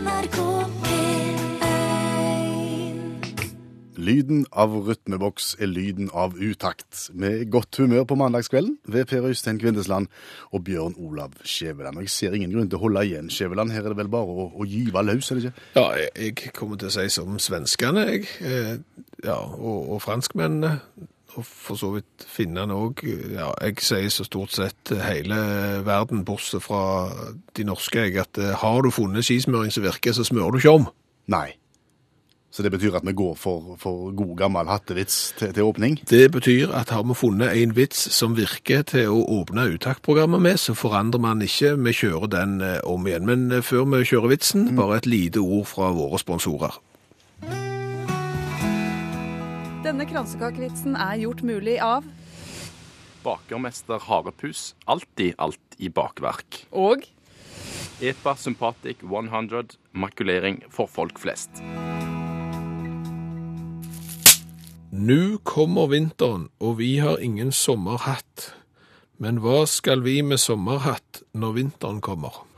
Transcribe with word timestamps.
NRK 0.00 0.36
P1 0.80 1.66
Lyden 4.00 4.46
av 4.56 4.72
rytmeboks 4.86 5.50
er 5.60 5.68
lyden 5.68 6.08
av 6.16 6.38
utakt. 6.40 7.10
Med 7.12 7.42
godt 7.52 7.76
humør 7.82 8.06
på 8.08 8.16
mandagskvelden 8.16 8.78
ved 8.88 9.04
Per 9.10 9.26
Øystein 9.28 9.58
Kvindesland 9.60 10.06
og 10.56 10.64
Bjørn 10.64 10.94
Olav 11.04 11.34
Skjæveland. 11.44 11.96
Og 12.00 12.06
jeg 12.06 12.14
ser 12.14 12.32
ingen 12.38 12.54
grunn 12.54 12.70
til 12.72 12.78
å 12.80 12.84
holde 12.86 13.02
igjen, 13.10 13.28
Skjæveland. 13.32 13.74
Her 13.74 13.84
er 13.84 13.92
det 13.92 13.98
vel 14.00 14.08
bare 14.14 14.24
å, 14.32 14.48
å 14.56 14.62
gyve 14.68 15.02
løs, 15.04 15.28
er 15.30 15.34
det 15.36 15.44
ikke? 15.50 15.56
Ja, 15.76 15.86
jeg- 16.00 16.14
jeg 16.16 16.52
kommer 16.56 16.76
til 16.80 16.88
å 16.88 16.94
si 16.96 17.08
som 17.12 17.36
svenskene, 17.38 18.06
jeg. 18.08 18.22
Eh, 18.40 18.76
Ja, 19.24 19.36
og, 19.36 19.90
og 19.92 19.98
franskmennene. 20.00 20.80
Og 21.38 21.46
for 21.46 21.78
så 21.78 21.92
vidt 21.94 22.26
finnene 22.26 22.74
òg. 22.74 23.04
Ja, 23.34 23.52
jeg 23.62 23.84
sier 23.86 24.10
så 24.10 24.26
stort 24.26 24.54
sett 24.56 24.92
hele 25.04 25.38
verden, 25.86 26.24
bortsett 26.26 26.64
fra 26.64 26.82
de 27.56 27.66
norske, 27.68 28.08
jeg, 28.08 28.18
at 28.18 28.40
eh, 28.40 28.56
har 28.58 28.82
du 28.82 28.90
funnet 28.94 29.26
skismøring 29.26 29.70
som 29.74 29.86
virker, 29.86 30.16
så 30.16 30.26
smører 30.26 30.56
du 30.56 30.62
ikke 30.62 30.78
om. 30.80 30.88
Nei. 31.30 31.48
Så 32.50 32.64
det 32.66 32.72
betyr 32.74 32.96
at 32.98 33.06
vi 33.06 33.12
går 33.14 33.36
for, 33.38 33.76
for 33.78 34.10
god 34.10 34.32
gammel 34.36 34.66
hattevits 34.66 35.34
til, 35.38 35.52
til 35.54 35.68
åpning? 35.68 36.00
Det 36.10 36.32
betyr 36.34 36.72
at 36.74 36.90
har 36.90 37.04
vi 37.06 37.14
funnet 37.14 37.54
en 37.54 37.76
vits 37.76 38.08
som 38.10 38.34
virker 38.34 38.82
til 38.90 39.12
å 39.14 39.22
åpne 39.38 39.68
uttaksprogrammet 39.76 40.42
med, 40.42 40.58
så 40.58 40.74
forandrer 40.74 41.22
man 41.22 41.46
ikke, 41.46 41.76
vi 41.78 41.94
kjører 41.94 42.32
den 42.34 42.58
eh, 42.66 42.80
om 42.82 43.06
igjen. 43.06 43.28
Men 43.30 43.52
eh, 43.54 43.62
før 43.62 43.86
vi 43.94 44.02
kjører 44.02 44.34
vitsen, 44.34 44.72
bare 44.74 44.98
et 44.98 45.06
lite 45.06 45.38
ord 45.38 45.68
fra 45.70 45.92
våre 45.94 46.18
sponsorer. 46.18 46.80
Denne 49.80 50.04
kransekakevitsen 50.04 50.92
er 50.92 51.16
gjort 51.22 51.40
mulig 51.40 51.78
av 51.80 52.04
Bakermester 53.24 54.02
Harepus. 54.04 54.74
Alltid 54.84 55.38
alt 55.40 55.76
i 55.78 55.88
bakverk. 55.88 56.66
og 56.70 57.06
EPA 58.00 58.34
Sympatic 58.36 59.00
100. 59.02 59.78
Makulering 59.92 60.60
for 60.68 60.86
folk 60.86 61.18
flest. 61.18 61.62
Nå 64.92 65.38
kommer 65.44 65.88
vinteren, 65.88 66.50
og 66.60 66.76
vi 66.78 66.98
har 66.98 67.16
ingen 67.16 67.52
sommerhatt. 67.52 68.52
Men 69.16 69.40
hva 69.40 69.64
skal 69.64 70.04
vi 70.04 70.20
med 70.20 70.40
sommerhatt 70.40 71.22
når 71.32 71.56
vinteren 71.56 72.00
kommer? 72.00 72.49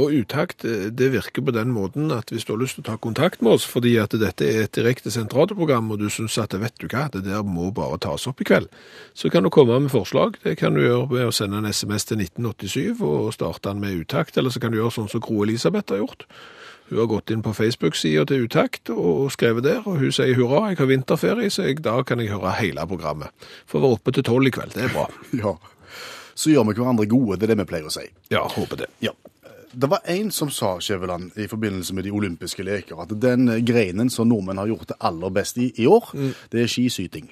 Og 0.00 0.14
utakt, 0.16 0.64
eh, 0.64 0.88
det 0.88 1.10
virker 1.12 1.44
på 1.44 1.52
den 1.52 1.74
måten 1.76 2.12
at 2.14 2.30
hvis 2.32 2.46
du 2.48 2.54
har 2.54 2.60
lyst 2.62 2.78
til 2.78 2.84
å 2.86 2.88
ta 2.88 2.96
kontakt 2.96 3.42
med 3.44 3.58
oss, 3.58 3.66
fordi 3.68 3.98
at 4.00 4.14
dette 4.16 4.46
er 4.46 4.62
et 4.64 4.72
direkte 4.72 5.12
radioprogram, 5.12 5.90
og 5.92 5.98
du 6.00 6.08
synes 6.08 6.38
at 6.40 6.56
vet 6.56 6.78
du 6.80 6.88
hva, 6.88 7.10
det 7.12 7.24
der 7.26 7.42
må 7.44 7.68
bare 7.74 7.98
tas 8.00 8.26
opp 8.30 8.40
i 8.40 8.48
kveld, 8.48 8.70
så 9.14 9.30
kan 9.30 9.44
du 9.44 9.50
komme 9.50 9.76
med 9.78 9.92
forslag. 9.92 10.38
Det 10.42 10.56
kan 10.56 10.74
du 10.74 10.80
gjøre 10.80 11.10
ved 11.10 11.28
å 11.28 11.34
sende 11.34 11.60
en 11.60 11.68
sms 11.68 12.08
til 12.08 12.24
1987 12.24 13.02
og 13.04 13.34
starte 13.36 13.68
den 13.68 13.80
med 13.80 14.00
utakt, 14.00 14.38
eller 14.38 14.50
så 14.50 14.60
kan 14.62 14.72
du 14.72 14.80
gjøre 14.80 14.96
sånn 14.96 15.10
som 15.10 15.20
Gro 15.20 15.44
Elisabeth 15.44 15.92
har 15.92 16.00
gjort. 16.00 16.24
Hun 16.90 16.98
har 16.98 17.06
gått 17.06 17.30
inn 17.30 17.42
på 17.42 17.52
Facebook-sida 17.54 18.24
til 18.26 18.48
Utakt 18.48 18.90
og 18.90 19.28
skrevet 19.30 19.62
der, 19.62 19.84
og 19.86 20.00
hun 20.00 20.10
sier 20.10 20.34
hurra, 20.34 20.72
jeg 20.72 20.80
har 20.80 20.88
vinterferie, 20.90 21.50
så 21.52 21.68
jeg, 21.68 21.84
da 21.86 22.00
kan 22.02 22.18
jeg 22.18 22.32
høre 22.32 22.56
hele 22.58 22.82
programmet. 22.90 23.30
For 23.70 23.78
å 23.78 23.84
være 23.84 23.98
oppe 24.00 24.14
til 24.16 24.26
tolv 24.26 24.50
i 24.50 24.54
kveld, 24.56 24.74
det 24.74 24.88
er 24.88 24.96
bra. 24.96 25.06
Ja. 25.44 25.54
Så 26.34 26.50
gjør 26.50 26.70
vi 26.70 26.74
hverandre 26.78 27.04
gode, 27.10 27.36
det 27.38 27.46
er 27.46 27.52
det 27.52 27.60
vi 27.60 27.68
pleier 27.68 27.86
å 27.86 27.92
si. 27.92 28.06
Ja, 28.32 28.42
håper 28.48 28.80
det. 28.80 28.88
Ja. 29.04 29.12
Det 29.72 29.90
var 29.90 30.00
en 30.10 30.30
som 30.34 30.50
sa, 30.50 30.72
Skjæveland, 30.82 31.30
i 31.38 31.46
forbindelse 31.46 31.94
med 31.94 32.02
de 32.04 32.10
olympiske 32.10 32.64
leker, 32.66 32.98
at 33.04 33.12
den 33.22 33.46
greinen 33.66 34.10
som 34.10 34.26
nordmenn 34.28 34.58
har 34.58 34.66
gjort 34.66 34.88
det 34.90 34.96
aller 35.00 35.30
best 35.30 35.58
i 35.62 35.70
i 35.78 35.86
år, 35.86 36.10
det 36.50 36.64
er 36.64 36.66
skisyting. 36.70 37.28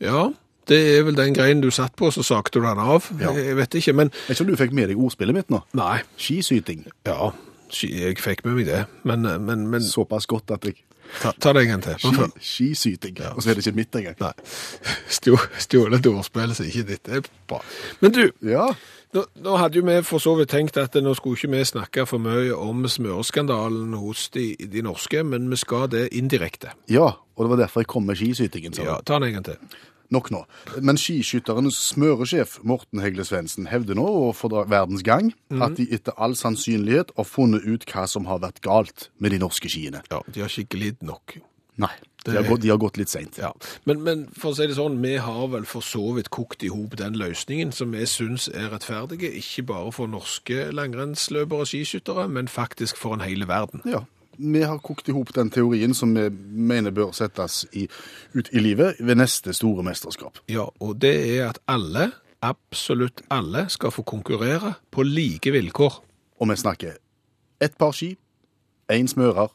Ja, 0.00 0.30
det 0.68 0.78
er 0.98 1.02
vel 1.04 1.16
den 1.16 1.34
greinen 1.36 1.60
du 1.60 1.68
satt 1.70 1.92
på, 1.96 2.08
så 2.10 2.22
sakte 2.24 2.60
du 2.60 2.64
den 2.64 2.80
av. 2.80 3.10
Ja. 3.20 3.34
Jeg 3.36 3.56
vet 3.56 3.74
ikke, 3.74 3.92
men 3.92 4.10
Jeg 4.28 4.36
tror 4.38 4.46
du 4.48 4.56
fikk 4.56 4.72
med 4.72 4.88
deg 4.88 4.96
ordspillet 5.00 5.36
mitt 5.36 5.50
nå? 5.52 5.60
nei. 5.76 5.98
Skisyting. 6.16 6.86
Ja, 7.06 7.32
jeg 7.82 8.16
fikk 8.22 8.44
med 8.46 8.54
meg 8.60 8.66
det, 8.70 8.84
men, 9.04 9.28
men, 9.44 9.66
men 9.68 9.82
Såpass 9.84 10.26
godt 10.30 10.50
at 10.56 10.64
jeg 10.64 10.80
ta, 11.20 11.32
ta 11.40 11.52
det 11.52 11.62
en 11.62 11.68
gang 11.68 11.82
til. 11.82 11.98
Ski, 11.98 12.30
skisyting. 12.40 13.20
Og 13.34 13.42
så 13.42 13.50
er 13.50 13.54
det 13.58 13.66
ikke 13.66 13.76
mitt 13.76 13.94
engang. 14.00 14.16
Nei, 14.20 14.32
Stjå- 15.08 15.48
stjålet 15.58 16.00
et 16.00 16.06
ordspill 16.10 16.54
som 16.54 16.66
ikke 16.66 16.86
ditt 16.88 17.02
Det 17.04 17.16
er 17.16 17.30
bra. 17.48 17.60
Men 18.00 18.12
du, 18.12 18.30
Ja. 18.42 18.66
nå, 19.14 19.24
nå 19.44 19.56
hadde 19.58 19.78
jo 19.78 19.84
vi 19.86 20.02
for 20.02 20.18
så 20.18 20.34
vidt 20.38 20.50
tenkt 20.50 20.76
at 20.76 20.94
nå 20.94 21.14
skulle 21.14 21.36
ikke 21.36 21.50
vi 21.56 21.64
snakke 21.64 22.06
for 22.06 22.18
mye 22.18 22.52
om 22.56 22.84
smøreskandalen 22.88 23.94
hos 23.94 24.28
de, 24.34 24.56
de 24.56 24.82
norske, 24.82 25.22
men 25.24 25.48
vi 25.50 25.56
skal 25.56 25.88
det 25.88 26.08
indirekte. 26.12 26.72
ja, 26.90 27.12
og 27.36 27.44
det 27.44 27.50
var 27.50 27.56
derfor 27.64 27.80
jeg 27.80 27.86
kom 27.90 28.04
med 28.06 28.16
skisytingen. 28.16 28.74
Ja, 28.78 29.00
ta 29.06 29.18
den 29.18 29.24
en 29.28 29.32
gang 29.32 29.44
til. 29.44 29.56
Nok 30.12 30.30
nå. 30.34 30.42
Men 30.84 30.98
skiskytternes 31.00 31.78
smøresjef 31.90 32.58
Morten 32.66 33.00
Hegle 33.00 33.24
Svendsen 33.24 33.68
hevder 33.70 33.96
nå 33.98 34.04
overfor 34.04 34.66
Verdens 34.70 35.04
Gang 35.06 35.32
at 35.64 35.78
de 35.78 35.88
etter 35.94 36.16
all 36.20 36.36
sannsynlighet 36.38 37.14
har 37.16 37.28
funnet 37.28 37.64
ut 37.64 37.86
hva 37.88 38.06
som 38.10 38.28
har 38.28 38.42
vært 38.44 38.60
galt 38.64 39.08
med 39.18 39.34
de 39.34 39.40
norske 39.42 39.70
skiene. 39.72 40.04
Ja, 40.12 40.20
de 40.28 40.44
har 40.44 40.52
ikke 40.52 40.76
glidd 40.76 41.04
nok. 41.04 41.38
Nei, 41.80 41.90
de 42.24 42.36
har 42.36 42.46
gått, 42.46 42.62
de 42.62 42.70
har 42.70 42.78
gått 42.78 42.98
litt 43.00 43.10
seint. 43.10 43.38
Ja, 43.40 43.50
men, 43.88 44.04
men 44.06 44.20
for 44.38 44.52
å 44.52 44.56
si 44.56 44.68
det 44.70 44.76
sånn, 44.78 45.00
vi 45.02 45.16
har 45.18 45.48
vel 45.50 45.66
for 45.66 45.82
så 45.82 46.12
vidt 46.14 46.30
kokt 46.34 46.62
i 46.62 46.70
hop 46.70 46.94
den 47.00 47.18
løsningen 47.18 47.74
som 47.74 47.90
vi 47.96 48.06
syns 48.06 48.46
er 48.52 48.70
rettferdige, 48.70 49.32
ikke 49.40 49.66
bare 49.72 49.90
for 49.96 50.10
norske 50.10 50.68
langrennsløpere 50.70 51.66
og 51.66 51.70
skiskyttere, 51.72 52.28
men 52.30 52.50
faktisk 52.52 53.00
for 53.00 53.18
en 53.18 53.26
hele 53.26 53.50
verden. 53.50 53.82
Ja. 53.90 54.04
Vi 54.38 54.62
har 54.62 54.78
kokt 54.82 55.08
i 55.08 55.14
hop 55.14 55.32
den 55.34 55.50
teorien 55.50 55.94
som 55.94 56.14
vi 56.16 56.28
mener 56.30 56.90
bør 56.94 57.12
settes 57.16 57.64
i, 57.72 57.86
ut 58.34 58.50
i 58.52 58.58
livet 58.62 59.00
ved 59.00 59.18
neste 59.20 59.54
store 59.54 59.84
mesterskap. 59.86 60.38
Ja, 60.50 60.66
og 60.80 60.96
det 61.02 61.14
er 61.38 61.48
at 61.52 61.60
alle, 61.70 62.10
absolutt 62.44 63.22
alle, 63.30 63.66
skal 63.72 63.90
få 63.94 64.02
konkurrere 64.02 64.74
på 64.90 65.02
like 65.06 65.52
vilkår. 65.54 66.00
Og 66.40 66.50
vi 66.50 66.56
snakker 66.60 66.96
ett 67.62 67.78
par 67.78 67.94
ski, 67.96 68.16
én 68.92 69.06
smører 69.08 69.48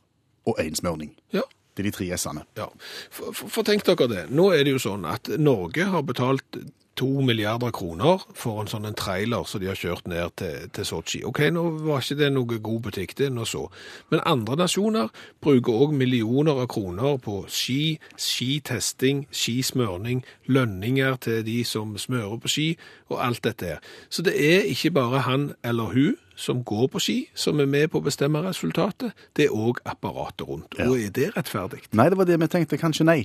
og 0.47 0.59
én 0.59 0.75
smørning. 0.75 1.13
Ja, 1.34 1.41
Det 1.78 1.85
er 1.85 1.91
de 1.91 1.96
tre 1.96 2.17
s-ene. 2.17 2.41
ja. 2.57 2.66
For, 3.11 3.31
for, 3.31 3.47
for 3.47 3.63
tenk 3.63 3.85
dere 3.88 4.07
det. 4.11 4.23
Nå 4.35 4.50
er 4.51 4.66
det 4.66 4.73
jo 4.73 4.79
sånn 4.84 5.06
at 5.07 5.29
Norge 5.40 5.85
har 5.88 6.01
betalt 6.03 6.57
to 6.99 7.07
milliarder 7.23 7.71
kroner 7.75 8.23
for 8.35 8.59
en 8.61 8.69
sånn 8.69 8.87
en 8.89 8.97
trailer 8.97 9.45
som 9.47 9.61
de 9.61 9.69
har 9.71 9.79
kjørt 9.79 10.07
ned 10.11 10.35
til, 10.41 10.67
til 10.75 10.87
Sotsji. 10.87 11.21
Ok, 11.27 11.41
nå 11.53 11.63
var 11.85 12.03
ikke 12.03 12.19
det 12.19 12.31
noe 12.35 12.59
god 12.59 12.81
butikk, 12.89 13.15
det 13.19 13.29
nå 13.33 13.45
så. 13.47 13.65
Men 14.11 14.23
andre 14.27 14.57
nasjoner 14.59 15.11
bruker 15.43 15.85
òg 15.85 15.95
millioner 15.95 16.59
av 16.59 16.69
kroner 16.71 17.19
på 17.23 17.41
ski, 17.47 17.97
skitesting, 18.19 19.25
skismørning, 19.31 20.25
lønninger 20.51 21.19
til 21.23 21.43
de 21.47 21.61
som 21.67 21.95
smører 21.99 22.39
på 22.43 22.51
ski, 22.51 22.69
og 23.09 23.23
alt 23.25 23.43
dette 23.47 23.73
her. 23.73 23.83
Så 24.09 24.25
det 24.25 24.35
er 24.35 24.67
ikke 24.69 24.93
bare 24.99 25.23
han 25.29 25.53
eller 25.63 25.95
hun 25.95 26.17
som 26.39 26.63
går 26.63 26.87
på 26.93 27.01
ski, 27.03 27.17
som 27.35 27.59
er 27.59 27.67
med 27.67 27.89
på 27.91 27.99
å 27.99 28.05
bestemme 28.05 28.43
resultatet. 28.45 29.16
Det 29.35 29.49
er 29.49 29.55
òg 29.55 29.81
apparatet 29.87 30.47
rundt. 30.47 30.77
Og 30.85 30.95
er 30.99 31.11
det 31.16 31.33
rettferdig? 31.35 31.83
Nei, 31.91 32.07
det 32.11 32.19
var 32.19 32.29
det 32.29 32.39
vi 32.39 32.47
tenkte. 32.51 32.79
Kanskje 32.79 33.07
nei. 33.07 33.21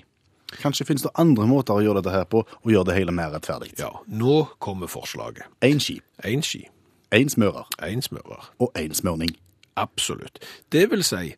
Kanskje 0.60 0.87
finnes 0.87 1.03
det 1.03 1.10
andre 1.19 1.47
måter 1.47 1.75
å 1.75 1.82
gjøre 1.82 2.03
dette 2.03 2.15
her 2.15 2.25
på, 2.25 2.44
og 2.62 2.71
gjøre 2.71 2.84
det 2.91 2.94
hele 2.99 3.12
mer 3.12 3.32
rettferdig. 3.34 3.72
Ja, 3.78 3.91
nå 4.06 4.44
kommer 4.59 4.87
forslaget. 4.87 5.44
Én 5.65 5.81
ski, 5.81 6.00
Én 6.25 6.43
ski, 6.43 6.69
én 7.10 7.28
smører 7.28 7.66
én 7.82 8.00
smører. 8.03 8.50
og 8.60 8.72
én 8.78 8.94
smørning. 8.94 9.37
Absolutt. 9.77 10.38
Det 10.72 10.91
vil 10.91 11.03
si 11.04 11.34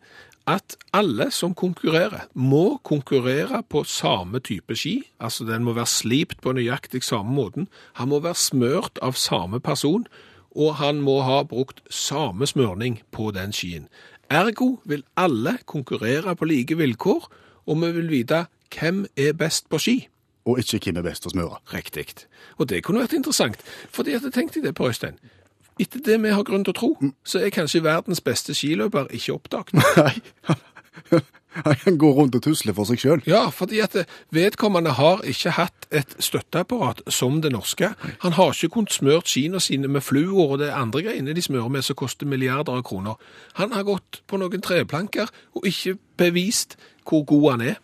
at 0.46 0.76
alle 0.92 1.30
som 1.30 1.54
konkurrerer, 1.54 2.28
må 2.34 2.78
konkurrere 2.84 3.62
på 3.68 3.84
samme 3.84 4.38
type 4.40 4.76
ski. 4.76 5.02
Altså 5.20 5.44
den 5.44 5.64
må 5.64 5.72
være 5.72 5.86
slipt 5.86 6.40
på 6.40 6.52
nøyaktig 6.52 7.02
samme 7.02 7.32
måten. 7.34 7.68
Han 7.94 8.08
må 8.08 8.20
være 8.20 8.34
smørt 8.34 8.98
av 9.02 9.12
samme 9.18 9.60
person, 9.60 10.06
og 10.54 10.74
han 10.74 11.00
må 11.02 11.20
ha 11.22 11.42
brukt 11.42 11.80
samme 11.90 12.46
smørning 12.46 13.00
på 13.12 13.30
den 13.34 13.52
skien. 13.52 13.88
Ergo 14.30 14.78
vil 14.84 15.02
alle 15.16 15.58
konkurrere 15.66 16.36
på 16.36 16.44
like 16.44 16.76
vilkår, 16.78 17.26
og 17.66 17.82
vi 17.82 17.90
vil 17.92 18.08
vite 18.10 18.46
hvem 18.74 19.06
er 19.16 19.32
best 19.32 19.68
på 19.68 19.78
ski. 19.78 19.96
Og 20.46 20.58
ikke 20.62 20.78
hvem 20.84 21.00
er 21.02 21.08
best 21.08 21.26
å 21.26 21.32
smøre. 21.34 21.58
Riktig. 21.74 22.06
Og 22.58 22.68
det 22.70 22.84
kunne 22.86 23.02
vært 23.02 23.16
interessant, 23.18 23.62
fordi 23.90 24.14
at 24.14 24.22
jeg 24.22 24.32
tenkte 24.32 24.62
det, 24.62 24.74
Per 24.74 24.92
Øystein. 24.92 25.18
Etter 25.80 26.00
det 26.00 26.22
vi 26.22 26.32
har 26.32 26.46
grunn 26.46 26.64
til 26.64 26.72
å 26.72 26.76
tro, 26.76 26.90
så 27.24 27.42
er 27.42 27.52
kanskje 27.52 27.84
verdens 27.84 28.22
beste 28.24 28.54
skiløper 28.56 29.10
ikke 29.12 29.34
oppdaget. 29.36 29.74
Nei. 30.00 31.20
Han 31.64 31.74
kan 31.74 31.98
gå 31.98 32.10
rundt 32.12 32.34
og 32.36 32.42
tusle 32.44 32.72
for 32.76 32.88
seg 32.88 33.00
sjøl. 33.00 33.22
Ja, 33.28 33.46
fordi 33.54 33.80
at 33.84 33.96
vedkommende 34.34 34.92
har 34.98 35.22
ikke 35.28 35.54
hatt 35.56 35.86
et 35.94 36.16
støtteapparat 36.20 37.00
som 37.12 37.40
det 37.42 37.52
norske. 37.54 37.92
Han 38.24 38.36
har 38.36 38.52
ikke 38.52 38.74
kunnet 38.74 38.92
smørt 38.92 39.30
skiene 39.30 39.60
sine 39.60 39.88
med 39.88 40.04
fluor 40.04 40.56
og 40.56 40.58
det 40.60 40.72
andre 40.74 41.06
greiene 41.06 41.36
de 41.36 41.44
smører 41.44 41.72
med 41.72 41.86
som 41.86 41.96
koster 41.96 42.28
milliarder 42.28 42.76
av 42.76 42.84
kroner. 42.88 43.16
Han 43.60 43.72
har 43.72 43.88
gått 43.88 44.20
på 44.28 44.40
noen 44.40 44.64
treplanker 44.64 45.32
og 45.56 45.68
ikke 45.68 45.96
bevist 46.20 46.76
hvor 47.08 47.24
god 47.24 47.50
han 47.54 47.66
er. 47.72 47.80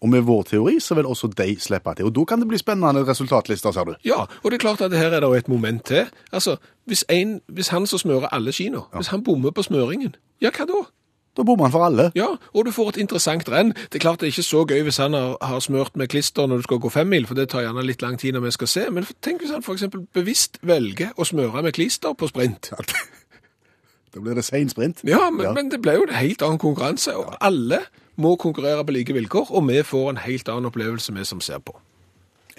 Og 0.00 0.08
med 0.08 0.22
vår 0.24 0.42
teori 0.48 0.78
så 0.80 0.94
vil 0.96 1.06
også 1.06 1.28
de 1.36 1.56
slippe 1.60 1.92
til. 1.96 2.06
Og 2.08 2.14
da 2.16 2.24
kan 2.24 2.40
det 2.40 2.48
bli 2.48 2.58
spennende 2.58 3.02
resultatlister, 3.06 3.70
ser 3.72 3.84
du. 3.84 3.94
Ja, 4.04 4.22
og 4.42 4.50
det 4.50 4.54
er 4.56 4.62
klart 4.64 4.80
at 4.80 4.92
her 4.96 5.10
er 5.12 5.20
det 5.20 5.36
et 5.38 5.48
moment 5.48 5.84
til. 5.84 6.06
Altså, 6.32 6.56
hvis, 6.86 7.04
en, 7.08 7.40
hvis 7.48 7.68
han 7.68 7.86
som 7.86 7.98
smører 7.98 8.32
alle 8.32 8.52
skiene, 8.52 8.80
hvis 8.96 9.12
han 9.12 9.24
bommer 9.24 9.50
på 9.50 9.62
smøringen, 9.62 10.16
ja, 10.40 10.50
hva 10.56 10.64
da? 10.64 10.80
Da 11.36 11.42
bommer 11.46 11.64
han 11.68 11.72
for 11.72 11.84
alle. 11.84 12.08
Ja, 12.16 12.26
og 12.54 12.64
du 12.66 12.70
får 12.74 12.88
et 12.88 12.96
interessant 12.96 13.48
renn. 13.48 13.68
Det 13.92 13.94
er 13.94 13.98
klart 14.02 14.20
det 14.20 14.26
er 14.26 14.32
ikke 14.32 14.42
så 14.42 14.64
gøy 14.66 14.82
hvis 14.82 14.96
han 14.96 15.12
har, 15.14 15.36
har 15.42 15.60
smørt 15.60 15.96
med 15.96 16.08
klister 16.08 16.46
når 16.46 16.56
du 16.56 16.62
skal 16.62 16.80
gå 16.82 16.88
femmil, 16.90 17.26
for 17.26 17.34
det 17.38 17.48
tar 17.52 17.60
gjerne 17.68 17.84
litt 17.86 18.02
lang 18.02 18.18
tid 18.18 18.32
når 18.34 18.40
vi 18.48 18.50
skal 18.56 18.68
se. 18.72 18.86
Men 18.90 19.06
tenk 19.22 19.44
hvis 19.44 19.52
han 19.54 19.62
eksempel 19.62 20.06
bevisst 20.16 20.58
velger 20.66 21.12
å 21.16 21.24
smøre 21.28 21.62
med 21.62 21.76
klister 21.76 22.16
på 22.18 22.28
sprint. 22.32 22.72
Da 24.14 24.18
blir 24.20 24.34
det 24.34 24.42
sein 24.44 24.68
sprint. 24.68 25.04
Ja, 25.06 25.30
men, 25.30 25.44
Ja. 25.46 25.52
men 25.52 25.70
det 25.70 25.78
ble 25.82 25.92
jo 25.94 26.02
en 26.08 26.14
helt 26.18 26.42
annen 26.42 26.58
konkurranse, 26.58 27.14
og 27.16 27.36
alle 27.40 27.78
må 28.22 28.34
konkurrere 28.40 28.84
på 28.86 28.94
like 28.94 29.14
vilkår, 29.16 29.50
og 29.50 29.64
vi 29.68 29.82
får 29.86 30.10
en 30.10 30.24
helt 30.24 30.48
annen 30.52 30.70
opplevelse, 30.70 31.14
vi 31.16 31.24
som 31.28 31.40
ser 31.44 31.62
på. 31.64 31.76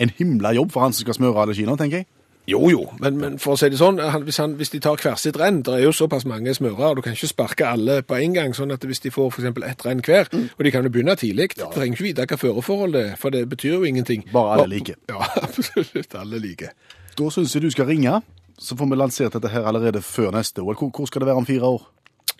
En 0.01 0.11
himla 0.17 0.53
jobb 0.57 0.71
for 0.73 0.85
han 0.85 0.95
som 0.95 1.05
skal 1.05 1.19
smøre 1.19 1.45
alle 1.45 1.55
skiene, 1.57 1.77
tenker 1.79 2.01
jeg. 2.01 2.09
Jo, 2.49 2.69
jo, 2.69 2.87
men, 2.99 3.17
men 3.21 3.35
for 3.39 3.53
å 3.53 3.59
si 3.59 3.67
det 3.69 3.77
sånn, 3.77 3.99
han, 4.01 4.23
hvis, 4.25 4.39
han, 4.41 4.55
hvis 4.57 4.73
de 4.73 4.79
tar 4.81 4.97
hver 4.99 5.19
sitt 5.21 5.37
renn, 5.37 5.59
det 5.63 5.75
er 5.77 5.83
jo 5.83 5.91
såpass 5.93 6.25
mange 6.27 6.51
smører, 6.57 6.89
og 6.89 6.97
du 6.97 7.03
kan 7.05 7.13
ikke 7.13 7.29
sparke 7.29 7.67
alle 7.69 7.99
på 8.01 8.17
en 8.17 8.33
gang, 8.33 8.55
sånn 8.57 8.73
at 8.73 8.81
hvis 8.87 9.03
de 9.03 9.11
får 9.13 9.37
eksempel 9.37 9.67
ett 9.67 9.85
renn 9.85 10.01
hver, 10.03 10.31
og 10.33 10.63
de 10.65 10.73
kan 10.73 10.87
jo 10.87 10.91
begynne 10.91 11.15
tidlig, 11.21 11.51
de 11.53 11.69
trenger 11.69 11.93
ikke 11.93 12.07
vite 12.07 12.25
hva 12.31 12.39
føreforholdet 12.41 13.11
er, 13.11 13.15
for 13.21 13.35
det 13.35 13.45
betyr 13.51 13.77
jo 13.77 13.85
ingenting. 13.87 14.25
Bare 14.33 14.57
alle 14.57 14.71
like. 14.73 14.97
Ja, 15.11 15.21
absolutt 15.45 16.17
alle 16.17 16.41
like. 16.41 16.73
Da 17.17 17.29
syns 17.29 17.53
jeg 17.55 17.67
du 17.67 17.69
skal 17.73 17.91
ringe, 17.91 18.19
så 18.57 18.77
får 18.77 18.89
vi 18.89 18.99
lansert 18.99 19.37
dette 19.37 19.51
her 19.53 19.67
allerede 19.69 20.01
før 20.05 20.33
neste 20.33 20.65
OL. 20.65 20.73
Hvor, 20.79 20.89
hvor 20.97 21.09
skal 21.11 21.21
det 21.21 21.29
være 21.29 21.43
om 21.43 21.47
fire 21.49 21.71
år? 21.77 21.85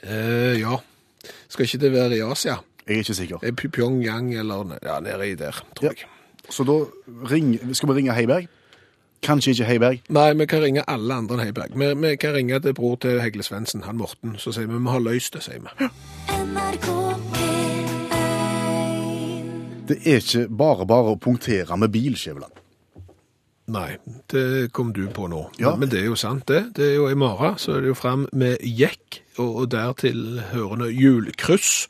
Eh, 0.01 0.57
ja, 0.63 0.81
skal 1.47 1.69
ikke 1.69 1.81
det 1.85 1.94
være 1.94 2.17
i 2.17 2.25
Asia? 2.25 2.57
Jeg 2.87 2.95
er 2.95 2.99
ikke 3.05 3.13
sikker. 3.13 3.37
Det 3.43 3.47
er 3.51 3.55
Pyongyang 3.69 4.33
eller 4.39 4.77
ja, 4.83 4.99
nede 4.99 5.29
i 5.31 5.35
der, 5.35 5.51
tror 5.75 5.85
Ja. 5.85 5.89
jeg. 5.97 6.05
Så 6.49 6.63
da 6.65 6.79
ring, 7.31 7.59
skal 7.75 7.89
vi 7.89 7.93
ringe 7.99 8.13
Heiberg? 8.17 8.47
Kanskje 9.21 9.51
ikke 9.53 9.65
Heiberg. 9.69 9.99
Nei, 10.09 10.31
vi 10.33 10.45
kan 10.49 10.61
ringe 10.63 10.81
alle 10.89 11.13
andre 11.13 11.35
enn 11.37 11.43
Heiberg. 11.45 11.69
Vi, 11.77 11.91
vi 12.07 12.15
kan 12.17 12.33
ringe 12.33 12.57
til 12.59 12.73
bror 12.73 12.95
til 13.03 13.19
Hegle 13.21 13.43
Svendsen, 13.45 13.83
han 13.85 13.97
Morten, 14.01 14.33
så 14.41 14.49
sier 14.51 14.65
vi 14.67 14.77
vi 14.81 14.89
har 14.89 14.99
løst 15.05 15.33
det, 15.37 15.43
sier 15.45 15.59
vi. 15.61 15.69
NRK 16.41 16.87
P1 17.35 18.09
Det 19.87 19.97
er 20.07 20.17
ikke 20.23 20.47
bare 20.57 20.85
bare 20.89 21.13
å 21.13 21.19
punktere 21.21 21.77
med 21.77 21.91
bil, 21.93 22.15
Skjæveland. 22.17 22.57
Nei, 23.71 23.91
det 24.33 24.71
kom 24.75 24.89
du 24.95 25.05
på 25.13 25.27
nå. 25.31 25.43
Ja. 25.61 25.69
Men, 25.75 25.79
men 25.85 25.89
det 25.93 25.99
er 26.01 26.05
jo 26.09 26.15
sant, 26.19 26.47
det. 26.49 26.63
Det 26.75 26.85
er 26.89 26.95
jo 26.97 27.05
i 27.11 27.15
morgen, 27.15 27.55
så 27.61 27.75
er 27.77 27.81
det 27.85 27.91
jo 27.93 27.95
fram 27.95 28.25
med 28.33 28.57
jekk, 28.65 29.21
og, 29.37 29.51
og 29.63 29.69
dertil 29.71 30.41
hørende 30.51 30.89
hjulkryss. 30.91 31.85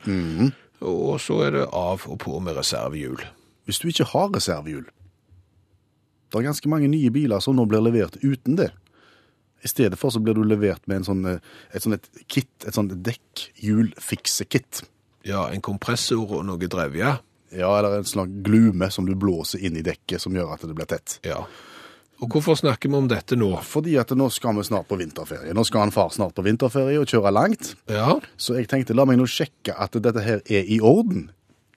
Og 0.82 1.20
så 1.22 1.38
er 1.46 1.56
det 1.56 1.64
av 1.70 2.04
og 2.10 2.18
på 2.22 2.38
med 2.42 2.56
reservehjul. 2.58 3.22
Hvis 3.66 3.78
du 3.78 3.88
ikke 3.88 4.08
har 4.10 4.32
reservehjul 4.34 4.88
Det 4.88 6.38
er 6.40 6.48
ganske 6.48 6.68
mange 6.72 6.88
nye 6.88 7.10
biler 7.12 7.42
som 7.44 7.54
nå 7.54 7.66
blir 7.68 7.84
levert 7.84 8.16
uten 8.22 8.56
det. 8.56 8.70
I 9.62 9.68
stedet 9.68 9.98
for 10.00 10.10
så 10.10 10.18
blir 10.18 10.34
du 10.34 10.42
levert 10.48 10.86
med 10.88 11.02
en 11.02 11.04
sånn, 11.06 11.26
eh, 11.28 11.42
et 11.76 11.84
sånt 11.84 12.08
kit, 12.26 12.50
et 12.66 12.74
sånt 12.74 12.94
dekkhjulfiksekit. 13.04 14.82
Ja, 15.28 15.44
en 15.52 15.60
kompressor 15.60 16.24
og 16.38 16.46
noe 16.48 16.70
drevje. 16.72 17.12
Ja, 17.52 17.78
eller 17.78 17.98
en 17.98 18.08
slags 18.08 18.32
glume 18.42 18.88
som 18.90 19.06
du 19.06 19.14
blåser 19.14 19.60
inn 19.60 19.76
i 19.76 19.84
dekket 19.84 20.24
som 20.24 20.34
gjør 20.34 20.54
at 20.54 20.64
det 20.64 20.74
blir 20.74 20.88
tett. 20.88 21.18
Ja. 21.22 21.44
Og 22.22 22.30
hvorfor 22.30 22.54
snakker 22.54 22.86
vi 22.90 22.94
om 22.94 23.08
dette 23.10 23.34
nå? 23.38 23.50
Fordi 23.66 23.96
at 23.98 24.12
nå 24.14 24.28
skal 24.30 24.54
vi 24.54 24.62
snart 24.68 24.86
på 24.90 24.98
vinterferie. 25.00 25.54
Nå 25.56 25.64
skal 25.66 25.88
han 25.88 25.94
far 25.94 26.12
snart 26.14 26.36
på 26.36 26.44
vinterferie 26.46 27.00
og 27.02 27.10
kjøre 27.10 27.32
langt. 27.34 27.74
Ja, 27.90 28.20
Så 28.36 28.54
jeg 28.60 28.70
tenkte 28.70 28.94
la 28.94 29.06
meg 29.08 29.18
nå 29.18 29.26
sjekke 29.26 29.74
at 29.74 29.98
dette 29.98 30.22
her 30.22 30.42
er 30.46 30.62
i 30.62 30.78
orden 30.78 31.30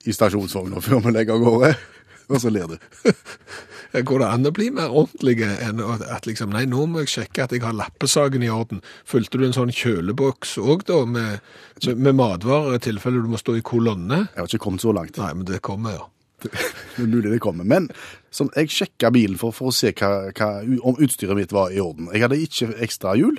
i 0.06 0.14
stasjonsvogna 0.14 0.84
før 0.86 1.02
vi 1.02 1.16
legger 1.16 1.40
av 1.40 1.48
gårde. 1.48 1.74
Og 2.30 2.42
så 2.42 2.50
ler 2.54 2.70
du. 2.70 2.78
går 4.06 4.22
det 4.22 4.28
an 4.28 4.50
å 4.50 4.52
bli 4.54 4.70
mer 4.74 4.94
ordentlig 4.94 5.46
enn 5.46 5.82
at 5.82 6.26
liksom, 6.28 6.54
nei, 6.54 6.66
nå 6.70 6.88
må 6.90 7.04
jeg 7.04 7.12
sjekke 7.14 7.46
at 7.46 7.54
jeg 7.54 7.64
har 7.64 7.76
lappesagen 7.78 8.44
i 8.44 8.50
orden. 8.52 8.82
Fulgte 9.08 9.40
du 9.40 9.46
en 9.48 9.56
sånn 9.56 9.74
kjøleboks 9.74 10.58
òg 10.62 10.88
da, 10.90 11.04
med, 11.10 11.46
med, 11.86 12.02
med 12.08 12.18
matvarer 12.18 12.78
i 12.78 12.84
tilfelle 12.86 13.22
du 13.24 13.30
må 13.32 13.42
stå 13.42 13.58
i 13.60 13.64
kolonne? 13.66 14.26
Jeg 14.34 14.42
har 14.42 14.50
ikke 14.50 14.66
kommet 14.66 14.86
så 14.86 14.94
langt. 14.96 15.18
Nei, 15.22 15.32
men 15.38 15.48
det 15.50 15.62
kommer, 15.66 15.98
ja. 16.00 16.10
Det 16.52 17.04
er 17.04 17.10
mulig 17.12 17.32
det 17.34 17.42
kommer. 17.44 17.66
Men 17.68 17.90
som, 18.32 18.50
jeg 18.56 18.70
sjekka 18.72 19.12
bilen 19.16 19.38
for, 19.42 19.52
for 19.56 19.72
å 19.72 19.76
se 19.76 19.92
hva, 19.96 20.30
hva, 20.36 20.50
om 20.86 20.96
utstyret 21.04 21.36
mitt 21.38 21.52
var 21.56 21.72
i 21.76 21.80
orden. 21.84 22.08
Jeg 22.14 22.24
hadde 22.26 22.40
ikke 22.44 22.70
ekstra 22.86 23.14
hjul, 23.20 23.38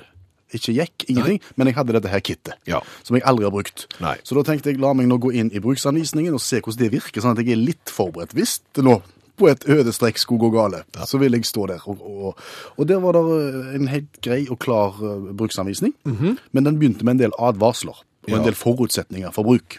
ikke 0.55 0.73
jekk, 0.77 1.05
ingenting, 1.11 1.41
men 1.59 1.67
jeg 1.67 1.75
hadde 1.75 1.95
dette 1.97 2.11
her 2.13 2.21
kittet. 2.23 2.55
Ja. 2.69 2.79
Som 3.03 3.17
jeg 3.17 3.25
aldri 3.27 3.43
har 3.47 3.51
brukt. 3.51 3.87
Nei. 4.03 4.15
Så 4.23 4.37
da 4.37 4.45
tenkte 4.47 4.71
jeg 4.71 4.79
la 4.79 4.93
meg 4.95 5.09
nå 5.09 5.17
gå 5.21 5.33
inn 5.35 5.49
i 5.51 5.59
bruksanvisningen 5.63 6.33
og 6.37 6.41
se 6.43 6.61
hvordan 6.61 6.79
det 6.85 6.91
virker, 6.95 7.23
sånn 7.23 7.35
at 7.35 7.41
jeg 7.43 7.55
er 7.57 7.63
litt 7.65 7.91
forberedt. 7.91 8.35
Hvis 8.37 8.59
det 8.77 8.85
nå 8.87 8.99
på 9.37 9.49
et 9.51 9.67
øde 9.69 9.91
strekk 9.93 10.17
skulle 10.17 10.47
gå 10.47 10.49
gale, 10.55 10.79
så 11.05 11.19
vil 11.21 11.35
jeg 11.37 11.45
stå 11.45 11.67
der. 11.69 11.83
Og, 11.91 11.99
og, 12.01 12.39
og 12.77 12.87
der 12.89 13.01
var 13.03 13.13
det 13.19 13.25
eh, 13.35 13.75
en 13.77 13.89
helt 13.91 14.15
grei 14.25 14.39
og 14.49 14.57
klar 14.63 14.95
eh, 14.97 15.27
bruksanvisning, 15.37 15.93
men 16.07 16.65
den 16.65 16.79
begynte 16.81 17.05
med 17.05 17.17
en 17.19 17.25
del 17.27 17.35
advarsler 17.37 17.99
og 17.99 18.31
Ja. 18.31 18.39
en 18.39 18.47
del 18.47 18.57
forutsetninger 18.59 19.31
for 19.31 19.45
bruk. 19.47 19.77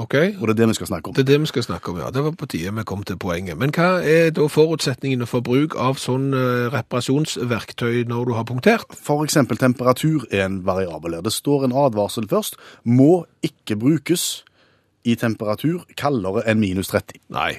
Ok, 0.00 0.14
Og 0.40 0.48
det 0.48 0.54
er 0.54 0.58
det 0.62 0.68
vi 0.68 0.74
skal 0.74 0.86
snakke 0.86 1.08
om. 1.08 1.14
det 1.14 1.20
er 1.22 1.28
det 1.32 1.40
vi 1.40 1.46
skal 1.46 1.62
snakke 1.62 1.90
om, 1.90 1.98
ja. 1.98 2.10
Det 2.10 2.22
var 2.24 2.32
på 2.32 2.46
tide 2.48 2.72
vi 2.72 2.84
kom 2.88 3.02
til 3.04 3.16
poenget. 3.20 3.58
Men 3.58 3.70
hva 3.70 4.00
er 4.00 4.30
da 4.30 4.46
forutsetningene 4.48 5.26
for 5.28 5.40
bruk 5.44 5.74
av 5.76 5.98
sånn 6.00 6.30
eh, 6.32 6.70
reparasjonsverktøy 6.72 8.04
når 8.08 8.24
du 8.30 8.32
har 8.32 8.44
punktert? 8.48 8.86
Eksempel 9.20 9.58
temperatur 9.60 10.24
er 10.32 10.46
en 10.46 10.62
variabel 10.64 11.14
her. 11.18 11.20
Det 11.26 11.32
står 11.32 11.64
en 11.68 11.72
advarsel 11.76 12.28
først. 12.30 12.56
Må 12.84 13.26
ikke 13.44 13.76
brukes 13.76 14.44
i 15.04 15.16
temperatur 15.20 15.84
kaldere 15.96 16.46
enn 16.48 16.60
minus 16.60 16.88
30. 16.92 17.20
Nei, 17.36 17.58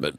men, 0.00 0.16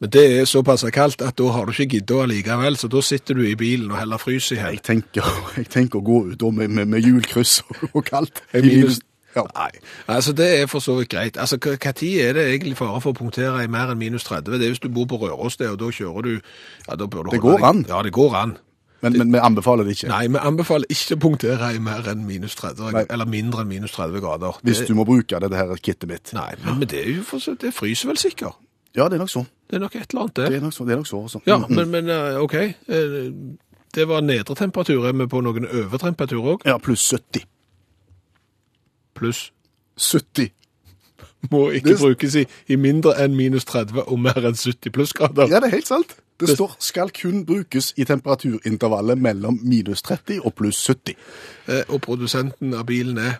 men 0.00 0.10
det 0.12 0.22
er 0.40 0.44
såpass 0.48 0.84
kaldt 0.92 1.22
at 1.24 1.36
da 1.40 1.48
har 1.54 1.64
du 1.68 1.72
ikke 1.72 1.96
giddet 1.98 2.22
allikevel, 2.28 2.76
så 2.76 2.88
da 2.92 3.00
sitter 3.04 3.34
du 3.40 3.44
i 3.48 3.56
bilen 3.56 3.90
og 3.92 3.98
heller 4.00 4.20
fryser 4.20 4.56
i 4.56 4.60
hjel. 4.60 4.78
Jeg 5.58 5.68
tenker, 5.72 6.00
å 6.00 6.04
gå 6.04 6.22
ut 6.32 6.38
da 6.40 6.50
med, 6.52 6.68
med, 6.76 6.88
med 6.92 7.04
hjulkryss 7.04 7.62
og, 7.68 7.88
og 7.94 8.04
kaldt. 8.04 8.42
i 8.52 8.64
minus- 8.68 9.00
ja. 9.38 9.44
Nei, 9.56 9.70
altså 10.18 10.34
det 10.36 10.48
er 10.60 10.66
for 10.70 10.82
så 10.84 10.98
vidt 10.98 11.08
greit. 11.14 11.38
Altså, 11.40 11.56
tid 11.58 12.20
er 12.26 12.32
det 12.36 12.46
egentlig 12.52 12.76
fare 12.78 13.00
for 13.04 13.14
å 13.14 13.18
punktere 13.18 13.64
i 13.64 13.68
mer 13.70 13.92
enn 13.94 13.98
minus 14.00 14.24
30? 14.28 14.58
Det 14.58 14.66
er 14.68 14.72
hvis 14.74 14.82
du 14.84 14.88
bor 14.92 15.06
på 15.10 15.20
Røros 15.22 15.56
det, 15.60 15.70
og 15.72 15.78
da 15.80 15.90
kjører 15.94 16.22
du... 16.26 16.32
Ja, 16.88 16.96
da 16.98 17.06
bør 17.06 17.28
du 17.28 17.36
Det 17.36 17.40
går 17.44 17.64
an. 17.64 17.84
Ja, 17.88 18.02
det 18.02 18.12
går 18.16 18.34
an. 18.42 18.56
Men, 19.00 19.14
men 19.14 19.30
vi 19.32 19.38
anbefaler 19.38 19.86
det 19.86 19.92
ikke. 19.94 20.08
Nei, 20.10 20.24
vi 20.26 20.40
anbefaler 20.42 20.90
ikke 20.90 21.14
å 21.14 21.20
punktere 21.22 21.68
i 21.70 21.78
mer 21.78 22.02
enn 22.10 22.24
minus 22.26 22.56
30, 22.58 22.88
Nei. 22.96 23.04
eller 23.14 23.28
mindre 23.30 23.62
enn 23.62 23.68
minus 23.70 23.92
30 23.94 24.20
grader. 24.24 24.56
Hvis 24.66 24.80
Det- 24.82 24.88
du 24.88 24.94
må 24.98 25.04
bruke 25.06 25.38
dette 25.40 25.54
her 25.54 25.70
kittet 25.78 26.08
mitt. 26.10 26.32
Nei, 26.34 26.54
men, 26.64 26.80
men 26.80 26.88
det 26.90 27.04
er 27.06 27.12
jo 27.20 27.22
for 27.22 27.38
det 27.62 27.70
fryser 27.76 28.10
vel 28.10 28.18
sikkert. 28.18 28.58
Ja, 28.96 29.06
det 29.06 29.14
er 29.20 29.22
nok 29.22 29.30
så. 29.30 29.44
Det 29.70 29.76
er 29.78 29.84
nok 29.84 29.94
et 29.94 30.10
eller 30.10 30.22
annet 30.24 30.34
Det 30.34 30.48
det. 30.50 30.56
er 30.56 30.64
nok 30.66 30.74
så, 30.74 30.84
det 30.88 30.92
er 30.96 30.96
nok 31.04 31.06
så 31.06 31.20
også. 31.28 31.40
Ja, 31.46 31.58
Mm, 31.58 31.64
mm. 31.68 31.76
men, 31.76 31.90
men 31.94 32.10
eh, 32.10 32.40
ok. 32.42 32.54
Eh, 32.88 33.30
Det 33.94 34.04
var 34.08 34.20
nedre 34.20 34.54
temperatur. 34.54 35.06
Er 35.08 35.12
vi 35.16 35.26
på 35.26 35.40
noen 35.40 35.64
øvre 35.64 35.98
temperatur 35.98 36.42
òg? 36.56 36.66
Ja, 36.66 36.76
pluss 36.78 37.06
70. 37.12 37.44
Pluss 39.18 39.50
70. 39.98 40.50
må 41.52 41.68
ikke 41.70 41.88
Det- 41.92 41.98
brukes 42.00 42.34
i, 42.34 42.46
i 42.68 42.76
mindre 42.76 43.12
enn 43.22 43.36
minus 43.36 43.64
30 43.64 44.02
og 44.08 44.18
mer 44.18 44.38
enn 44.38 44.54
70 44.56 44.90
plussgrader. 44.90 45.48
Ja, 45.48 45.60
det 45.60 45.68
er 45.72 45.76
helt 45.76 45.86
sant. 45.88 46.16
Det 46.40 46.48
Det- 46.48 46.56
står 46.56 46.76
skal 46.78 47.10
kun 47.10 47.44
brukes 47.46 47.92
i 47.96 48.04
temperaturintervallet 48.04 49.18
mellom 49.18 49.58
minus 49.62 50.02
30 50.02 50.40
og 50.44 50.54
pluss 50.54 50.80
70. 50.86 51.14
Eh, 51.68 51.82
Og 51.88 52.00
produsenten 52.00 52.74
av 52.74 52.86
bilen 52.86 53.18
er 53.18 53.38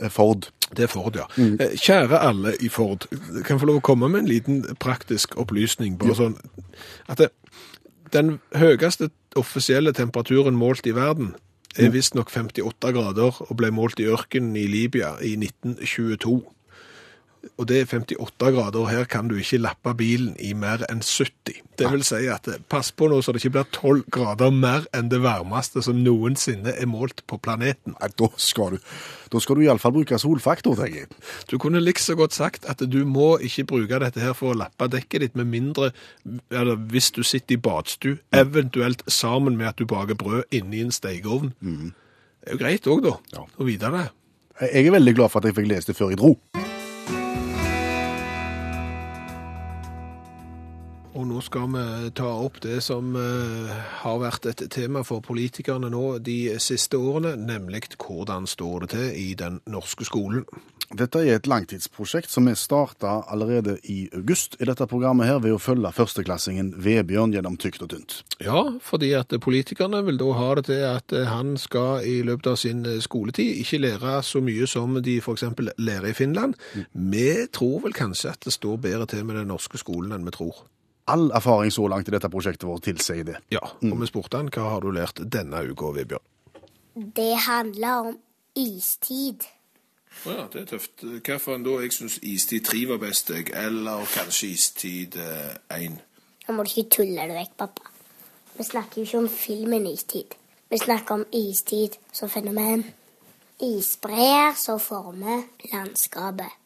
Eh, 0.00 0.08
Ford. 0.10 0.46
Det 0.76 0.84
er 0.84 0.86
Ford, 0.86 1.16
ja. 1.16 1.24
Eh, 1.42 1.74
Kjære 1.76 2.18
alle 2.20 2.52
i 2.60 2.68
Ford, 2.68 3.06
kan 3.10 3.56
jeg 3.56 3.60
få 3.60 3.66
lov 3.66 3.76
å 3.80 3.82
komme 3.82 4.08
med 4.08 4.20
en 4.20 4.28
liten 4.28 4.62
praktisk 4.78 5.34
opplysning. 5.36 5.98
Bare 5.98 6.14
sånn 6.14 6.36
at 7.08 7.18
det, 7.18 7.30
den 8.12 8.38
høyeste 8.54 9.10
offisielle 9.34 9.92
temperaturen 9.92 10.54
målt 10.54 10.86
i 10.86 10.92
verden 10.94 11.34
er 11.76 11.90
visstnok 11.92 12.30
58 12.32 12.94
grader 12.94 13.42
og 13.44 13.56
ble 13.58 13.70
målt 13.74 14.00
i 14.00 14.08
ørkenen 14.08 14.56
i 14.56 14.66
Libya 14.70 15.16
i 15.20 15.34
1922. 15.36 16.40
Og 17.58 17.66
det 17.70 17.76
er 17.80 17.86
58 17.86 18.50
grader, 18.54 18.78
og 18.82 18.88
her 18.90 19.04
kan 19.10 19.28
du 19.30 19.36
ikke 19.38 19.60
lappe 19.62 19.92
bilen 19.98 20.32
i 20.42 20.52
mer 20.58 20.82
enn 20.90 21.00
70. 21.02 21.60
Det 21.78 21.86
vil 21.92 22.02
si 22.06 22.24
at 22.30 22.48
eh, 22.50 22.58
pass 22.70 22.90
på 22.94 23.06
nå 23.10 23.20
så 23.22 23.30
det 23.34 23.40
ikke 23.44 23.52
blir 23.56 23.68
12 23.74 24.02
grader 24.14 24.50
mer 24.54 24.86
enn 24.94 25.08
det 25.10 25.20
varmeste 25.22 25.82
som 25.86 26.00
noensinne 26.02 26.74
er 26.74 26.90
målt 26.90 27.22
på 27.30 27.38
planeten. 27.42 27.94
Nei, 27.98 28.10
da 28.18 28.28
skal 28.42 28.76
du 28.76 28.78
Da 29.28 29.42
skal 29.44 29.58
du 29.58 29.62
iallfall 29.66 29.92
bruke 29.92 30.16
solfaktor, 30.18 30.74
tenker 30.78 31.02
jeg. 31.02 31.08
Du 31.50 31.58
kunne 31.60 31.82
like 31.84 32.00
så 32.00 32.14
godt 32.16 32.32
sagt 32.32 32.64
at 32.64 32.80
du 32.90 33.02
må 33.04 33.36
ikke 33.44 33.66
bruke 33.68 33.98
dette 34.00 34.22
her 34.24 34.32
for 34.34 34.54
å 34.54 34.58
lappe 34.58 34.88
dekket 34.88 35.20
ditt, 35.20 35.34
med 35.36 35.50
mindre 35.52 35.90
eller 36.50 36.78
hvis 36.90 37.10
du 37.12 37.20
sitter 37.22 37.58
i 37.58 37.60
badstu, 37.60 38.14
eventuelt 38.32 39.02
sammen 39.06 39.58
med 39.60 39.68
at 39.74 39.76
du 39.78 39.84
baker 39.86 40.16
brød 40.18 40.48
inni 40.50 40.80
en 40.80 40.90
stekeovn. 40.94 41.52
Det 41.60 42.48
er 42.48 42.56
jo 42.56 42.62
greit 42.64 42.88
òg, 42.88 43.02
da, 43.04 43.14
Ja. 43.36 43.44
å 43.58 43.64
vite 43.68 43.92
det. 43.92 44.08
Jeg 44.72 44.86
er 44.88 44.96
veldig 44.96 45.14
glad 45.14 45.30
for 45.30 45.38
at 45.38 45.44
jeg 45.52 45.54
fikk 45.60 45.68
lest 45.68 45.86
det 45.92 45.96
før 45.96 46.10
jeg 46.10 46.18
dro. 46.18 46.32
Nå 51.28 51.42
skal 51.44 51.68
vi 51.74 52.10
ta 52.18 52.30
opp 52.46 52.60
det 52.64 52.80
som 52.84 53.12
eh, 53.18 53.76
har 54.02 54.18
vært 54.22 54.48
et 54.50 54.64
tema 54.72 55.04
for 55.06 55.24
politikerne 55.24 55.90
nå 55.92 56.18
de 56.24 56.56
siste 56.62 56.98
årene, 56.98 57.36
nemlig 57.36 57.86
hvordan 57.96 58.48
står 58.48 58.86
det 58.86 58.90
til 58.96 59.14
i 59.20 59.28
den 59.38 59.60
norske 59.68 60.08
skolen. 60.08 60.46
Dette 60.88 61.20
er 61.20 61.36
et 61.36 61.46
langtidsprosjekt 61.46 62.30
som 62.32 62.46
er 62.48 62.56
starta 62.56 63.18
allerede 63.28 63.74
i 63.92 64.06
august 64.16 64.54
i 64.56 64.64
dette 64.64 64.86
programmet 64.88 65.28
her 65.28 65.42
ved 65.44 65.52
å 65.52 65.60
følge 65.60 65.90
førsteklassingen 65.92 66.70
Vebjørn 66.80 67.34
gjennom 67.36 67.58
tykt 67.60 67.84
og 67.84 67.90
tynt. 67.92 68.14
Ja, 68.40 68.62
fordi 68.80 69.10
at 69.18 69.34
politikerne 69.44 70.00
vil 70.06 70.16
da 70.16 70.30
ha 70.38 70.48
det 70.56 70.64
til 70.70 70.86
at 70.88 71.12
han 71.28 71.58
skal 71.60 72.08
i 72.08 72.22
løpet 72.24 72.54
av 72.54 72.56
sin 72.60 72.86
eh, 72.88 73.02
skoletid 73.04 73.60
ikke 73.60 73.82
lære 73.84 74.16
så 74.24 74.40
mye 74.44 74.70
som 74.70 74.96
de 75.04 75.18
eksempel 75.20 75.68
lærer 75.76 76.08
i 76.08 76.16
Finland. 76.16 76.56
Vi 76.92 77.28
tror 77.52 77.84
vel 77.84 77.92
kanskje 77.92 78.32
at 78.32 78.48
det 78.48 78.56
står 78.56 78.80
bedre 78.88 79.06
til 79.06 79.28
med 79.28 79.36
den 79.36 79.52
norske 79.52 79.76
skolen 79.80 80.16
enn 80.16 80.24
vi 80.24 80.36
tror. 80.40 80.64
All 81.08 81.30
erfaring 81.36 81.72
så 81.72 81.86
langt 81.88 82.08
i 82.08 82.14
dette 82.14 82.30
prosjektet 82.32 82.68
vårt 82.68 82.84
tilsier 82.84 83.24
det. 83.24 83.38
Ja, 83.54 83.62
og 83.64 84.00
vi 84.00 84.08
spurte 84.10 84.40
han 84.40 84.50
hva 84.52 84.66
har 84.74 84.84
du 84.84 84.90
lært 84.92 85.22
denne 85.24 85.62
uka, 85.70 85.92
Vebjørn? 85.96 86.26
Det 87.16 87.34
handler 87.46 88.10
om 88.10 88.18
istid. 88.58 89.46
Å 90.26 90.34
ja, 90.34 90.46
det 90.52 90.64
er 90.64 90.66
tøft. 90.72 91.04
Hvilken 91.04 91.64
da? 91.64 91.76
Jeg 91.84 91.94
syns 91.94 92.18
istid 92.26 92.66
tre 92.66 92.82
var 92.90 93.00
best, 93.02 93.30
jeg. 93.30 93.52
Eller 93.54 94.04
kanskje 94.12 94.50
istid 94.56 95.16
1. 95.18 96.00
Nå 96.48 96.56
må 96.56 96.64
du 96.66 96.72
ikke 96.72 96.98
tulle 96.98 97.28
det 97.30 97.38
vekk, 97.38 97.54
pappa. 97.60 97.94
Vi 98.58 98.66
snakker 98.66 99.00
jo 99.00 99.06
ikke 99.06 99.18
om 99.22 99.28
filmen 99.30 99.86
Istid. 99.86 100.34
Vi 100.68 100.78
snakker 100.78 101.14
om 101.14 101.24
istid 101.32 101.94
som 102.12 102.28
fenomen. 102.28 102.84
Isbreer 103.62 104.56
som 104.56 104.80
former 104.80 105.44
landskapet. 105.72 106.56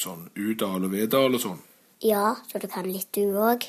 Sånn 0.00 0.30
Udal 0.34 0.86
og 0.88 0.94
Vedal 0.94 1.36
og 1.36 1.42
sånn. 1.42 1.60
Ja, 2.00 2.36
så 2.48 2.58
du 2.58 2.66
kan 2.68 2.88
litt 2.88 3.12
du 3.12 3.36
òg. 3.36 3.66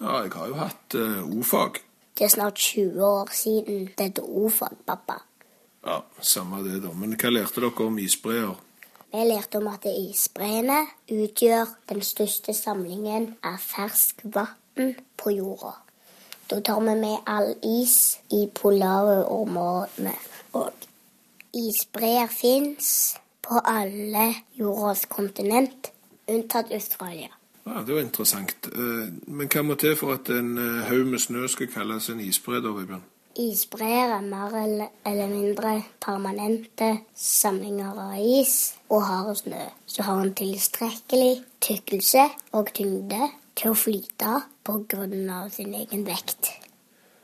Ja, 0.00 0.22
jeg 0.24 0.32
har 0.32 0.48
jo 0.48 0.56
hatt 0.56 0.96
uh, 0.96 1.20
ordfag. 1.28 1.82
Det 2.16 2.24
er 2.24 2.32
snart 2.32 2.58
20 2.58 3.04
år 3.04 3.28
siden 3.32 3.90
det 3.96 4.06
het 4.10 4.18
o-fag, 4.22 4.78
pappa. 4.86 5.20
Ja, 5.84 6.02
samme 6.20 6.62
det, 6.64 6.82
da. 6.84 6.92
Men 6.96 7.16
hva 7.20 7.32
lærte 7.32 7.60
dere 7.60 7.86
om 7.86 7.98
isbreer? 8.00 8.56
Vi 9.10 9.22
lærte 9.26 9.58
om 9.58 9.68
at 9.68 9.84
isbreene 9.90 10.82
utgjør 11.10 11.70
den 11.90 12.02
største 12.06 12.54
samlingen 12.54 13.34
av 13.44 13.56
ferskvann 13.60 14.92
på 15.16 15.32
jorda. 15.34 15.72
Da 16.50 16.60
tar 16.60 16.80
vi 16.80 16.94
med 17.00 17.26
all 17.26 17.54
is 17.62 18.18
i 18.30 18.46
polare 18.54 19.24
områdene. 19.24 20.12
Og 20.52 20.70
isbreer 21.54 22.30
fins 22.30 23.16
på 23.42 23.60
alle 23.64 24.28
jordas 24.58 25.04
kontinent, 25.10 25.92
unntatt 26.34 26.72
Australia. 26.72 27.28
Ja, 27.66 27.82
Det 27.86 27.94
var 27.94 28.00
interessant. 28.00 28.66
Eh, 28.72 29.12
Men 29.26 29.48
hva 29.48 29.62
må 29.62 29.74
til 29.74 29.96
for 29.96 30.12
at 30.14 30.28
en 30.30 30.58
eh, 30.58 30.84
haug 30.88 31.06
med 31.06 31.18
snø 31.18 31.46
skal 31.48 31.66
kalles 31.68 32.08
en 32.08 32.20
isbre, 32.20 32.60
da, 32.62 32.68
Vebjørn? 32.68 33.02
Isbreer 33.36 34.16
er 34.16 34.20
mer 34.20 34.54
eller- 35.06 35.28
mindre 35.28 35.82
permanente 36.00 37.00
samlinger 37.14 37.98
av 37.98 38.18
is 38.18 38.74
og 38.88 39.02
hard 39.02 39.36
snø, 39.36 39.60
som 39.86 40.04
har 40.04 40.22
en 40.22 40.34
tilstrekkelig 40.34 41.42
tykkelse 41.60 42.24
og 42.52 42.72
tyngde 42.74 43.30
til 43.56 43.70
å 43.70 43.74
flyte 43.74 44.42
av 45.30 45.50
sin 45.50 45.74
egen 45.74 46.06
vekt. 46.06 46.50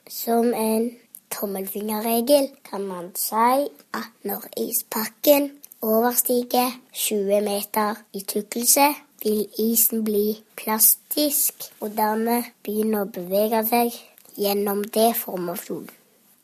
Som 0.09 0.55
en 0.55 0.91
tommelfingerregel 1.31 2.49
kan 2.71 2.87
man 2.87 3.11
si 3.15 3.69
at 3.95 4.11
når 4.25 4.47
ispakken 4.57 5.51
overstiger 5.83 6.73
20 6.93 7.41
meter 7.41 7.95
i 8.13 8.21
tykkelse, 8.21 8.95
vil 9.23 9.47
isen 9.59 10.05
bli 10.05 10.37
plastisk 10.57 11.71
og 11.81 11.97
dermed 11.97 12.51
begynne 12.65 13.03
å 13.03 13.11
bevege 13.11 13.63
seg 13.69 13.97
gjennom 14.37 14.83
det 14.85 15.13
deformasjon. 15.13 15.89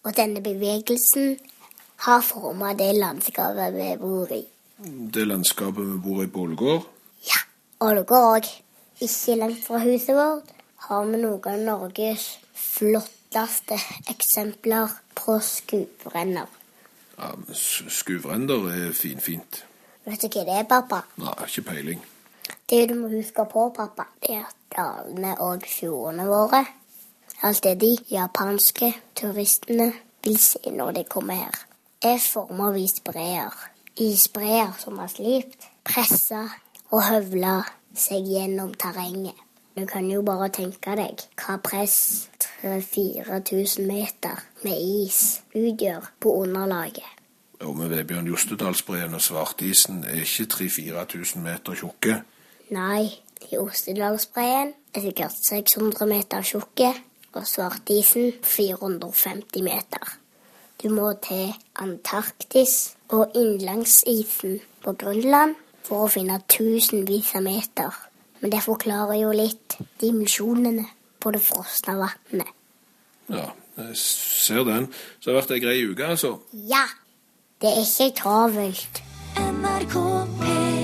Og 0.02 0.16
denne 0.16 0.42
bevegelsen 0.42 1.36
har 2.06 2.24
forma 2.26 2.72
det 2.74 2.90
landskapet 2.96 3.74
vi 3.76 3.90
bor 4.00 4.32
i. 4.34 4.42
Det 5.14 5.26
landskapet 5.28 5.84
vi 5.92 5.98
bor 6.02 6.24
i 6.24 6.30
på 6.32 6.46
Ålgård? 6.48 6.88
Ja, 7.28 7.42
Ålgård 7.86 8.32
òg. 8.38 8.48
Ikke 9.02 9.36
langt 9.38 9.62
fra 9.66 9.78
huset 9.82 10.14
vårt 10.14 10.50
har 10.86 11.06
vi 11.10 11.20
noen 11.22 11.46
av 11.52 11.62
Norges 11.66 12.26
flotteste 12.54 13.78
eksempler 14.10 14.90
på 15.18 15.38
skubrenner. 15.42 16.50
Ja, 17.22 17.54
Skuvrender 17.88 18.66
er 18.68 18.92
finfint. 18.92 19.64
Vet 20.04 20.24
du 20.24 20.26
hva 20.26 20.42
det 20.48 20.54
er, 20.58 20.64
pappa? 20.66 21.04
Nei, 21.22 21.34
ikke 21.46 21.62
peiling. 21.68 22.00
Det 22.66 22.80
du 22.90 22.96
må 22.98 23.10
huske 23.12 23.44
på, 23.52 23.68
pappa, 23.76 24.08
det 24.22 24.40
er 24.40 24.48
at 24.48 24.56
dalene 24.74 25.36
og 25.44 25.62
fjordene 25.68 26.26
våre 26.26 26.64
Alt 27.42 27.64
det 27.66 27.80
de 27.80 27.96
japanske 28.10 28.92
turistene 29.18 29.88
vil 30.22 30.36
se 30.38 30.70
når 30.70 30.92
de 30.98 31.02
kommer 31.10 31.34
her, 31.34 31.56
er 32.02 32.20
former 32.22 32.68
av 32.70 32.76
isbreer. 32.78 33.56
Isbreer 33.98 34.70
som 34.78 35.00
har 35.02 35.10
slipt, 35.10 35.66
pressa 35.82 36.44
og 36.92 37.02
høvla 37.08 37.56
seg 37.98 38.30
gjennom 38.30 38.70
terrenget. 38.78 39.34
Du 39.76 39.86
kan 39.86 40.10
jo 40.10 40.20
bare 40.22 40.50
tenke 40.52 40.92
deg 40.98 41.22
hva 41.40 41.56
press 41.64 42.28
3000-4000 42.62 43.86
meter 43.88 44.42
med 44.66 44.76
is 44.76 45.40
utgjør 45.56 46.10
på 46.20 46.34
underlaget. 46.42 47.08
Jo, 47.62 47.72
med 47.72 47.88
Vebjørn 47.88 48.26
Jostedalsbreen 48.26 49.14
og 49.14 49.22
svartisen 49.22 50.04
er 50.04 50.24
ikke 50.26 50.48
3000-4000 50.54 51.40
meter 51.40 51.78
tjukke. 51.78 52.18
Nei, 52.74 53.06
Jostedalsbreen 53.52 53.62
Ostedalsbreen 53.62 54.74
er 54.94 55.00
sikkert 55.00 55.32
600 55.44 56.06
meter 56.06 56.42
tjukke, 56.42 56.92
og 57.32 57.46
svartisen 57.46 58.32
450 58.42 59.62
meter. 59.62 60.16
Du 60.82 60.88
må 60.92 61.12
til 61.12 61.54
Antarktis 61.76 62.96
og 63.08 63.30
innlandsisen 63.34 64.60
på 64.84 64.92
Grønland 64.92 65.54
for 65.82 66.04
å 66.04 66.12
finne 66.12 66.40
tusenvis 66.48 67.34
av 67.38 67.46
meter. 67.46 68.11
Men 68.42 68.50
det 68.50 68.64
forklarer 68.64 69.20
jo 69.20 69.30
litt 69.36 69.78
dimensjonene 70.02 70.88
på 71.22 71.30
det 71.34 71.42
frosne 71.46 71.94
vannet. 72.00 72.50
Ja, 73.30 73.52
jeg 73.78 73.96
ser 74.02 74.66
den. 74.66 74.90
Så 75.20 75.30
det 75.30 75.34
har 75.36 75.40
vært 75.40 75.54
ei 75.54 75.62
grei 75.62 75.78
uke, 75.86 76.10
altså. 76.16 76.34
Ja, 76.52 76.82
det 77.62 77.70
er 77.70 77.84
ikke 77.86 78.10
travelt. 78.18 79.02
NRK 79.38 79.94
P1 80.42 80.82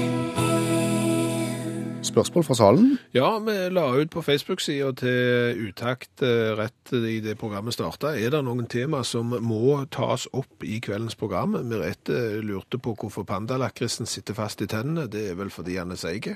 Spørsmål 2.08 2.44
fra 2.46 2.54
salen? 2.56 2.92
Ja, 3.12 3.26
vi 3.42 3.54
la 3.74 3.88
ut 3.98 4.10
på 4.14 4.22
Facebook-sida 4.22 4.92
til 4.96 5.58
Utakt 5.66 6.22
eh, 6.24 6.54
rett 6.56 6.92
i 6.94 7.18
det 7.20 7.34
programmet 7.40 7.74
starta. 7.74 8.14
Er 8.16 8.32
det 8.32 8.40
noen 8.46 8.70
tema 8.70 9.02
som 9.04 9.34
må 9.44 9.82
tas 9.92 10.28
opp 10.32 10.64
i 10.64 10.78
kveldens 10.80 11.18
program? 11.18 11.58
Merete 11.68 12.38
lurte 12.40 12.78
på 12.80 12.94
hvorfor 12.94 13.26
pandalakrisen 13.28 14.08
sitter 14.08 14.38
fast 14.38 14.62
i 14.64 14.70
tennene. 14.70 15.08
Det 15.10 15.26
er 15.32 15.36
vel 15.42 15.50
fordi 15.52 15.76
han 15.82 15.92
er 15.92 16.00
seig? 16.00 16.30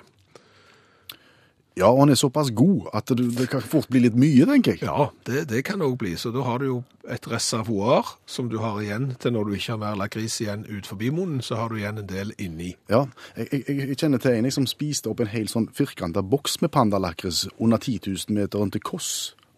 Ja, 1.79 1.89
og 1.89 2.03
han 2.03 2.13
er 2.13 2.19
såpass 2.21 2.51
god 2.55 2.91
at 2.93 3.09
det, 3.09 3.31
det 3.39 3.49
kan 3.49 3.63
fort 3.65 3.89
bli 3.93 4.03
litt 4.05 4.17
mye, 4.19 4.45
tenker 4.49 4.77
jeg. 4.77 4.85
Ja, 4.85 5.09
det, 5.27 5.47
det 5.49 5.63
kan 5.65 5.81
det 5.81 5.89
òg 5.89 5.97
bli. 6.03 6.13
Så 6.21 6.33
da 6.35 6.45
har 6.45 6.61
du 6.61 6.67
jo 6.69 6.79
et 7.09 7.27
reservoar 7.31 8.15
som 8.29 8.51
du 8.53 8.59
har 8.63 8.77
igjen 8.83 9.13
til 9.23 9.35
når 9.35 9.49
du 9.49 9.57
ikke 9.57 9.75
har 9.75 9.81
mer 9.81 9.97
lakris 9.99 10.39
igjen 10.45 10.67
ut 10.69 10.89
forbi 10.89 11.11
munnen, 11.15 11.41
så 11.45 11.57
har 11.61 11.73
du 11.73 11.81
igjen 11.81 12.03
en 12.03 12.09
del 12.09 12.35
inni. 12.37 12.75
Ja, 12.93 13.07
jeg, 13.37 13.49
jeg, 13.63 13.79
jeg 13.89 14.01
kjenner 14.05 14.23
til 14.23 14.37
en 14.37 14.51
jeg 14.51 14.57
som 14.59 14.69
spiste 14.69 15.13
opp 15.13 15.25
en 15.25 15.33
hel 15.33 15.49
sånn 15.51 15.71
firkanta 15.75 16.23
boks 16.23 16.61
med 16.63 16.75
pandalakris 16.77 17.47
under 17.57 17.81
10 17.81 18.05
000 18.29 18.37
meter 18.37 18.69
til 18.73 18.85
Koss 18.85 19.11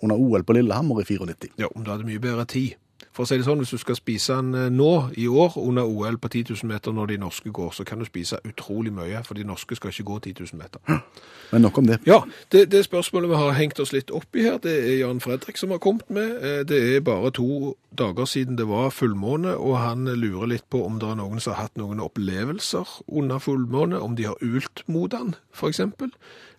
under 0.04 0.20
OL 0.20 0.44
på 0.44 0.56
Lillehammer 0.56 1.02
i 1.02 1.08
94. 1.08 1.54
Ja, 1.58 1.70
om 1.74 1.84
du 1.84 1.90
hadde 1.90 2.06
mye 2.06 2.22
bedre 2.22 2.46
tid. 2.48 2.78
For 3.14 3.22
å 3.22 3.28
si 3.30 3.36
det 3.38 3.44
sånn, 3.46 3.60
hvis 3.62 3.70
du 3.70 3.78
skal 3.78 3.94
spise 3.94 4.34
den 4.40 4.54
eh, 4.58 4.70
nå 4.74 4.88
i 5.22 5.28
år 5.30 5.54
under 5.62 5.86
OL 5.86 6.16
på 6.18 6.28
10 6.32 6.48
000 6.50 6.66
meter 6.72 6.90
når 6.96 7.12
de 7.12 7.18
norske 7.22 7.52
går, 7.54 7.70
så 7.76 7.84
kan 7.86 8.00
du 8.02 8.06
spise 8.08 8.40
utrolig 8.42 8.90
mye, 8.92 9.20
for 9.22 9.38
de 9.38 9.44
norske 9.46 9.76
skal 9.78 9.92
ikke 9.94 10.06
gå 10.08 10.16
10 10.32 10.34
000 10.50 10.58
meter. 10.58 10.82
Men 11.52 11.62
nok 11.62 11.78
om 11.78 11.86
det. 11.86 12.00
Ja, 12.08 12.24
det, 12.50 12.64
det 12.72 12.80
spørsmålet 12.88 13.30
vi 13.30 13.38
har 13.38 13.54
hengt 13.54 13.78
oss 13.78 13.92
litt 13.94 14.10
opp 14.10 14.34
i 14.34 14.42
her, 14.48 14.58
det 14.64 14.74
er 14.80 14.96
Jan 15.04 15.22
Fredrik 15.22 15.60
som 15.60 15.70
har 15.70 15.78
kommet 15.84 16.10
med. 16.10 16.34
Eh, 16.42 16.64
Det 16.66 16.80
er 16.96 17.06
bare 17.06 17.30
to 17.38 17.76
dager 17.94 18.26
siden 18.26 18.58
det 18.58 18.66
var 18.66 18.90
fullmåne, 18.90 19.54
og 19.62 19.78
han 19.78 20.10
lurer 20.10 20.50
litt 20.56 20.66
på 20.74 20.82
om 20.82 20.98
det 20.98 21.12
er 21.12 21.20
noen 21.22 21.38
som 21.38 21.54
har 21.54 21.68
hatt 21.68 21.78
noen 21.78 22.02
opplevelser 22.02 22.96
under 23.14 23.38
fullmåne, 23.38 24.02
om 24.02 24.18
de 24.18 24.26
har 24.32 24.42
ult 24.42 24.82
mot 24.90 25.12
den, 25.14 25.36
for 25.54 25.70
eksempel, 25.70 26.10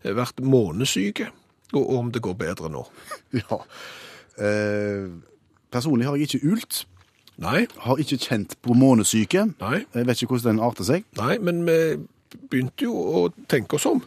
eh, 0.06 0.16
vært 0.16 0.40
månesyke, 0.40 1.34
og 1.76 1.96
om 2.00 2.16
det 2.16 2.24
går 2.24 2.40
bedre 2.40 2.72
nå. 2.72 2.88
Ja. 3.44 3.60
Eh, 4.40 5.10
personlig 5.76 6.08
har 6.10 6.16
jeg 6.20 6.30
ikke 6.32 6.54
ult, 6.56 6.82
Nei, 7.44 7.66
har 7.84 8.00
ikke 8.00 8.16
kjent 8.24 8.54
på 8.64 8.72
månesyke. 8.80 9.42
nei, 9.60 9.82
Jeg 9.92 10.08
vet 10.08 10.22
ikke 10.24 10.32
hvordan 10.38 10.56
den 10.56 10.64
arter 10.64 10.88
seg. 10.88 11.04
nei, 11.20 11.34
men 11.44 11.66
vi 11.68 11.80
begynte 12.50 12.88
jo 12.88 12.94
å 12.96 13.26
tenke 13.52 13.76
oss 13.76 13.86
om. 13.92 14.00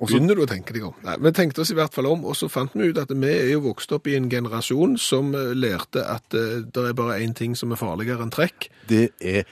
Også, 0.00 0.14
Begynner 0.16 0.38
du 0.38 0.44
å 0.46 0.48
tenke 0.48 0.72
deg 0.72 0.84
om? 0.86 0.94
Nei, 1.04 1.16
Vi 1.20 1.30
tenkte 1.36 1.60
oss 1.60 1.70
i 1.74 1.76
hvert 1.76 1.92
fall 1.92 2.06
om, 2.08 2.22
og 2.24 2.32
så 2.38 2.48
fant 2.48 2.72
vi 2.72 2.86
ut 2.88 2.96
at 3.02 3.10
vi 3.12 3.28
er 3.34 3.50
jo 3.52 3.60
vokst 3.66 3.90
opp 3.92 4.06
i 4.08 4.14
en 4.16 4.30
generasjon 4.32 4.94
som 4.96 5.34
eh, 5.36 5.50
lærte 5.58 6.00
at 6.08 6.32
eh, 6.38 6.62
det 6.64 6.86
er 6.88 6.96
bare 6.96 7.18
én 7.20 7.34
ting 7.36 7.52
som 7.58 7.74
er 7.74 7.80
farligere 7.82 8.24
enn 8.24 8.32
trekk. 8.32 8.70
Det 8.88 9.10
er 9.20 9.44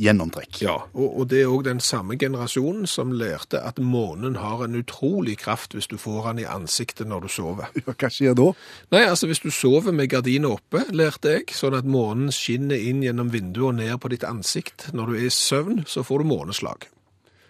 gjennomtrekk. 0.00 0.60
Ja, 0.62 0.76
og, 0.94 1.08
og 1.20 1.28
det 1.30 1.42
er 1.42 1.52
òg 1.52 1.64
den 1.66 1.80
samme 1.82 2.16
generasjonen 2.20 2.86
som 2.90 3.12
lærte 3.16 3.60
at 3.62 3.80
månen 3.82 4.38
har 4.40 4.64
en 4.64 4.76
utrolig 4.78 5.36
kraft 5.42 5.76
hvis 5.76 5.90
du 5.90 5.98
får 6.00 6.30
den 6.30 6.42
i 6.44 6.48
ansiktet 6.48 7.10
når 7.10 7.26
du 7.26 7.32
sover. 7.32 7.70
Ja, 7.82 7.94
Hva 7.98 8.08
skjer 8.12 8.36
da? 8.38 8.48
Nei, 8.94 9.02
altså 9.08 9.28
hvis 9.30 9.42
du 9.42 9.50
sover 9.52 9.94
med 9.96 10.10
gardina 10.12 10.52
oppe, 10.54 10.84
lærte 10.94 11.36
jeg, 11.36 11.48
sånn 11.56 11.76
at 11.76 11.88
månen 11.88 12.32
skinner 12.34 12.78
inn 12.78 13.02
gjennom 13.04 13.32
vinduet 13.32 13.68
og 13.72 13.78
ned 13.80 13.96
på 14.00 14.10
ditt 14.12 14.26
ansikt. 14.26 14.88
Når 14.96 15.10
du 15.10 15.16
er 15.18 15.26
i 15.28 15.32
søvn, 15.34 15.82
så 15.88 16.04
får 16.06 16.22
du 16.22 16.30
måneslag. 16.30 16.86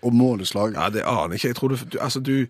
Og 0.02 0.14
måleslag. 0.16 0.74
Ja, 0.74 0.88
det 0.90 1.04
aner 1.06 1.36
jeg 1.36 1.42
ikke. 1.42 1.52
Jeg 1.52 1.58
tror 1.60 1.74
du 1.74 1.98
Altså, 2.00 2.20
du 2.20 2.48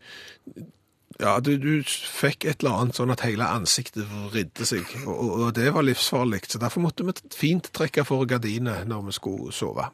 ja, 1.21 1.39
du, 1.45 1.57
du 1.61 1.83
fikk 1.85 2.47
et 2.49 2.63
eller 2.63 2.79
annet 2.83 2.97
sånn 2.99 3.11
at 3.13 3.25
hele 3.27 3.45
ansiktet 3.53 4.07
vridde 4.33 4.65
seg, 4.69 4.87
og, 5.07 5.19
og- 5.49 5.51
det 5.59 5.73
var 5.75 5.85
livsfarlig. 5.85 6.45
Så 6.49 6.61
derfor 6.63 6.85
måtte 6.85 7.05
vi 7.05 7.13
fint 7.35 7.69
trekke 7.75 8.05
for 8.09 8.25
gardinene 8.31 8.85
når 8.89 9.09
vi 9.11 9.17
skulle 9.19 9.53
sove. 9.53 9.89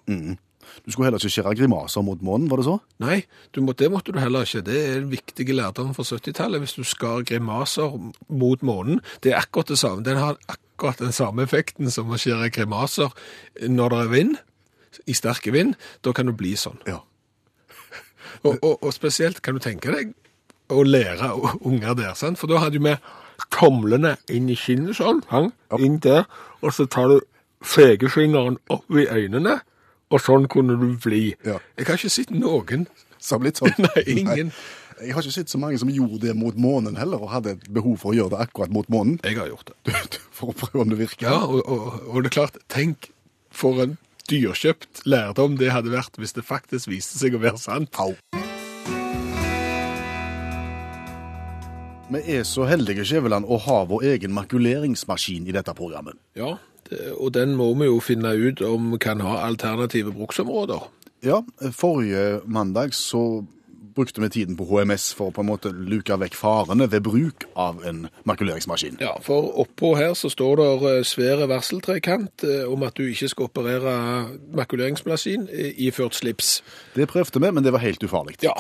Du 0.85 0.93
skulle 0.93 1.09
heller 1.09 1.19
ikke 1.23 1.33
skjære 1.33 1.55
grimaser 1.63 2.05
mot 2.05 2.21
månen, 2.23 2.51
var 2.51 2.61
det 2.61 2.67
så? 2.69 2.75
Nei, 3.01 3.23
du 3.57 3.63
må, 3.65 3.73
det 3.73 3.89
måtte 3.91 4.13
du 4.13 4.19
heller 4.21 4.45
ikke. 4.45 4.61
Det 4.67 4.77
er 4.85 4.99
en 4.99 5.09
viktig 5.11 5.47
lærdom 5.57 5.95
fra 5.97 6.05
70-tallet. 6.05 6.61
Hvis 6.61 6.77
du 6.77 6.85
skar 6.85 7.25
grimaser 7.27 7.95
mot 8.29 8.63
månen, 8.69 9.01
det 9.25 9.33
er 9.33 9.41
akkurat 9.41 9.73
det 9.73 9.79
samme. 9.81 10.05
Den 10.05 10.21
har 10.21 10.37
akkurat 10.53 11.01
den 11.01 11.17
samme 11.17 11.47
effekten 11.49 11.89
som 11.91 12.13
å 12.13 12.21
skjære 12.21 12.51
grimaser 12.53 13.17
når 13.65 13.95
det 13.97 14.03
er 14.05 14.13
vind, 14.13 14.37
i 15.09 15.17
sterke 15.17 15.55
vind. 15.57 15.73
Da 16.05 16.13
kan 16.13 16.29
du 16.29 16.35
bli 16.37 16.53
sånn. 16.61 16.77
Ja. 16.87 17.01
Og, 18.45 18.59
og, 18.63 18.75
og 18.85 18.93
spesielt 18.95 19.41
kan 19.43 19.57
du 19.57 19.63
tenke 19.65 19.91
deg 19.95 20.13
å 20.73 20.85
lære 20.85 21.33
unger 21.67 21.97
der, 21.99 22.15
sant? 22.19 22.41
For 22.41 22.51
da 22.51 22.63
hadde 22.65 22.81
vi 22.83 22.95
tomlene 23.55 24.17
inn 24.35 24.49
i 24.51 24.57
kinnet 24.59 24.99
sånn, 24.99 25.23
hang, 25.31 25.53
inn 25.79 25.99
der, 26.05 26.27
og 26.61 26.75
så 26.75 26.89
tar 26.91 27.13
du 27.13 27.21
fegefingeren 27.65 28.59
opp 28.73 28.99
i 28.99 29.07
øynene, 29.07 29.61
og 30.09 30.23
sånn 30.25 30.49
kunne 30.51 30.79
du 30.81 30.91
bli. 31.03 31.33
Ja. 31.47 31.59
Jeg 31.77 31.89
har 31.89 32.01
ikke 32.01 32.13
sett 32.13 32.35
noen. 32.35 32.89
Som 33.19 33.43
litt 33.43 33.59
sånn. 33.59 33.75
Nei, 33.83 34.05
ingen. 34.15 34.53
Jeg 35.03 35.15
har 35.15 35.27
ikke 35.27 35.35
sett 35.35 35.51
så 35.53 35.59
mange 35.61 35.79
som 35.79 35.91
gjorde 35.91 36.21
det 36.29 36.35
mot 36.39 36.57
månen 36.59 36.99
heller, 36.99 37.23
og 37.23 37.33
hadde 37.35 37.57
et 37.57 37.69
behov 37.75 37.99
for 38.03 38.15
å 38.15 38.19
gjøre 38.19 38.35
det 38.37 38.43
akkurat 38.47 38.73
mot 38.75 38.89
månen. 38.93 39.19
Jeg 39.27 39.39
har 39.39 39.51
gjort 39.51 39.73
det. 39.75 40.21
For 40.35 40.53
å 40.53 40.57
prøve 40.57 40.85
om 40.85 40.93
det 40.93 41.01
virker. 41.03 41.29
Ja, 41.29 41.41
og, 41.47 41.63
og, 41.67 42.03
og 42.09 42.23
det 42.23 42.33
er 42.33 42.37
klart, 42.41 42.61
tenk 42.71 43.11
for 43.55 43.83
en 43.83 43.97
dyrkjøpt 44.31 45.07
lærdom 45.09 45.57
det 45.59 45.73
hadde 45.73 45.95
vært 45.95 46.21
hvis 46.21 46.37
det 46.37 46.47
faktisk 46.47 46.93
viste 46.93 47.19
seg 47.21 47.35
å 47.39 47.43
være 47.43 47.59
sant. 47.63 47.99
Au. 47.99 48.15
Vi 52.09 52.21
er 52.25 52.43
så 52.49 52.65
heldige, 52.65 53.05
Skjæveland, 53.05 53.45
å 53.45 53.59
ha 53.67 53.83
vår 53.85 54.07
egen 54.15 54.33
makuleringsmaskin 54.33 55.45
i 55.45 55.53
dette 55.53 55.75
programmet. 55.77 56.17
Ja, 56.39 56.55
det, 56.89 57.03
og 57.21 57.35
den 57.37 57.53
må 57.59 57.67
vi 57.77 57.91
jo 57.91 57.99
finne 58.01 58.33
ut 58.33 58.63
om 58.65 58.95
kan 59.03 59.21
ha 59.21 59.43
alternative 59.45 60.15
bruksområder. 60.17 60.87
Ja, 61.27 61.43
forrige 61.77 62.41
mandag 62.49 62.95
så 62.97 63.45
brukte 63.99 64.23
vi 64.23 64.31
tiden 64.31 64.57
på 64.57 64.65
HMS 64.71 65.11
for 65.19 65.29
å 65.29 65.35
på 65.35 65.43
en 65.43 65.51
måte 65.51 65.73
luke 65.75 66.17
vekk 66.23 66.37
farene 66.39 66.87
ved 66.89 67.05
bruk 67.05 67.45
av 67.59 67.83
en 67.85 68.07
makuleringsmaskin. 68.31 68.97
Ja, 69.03 69.17
for 69.21 69.51
oppå 69.61 69.93
her 69.99 70.15
så 70.17 70.31
står 70.33 70.63
det 70.63 70.71
eh, 70.93 71.05
svære 71.05 71.51
varseltrekant 71.51 72.47
eh, 72.47 72.65
om 72.71 72.89
at 72.89 72.97
du 72.97 73.05
ikke 73.05 73.29
skal 73.35 73.51
operere 73.51 73.95
makuleringsmaskin 74.57 75.49
eh, 75.53 75.75
iført 75.91 76.17
slips. 76.17 76.61
Det 76.97 77.11
prøvde 77.11 77.43
vi, 77.43 77.53
men 77.53 77.67
det 77.67 77.75
var 77.75 77.85
helt 77.85 78.07
ufarlig. 78.07 78.39
Ja, 78.47 78.55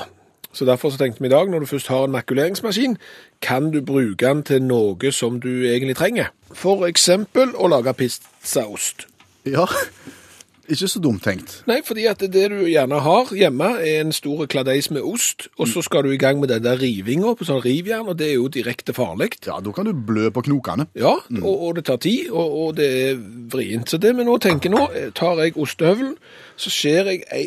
så 0.52 0.64
derfor 0.64 0.90
så 0.90 0.99
tenkte 1.00 1.23
vi 1.23 1.28
i 1.28 1.35
dag, 1.35 1.50
når 1.50 1.64
du 1.64 1.67
først 1.67 1.90
har 1.93 2.05
en 2.05 2.14
makuleringsmaskin, 2.17 2.97
kan 3.43 3.71
du 3.71 3.83
bruke 3.85 4.26
den 4.26 4.43
til 4.43 4.62
noe 4.62 5.12
som 5.12 5.40
du 5.40 5.50
egentlig 5.69 5.97
trenger. 5.97 6.33
For 6.52 6.87
eksempel 6.88 7.52
å 7.55 7.69
lage 7.69 7.95
pizzaost. 7.95 9.07
Ja, 9.47 9.69
ikke 10.69 10.88
så 10.88 11.00
dumt 11.00 11.23
tenkt. 11.25 11.62
Nei, 11.69 11.78
fordi 11.85 12.05
at 12.11 12.21
det 12.21 12.43
du 12.52 12.59
gjerne 12.69 12.99
har 13.00 13.31
hjemme 13.33 13.71
er 13.81 14.02
en 14.02 14.12
stor 14.12 14.45
kladeis 14.52 14.90
med 14.93 15.05
ost, 15.07 15.47
og 15.57 15.69
så 15.71 15.81
skal 15.85 16.05
du 16.05 16.11
i 16.12 16.21
gang 16.21 16.40
med 16.40 16.50
den 16.52 16.64
der 16.64 16.76
rivinga 16.81 17.33
på 17.38 17.47
sånn 17.49 17.62
rivjern, 17.64 18.11
og 18.12 18.19
det 18.21 18.28
er 18.28 18.35
jo 18.37 18.50
direkte 18.52 18.93
farlig. 18.97 19.31
Ja, 19.47 19.57
da 19.64 19.73
kan 19.73 19.88
du 19.88 19.95
blø 19.97 20.28
på 20.35 20.45
knokene. 20.45 20.90
Ja, 20.99 21.14
og, 21.40 21.55
og 21.55 21.78
det 21.78 21.87
tar 21.88 22.00
tid, 22.05 22.28
og, 22.28 22.59
og 22.62 22.76
det 22.76 22.88
er 23.07 23.23
vrient. 23.52 23.88
Så 23.88 24.00
det 24.02 24.12
vi 24.19 24.28
nå 24.28 24.37
tenker 24.45 24.73
nå, 24.75 24.85
eh, 24.93 25.09
tar 25.17 25.40
jeg 25.40 25.57
ostehøvelen, 25.57 26.19
så 26.61 26.75
skjer 26.75 27.12
jeg 27.14 27.25
ei 27.33 27.47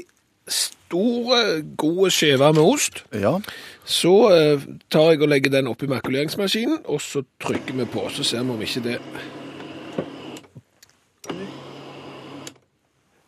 store, 0.51 1.61
gode 1.77 2.11
skive 2.11 2.53
med 2.53 2.61
ost. 2.63 3.03
Ja, 3.13 3.39
Så 3.85 4.13
eh, 4.35 4.61
tar 4.91 5.11
jeg 5.11 5.21
og 5.21 5.27
legger 5.31 5.51
den 5.51 5.67
oppi 5.67 5.87
makuleringsmaskinen, 5.89 6.79
og 6.85 7.01
så 7.01 7.23
trykker 7.43 7.73
vi 7.73 7.85
på, 7.85 8.09
så 8.13 8.23
ser 8.23 8.43
vi 8.43 8.49
om 8.53 8.61
ikke 8.61 8.83
det 8.85 8.99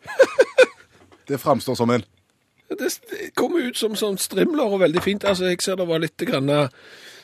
det 1.28 1.40
framstår 1.40 1.74
som 1.74 1.90
en 1.90 2.04
Det 2.68 2.78
det 2.78 3.34
kommer 3.36 3.60
ut 3.68 3.76
som 3.76 3.96
sånn 3.96 4.16
strimler 4.18 4.64
og 4.64 4.80
veldig 4.80 5.02
fint. 5.04 5.24
Altså, 5.24 5.44
jeg 5.52 5.60
ser 5.62 5.76
det 5.76 5.86
var 5.88 5.98
litt 6.02 6.16
grann, 6.16 6.48
eh, 6.48 6.68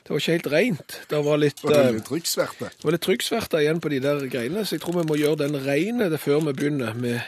Det 0.02 0.10
var 0.10 0.20
ikke 0.20 0.32
helt 0.32 0.52
rent. 0.52 1.00
Det 1.10 1.24
var 1.24 1.36
litt, 1.38 1.64
eh, 1.64 2.00
trykksverte. 2.00 2.70
det 2.76 2.84
var 2.84 2.92
litt 2.92 3.02
trykksverte 3.02 3.60
igjen 3.60 3.80
på 3.80 3.90
de 3.90 3.98
der 4.00 4.26
greiene, 4.28 4.64
så 4.64 4.72
jeg 4.74 4.80
tror 4.80 5.02
vi 5.02 5.08
må 5.08 5.16
gjøre 5.16 5.38
den 5.38 5.64
reine 5.64 6.18
før 6.18 6.40
vi 6.46 6.52
begynner 6.52 6.94
med 6.94 7.20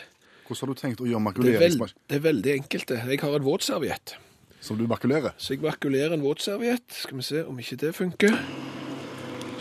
Hvordan 0.53 0.69
har 0.69 0.75
du 0.77 0.81
tenkt 0.83 1.01
å 1.01 1.09
gjøre 1.09 1.17
Det 1.17 1.17
er, 1.17 1.27
makuleringsmaskin 1.27 1.99
det 2.09 2.17
er 2.19 2.25
veldig 2.29 2.53
enkelt, 2.59 2.87
det. 2.88 3.01
Jeg 3.09 3.21
har 3.25 3.37
en 3.38 3.45
våtserviett. 3.47 4.15
som 4.61 4.79
du 4.79 4.87
makulerer? 4.87 5.33
Så 5.38 5.55
jeg 5.57 5.62
makulerer 5.65 6.12
en 6.15 6.23
våtserviett. 6.23 6.85
Skal 6.93 7.17
vi 7.17 7.23
se 7.27 7.43
om 7.43 7.59
ikke 7.59 7.77
det 7.81 7.95
funker. 7.97 8.37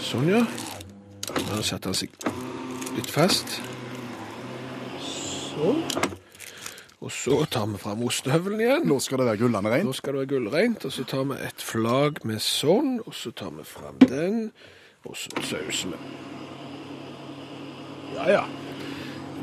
Sånn, 0.02 0.28
ja. 0.30 0.44
Nå 1.32 1.62
setter 1.64 1.90
han 1.90 1.98
seg 1.98 2.10
litt 2.98 3.10
fast. 3.10 3.62
Sånn. 5.02 5.82
Og 7.02 7.10
så 7.10 7.40
tar 7.50 7.66
vi 7.72 7.80
fram 7.82 8.04
ostehøvelen 8.06 8.62
igjen. 8.62 8.84
Nå 8.86 9.00
skal 9.02 9.24
det 9.24 9.26
være 9.32 9.42
gullende 9.42 9.80
Nå 9.88 9.94
skal 9.98 10.14
det 10.14 10.20
være 10.22 10.32
gullrent, 10.36 10.86
og 10.86 10.94
så 10.94 11.06
tar 11.10 11.24
vi 11.32 11.40
et 11.48 11.64
flagg 11.66 12.22
med 12.30 12.44
sånn, 12.46 13.00
og 13.08 13.16
så 13.18 13.32
tar 13.34 13.50
vi 13.56 13.66
fram 13.66 13.98
den, 14.06 14.52
og 15.10 15.18
så 15.18 15.34
sauser 15.42 15.96
vi. 15.96 16.02
Ja, 18.20 18.28
ja. 18.30 18.44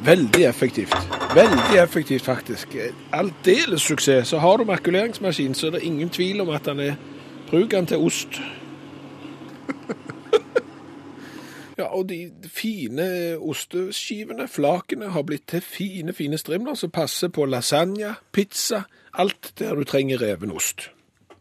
Veldig 0.05 0.45
effektivt. 0.45 0.95
Veldig 1.35 1.79
effektivt, 1.83 2.23
faktisk. 2.23 2.77
Aldeles 3.13 3.83
suksess. 3.83 4.29
Så 4.29 4.39
har 4.39 4.57
du 4.57 4.65
makuleringsmaskin, 4.65 5.55
så 5.55 5.67
er 5.67 5.71
det 5.71 5.83
ingen 5.83 6.11
tvil 6.11 6.41
om 6.41 6.49
at 6.55 6.65
den 6.65 6.81
er 6.81 6.95
Bruk 7.51 7.71
den 7.71 7.87
til 7.87 7.97
ost. 7.97 8.29
Ja, 11.79 11.85
og 11.95 12.09
de 12.09 12.33
fine 12.51 13.37
osteskivene, 13.39 14.49
flakene, 14.49 15.13
har 15.15 15.23
blitt 15.23 15.45
til 15.47 15.61
fine, 15.63 16.13
fine 16.13 16.39
strimler 16.39 16.75
som 16.75 16.91
passer 16.91 17.31
på 17.31 17.47
lasagne, 17.47 18.17
pizza, 18.33 18.83
alt 19.15 19.53
der 19.59 19.79
du 19.79 19.85
trenger 19.87 20.19
reven 20.23 20.51
ost. 20.51 20.91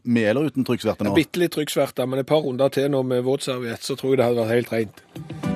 Med 0.04 0.30
eller 0.30 0.52
uten 0.52 0.66
trykksverte 0.66 1.10
nå? 1.10 1.18
Bitte 1.18 1.42
litt 1.42 1.58
trykksverte, 1.58 2.06
men 2.06 2.22
et 2.22 2.30
par 2.30 2.46
runder 2.46 2.70
til 2.70 2.94
nå 2.94 3.02
med 3.02 3.26
våtserviett, 3.26 3.82
så 3.82 3.98
tror 3.98 4.14
jeg 4.14 4.22
det 4.22 4.30
hadde 4.30 4.46
vært 4.46 4.58
helt 4.60 4.74
rent. 4.78 5.47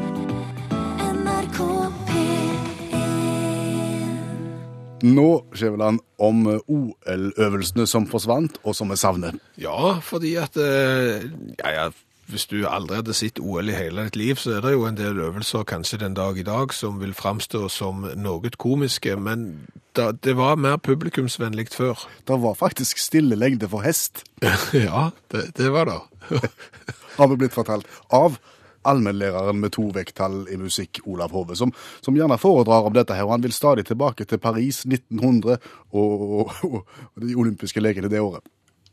Nå, 5.04 5.28
Skjæveland, 5.54 6.00
om 6.22 6.46
eh, 6.52 6.62
OL-øvelsene 6.68 7.88
som 7.88 8.08
forsvant, 8.10 8.60
og 8.64 8.76
som 8.78 8.92
vi 8.92 9.00
savner. 9.00 9.38
Ja, 9.62 9.98
fordi 10.04 10.36
at 10.42 10.58
eh, 10.58 11.28
ja, 11.60 11.74
ja, 11.76 11.90
Hvis 12.32 12.46
du 12.48 12.62
aldri 12.64 12.96
hadde 12.96 13.14
sett 13.14 13.42
OL 13.44 13.68
i 13.70 13.76
hele 13.76 14.06
ditt 14.08 14.16
liv, 14.16 14.38
så 14.40 14.54
er 14.56 14.62
det 14.64 14.72
jo 14.72 14.86
en 14.88 14.96
del 14.96 15.18
øvelser 15.20 15.66
kanskje 15.68 16.00
den 16.00 16.14
dag 16.16 16.38
i 16.38 16.46
dag 16.48 16.72
som 16.74 17.02
vil 17.02 17.12
framstå 17.14 17.66
som 17.68 18.06
noe 18.16 18.52
komiske, 18.56 19.18
men 19.20 19.68
da, 19.98 20.12
det 20.12 20.38
var 20.38 20.56
mer 20.56 20.78
publikumsvennlig 20.80 21.68
før. 21.74 22.08
Det 22.28 22.38
var 22.40 22.56
faktisk 22.56 23.02
stille 23.04 23.36
lengde 23.36 23.68
for 23.68 23.84
hest, 23.84 24.24
ja, 24.74 25.10
det, 25.32 25.50
det 25.58 25.74
var 25.74 25.92
det. 25.92 26.00
har 27.18 27.28
vi 27.28 27.36
blitt 27.36 27.58
fortalt, 27.58 27.90
av 28.10 28.40
allmennlæreren 28.88 29.60
med 29.62 29.74
to 29.76 29.88
vekttall 29.96 30.46
i 30.52 30.58
musikk, 30.62 31.02
Olav 31.06 31.34
Hove, 31.36 31.56
som, 31.60 31.74
som 32.02 32.17
gjerne 32.17 32.39
foredrar 32.41 32.88
om 32.88 32.96
dette 32.96 33.15
her, 33.17 33.28
og 33.28 33.36
han 33.36 33.46
vil 33.46 33.56
stadig 33.56 33.86
tilbake 33.89 34.26
til 34.30 34.41
Paris 34.41 34.84
1900 34.86 35.58
og, 35.91 36.26
og, 36.41 36.56
og, 36.65 36.82
og 37.15 37.26
de 37.26 37.38
olympiske 37.38 37.84
lekene 37.84 38.12
det 38.12 38.22
året. 38.24 38.46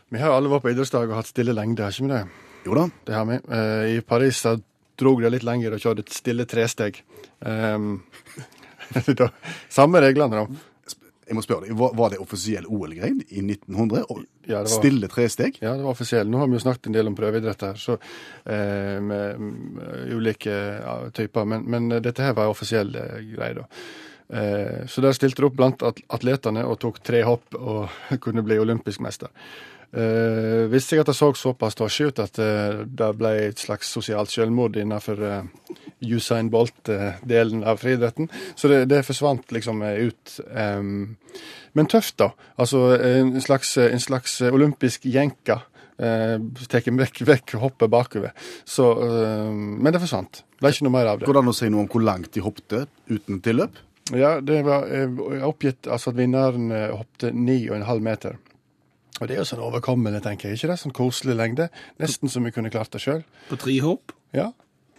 Vi 0.08 0.20
har 0.22 0.32
alle 0.32 0.48
vært 0.48 0.64
på 0.64 0.72
idrettsdag 0.72 1.10
og 1.10 1.18
hatt 1.18 1.28
stille 1.28 1.52
lengde, 1.56 1.84
har 1.84 1.92
ikke 1.92 2.08
vi 2.08 2.14
det? 2.14 2.22
Jo 2.66 2.76
da, 2.76 2.88
Det 3.06 3.14
har 3.14 3.28
vi. 3.28 3.38
Eh, 3.58 3.96
I 3.96 4.00
Paris 4.00 4.40
da 4.44 4.56
drog 4.98 5.22
det 5.22 5.30
litt 5.36 5.46
lenger 5.46 5.76
og 5.76 5.82
kjørte 5.82 6.04
et 6.06 6.16
stille 6.16 6.48
tresteg. 6.48 7.02
Um, 7.38 8.00
samme 9.70 10.00
reglene, 10.02 10.40
da. 10.40 10.62
Jeg 11.28 11.36
må 11.36 11.42
spørre 11.44 11.66
deg, 11.68 11.76
var, 11.78 11.92
var 11.98 12.10
det 12.14 12.18
offisiell 12.24 12.66
OL-grein 12.66 13.20
i 13.28 13.42
1900? 13.44 14.04
Og 14.10 14.22
Ja, 14.48 14.62
det 14.64 14.72
var- 14.72 14.78
Stille 14.80 15.08
tresteg? 15.12 15.58
Ja, 15.62 15.74
det 15.76 15.84
var 15.84 15.92
offisiell. 15.92 16.28
Nå 16.32 16.38
har 16.40 16.48
vi 16.48 16.56
jo 16.56 16.64
snakket 16.64 16.86
en 16.88 16.96
del 16.96 17.06
om 17.10 17.14
prøveidrett 17.18 17.60
her, 17.68 17.74
så, 17.80 17.98
eh, 18.48 18.98
med, 19.04 19.40
med 19.40 20.12
ulike 20.16 20.50
ja, 20.50 20.98
typer, 21.14 21.44
men, 21.44 21.64
men 21.68 21.88
dette 22.02 22.24
her 22.24 22.32
var 22.38 22.48
offisiell 22.52 22.94
eh, 22.96 23.18
greie, 23.34 23.54
da. 23.60 23.66
Eh, 24.28 24.82
så 24.88 25.00
der 25.04 25.12
stilte 25.16 25.40
det 25.40 25.46
opp 25.48 25.56
blant 25.56 25.82
at- 25.88 26.02
atletene 26.12 26.64
og 26.68 26.78
tok 26.80 26.98
tre 27.04 27.22
hopp 27.24 27.54
og 27.56 27.88
kunne 28.24 28.42
bli 28.44 28.58
olympisk 28.60 29.00
mester. 29.00 29.28
Eh, 29.88 30.66
visste 30.68 30.96
jeg 30.96 31.00
at 31.00 31.08
det 31.08 31.16
så 31.16 31.30
såpass 31.32 31.78
dårlig 31.78 32.10
ut 32.10 32.18
at 32.20 32.38
uh, 32.44 32.82
det 32.84 33.06
ble 33.16 33.30
et 33.46 33.60
slags 33.62 33.88
sosialt 33.88 34.28
selvmord 34.28 34.76
innenfor, 34.76 35.22
uh, 35.24 35.78
Usain 36.04 36.50
Bolt-delen 36.52 37.64
av 37.64 37.80
friidretten. 37.80 38.28
Så 38.54 38.68
det, 38.68 38.84
det 38.92 39.06
forsvant 39.06 39.48
liksom 39.54 39.80
eh, 39.82 40.10
ut. 40.10 40.36
Um, 40.52 41.16
men 41.72 41.88
tøft, 41.90 42.18
da. 42.20 42.30
Altså 42.60 42.98
en 43.00 43.34
slags, 43.42 43.76
en 43.80 44.02
slags 44.02 44.38
olympisk 44.46 45.08
jenka. 45.08 45.62
Uh, 45.98 46.36
Tar 46.70 46.84
vekk, 46.84 47.24
vekk 47.26 47.56
hoppet 47.58 47.90
bakover. 47.90 48.36
Så, 48.68 48.92
uh, 49.00 49.50
men 49.50 49.94
det 49.94 50.04
forsvant. 50.04 50.44
Ble 50.60 50.74
ikke 50.74 50.86
noe 50.86 50.94
mer 50.94 51.14
av 51.14 51.18
det. 51.18 51.26
Går 51.26 51.38
det 51.38 51.44
an 51.46 51.52
å 51.54 51.56
si 51.56 51.70
noe 51.72 51.86
om 51.86 51.90
hvor 51.90 52.04
langt 52.04 52.30
de 52.36 52.44
hoppte 52.44 52.84
uten 53.08 53.40
tilløp? 53.42 53.80
Ja, 54.14 54.38
det 54.40 54.62
var 54.68 54.86
uh, 54.88 55.48
oppgitt 55.48 55.88
altså 55.90 56.12
at 56.12 56.20
vinneren 56.20 56.70
uh, 56.72 56.92
hoppte 57.00 57.32
9,5 57.32 58.04
meter. 58.04 58.38
Og 59.20 59.26
det 59.28 59.34
er 59.36 59.42
jo 59.42 59.48
sånn 59.50 59.62
overkommelig, 59.64 60.22
tenker 60.22 60.48
jeg. 60.48 60.58
Ikke 60.60 60.68
det? 60.72 60.78
Sånn 60.82 60.92
koselig 60.94 61.34
lengde. 61.36 61.68
Nesten 61.98 62.30
som 62.30 62.44
vi 62.46 62.52
kunne 62.54 62.70
klart 62.70 62.90
det 62.94 63.00
sjøl. 63.02 63.24
På 63.48 63.58
tre 63.58 63.74
hopp. 63.82 64.12
Ja. 64.36 64.52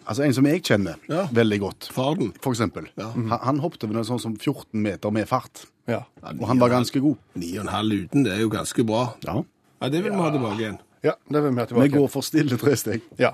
Altså 0.10 0.23
En 0.25 0.34
som 0.34 0.45
jeg 0.45 0.63
kjenner 0.65 0.95
Ja. 1.08 1.27
veldig 1.32 1.60
godt, 1.60 1.89
Farden. 1.93 2.34
for 2.41 2.51
eksempel. 2.51 2.88
Ja. 2.97 3.12
Han, 3.13 3.29
han 3.29 3.60
hoppet 3.60 3.84
vel 3.88 4.03
sånn 4.03 4.19
som 4.19 4.36
14 4.36 4.82
meter 4.82 5.12
med 5.12 5.27
fart. 5.29 5.65
ja. 5.88 6.03
Og 6.23 6.47
han 6.47 6.60
var 6.60 6.69
ganske 6.69 6.99
god. 6.99 7.17
Ni 7.36 7.58
og 7.58 7.65
en 7.67 7.73
halv 7.73 7.91
uten, 7.93 8.23
det 8.23 8.34
er 8.34 8.39
jo 8.41 8.49
ganske 8.49 8.84
bra. 8.86 9.13
Ja. 9.23 9.43
Ja, 9.82 9.89
Det 9.89 10.03
vil 10.03 10.12
vi 10.12 10.17
ha 10.17 10.32
tilbake 10.32 10.60
igjen. 10.60 10.79
Ja, 11.03 11.13
det 11.32 11.41
vil 11.43 11.51
vi 11.53 11.60
ha 11.60 11.65
tilbake. 11.65 11.84
Vi 11.91 11.97
går 11.97 12.10
for 12.10 12.21
stille 12.21 12.58
tre 12.58 12.75
steg. 12.75 13.01
Ja. 13.17 13.32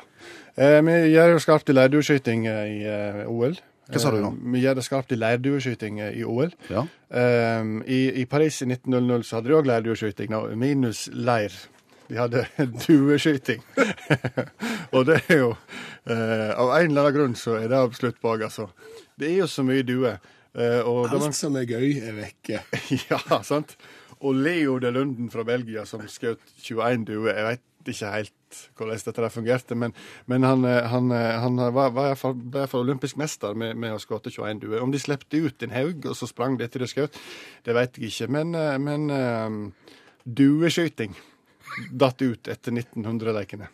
Eh, 0.57 0.81
vi 0.81 0.91
gjør 1.15 1.31
jo 1.33 1.39
skarpt 1.39 1.69
i 1.69 1.73
leirdueskyting 1.73 2.45
eh, 2.45 2.65
i 2.75 2.83
eh, 2.85 3.25
OL. 3.27 3.55
Hva 3.85 4.01
sa 4.01 4.11
du 4.13 4.17
nå? 4.23 4.31
Vi 4.55 4.63
gjør 4.63 4.79
det 4.79 4.83
skarpt 4.87 5.13
i 5.13 5.19
leirdueskyting 5.19 6.01
i 6.07 6.23
OL. 6.25 6.53
Ja. 6.71 6.85
Eh, 7.09 7.71
i, 7.85 8.01
I 8.21 8.25
Paris 8.29 8.63
i 8.65 8.69
1900 8.69 9.25
så 9.27 9.37
hadde 9.37 9.51
de 9.51 9.57
òg 9.59 9.69
leirdueskyting, 9.69 10.33
minus 10.57 11.05
leir. 11.13 11.53
De 12.09 12.17
hadde 12.17 12.45
dueskyting. 12.85 13.61
og 14.95 15.05
det 15.09 15.19
er 15.27 15.39
jo 15.39 15.51
eh, 16.05 16.51
Av 16.53 16.73
en 16.77 16.89
eller 16.91 17.01
annen 17.01 17.15
grunn 17.15 17.37
så 17.39 17.57
er 17.59 17.69
det 17.71 17.81
absolutt 17.81 18.21
bak, 18.21 18.45
altså. 18.49 18.69
Det 19.17 19.29
er 19.31 19.39
jo 19.43 19.49
så 19.49 19.65
mye 19.65 19.85
duer. 19.85 20.17
Eh, 20.55 20.81
og 20.81 21.09
da 21.09 21.19
man 21.19 21.31
Alt 21.31 21.37
som 21.37 21.57
er 21.59 21.67
gøy, 21.69 21.99
er 22.01 22.17
vekke. 22.17 22.61
ja, 23.09 23.21
sant. 23.45 23.75
Og 24.21 24.37
Leo 24.37 24.77
de 24.79 24.91
Lunden 24.95 25.29
fra 25.33 25.43
Belgia 25.47 25.85
som 25.89 26.03
skjøt 26.09 26.41
21 26.61 27.05
duer. 27.09 27.33
Jeg 27.35 27.61
vet 27.85 27.95
ikke 27.95 28.13
helt 28.13 28.33
hvordan 28.77 29.01
dette 29.03 29.21
der 29.21 29.33
fungerte, 29.33 29.75
men, 29.75 29.93
men 30.31 30.43
han, 30.43 30.63
eh, 30.65 30.87
han, 30.87 31.11
eh, 31.11 31.39
han 31.41 31.57
var, 31.57 31.91
var 31.91 32.05
i 32.05 32.13
hvert 32.13 32.21
fall, 32.21 32.35
ble 32.35 32.63
iallfall 32.63 32.85
olympisk 32.85 33.17
mester 33.19 33.55
med, 33.57 33.75
med 33.77 33.95
å 33.95 33.99
skåte 33.99 34.31
21 34.31 34.61
duer. 34.63 34.81
Om 34.83 34.93
de 34.93 35.01
slepte 35.01 35.41
ut 35.43 35.65
en 35.65 35.75
haug, 35.75 36.05
og 36.05 36.15
så 36.15 36.29
sprang 36.29 36.57
de 36.57 36.65
etter 36.65 36.83
de 36.83 36.89
skjøt, 36.89 37.19
det 37.65 37.75
vet 37.75 37.99
jeg 37.99 38.13
ikke. 38.13 38.29
Men, 38.31 38.55
eh, 38.55 38.77
men 38.79 39.09
eh, 39.11 39.91
dueskyting 40.25 41.17
datt 41.91 42.21
ut 42.23 42.47
etter 42.47 42.71
1900-lekene. 42.71 43.69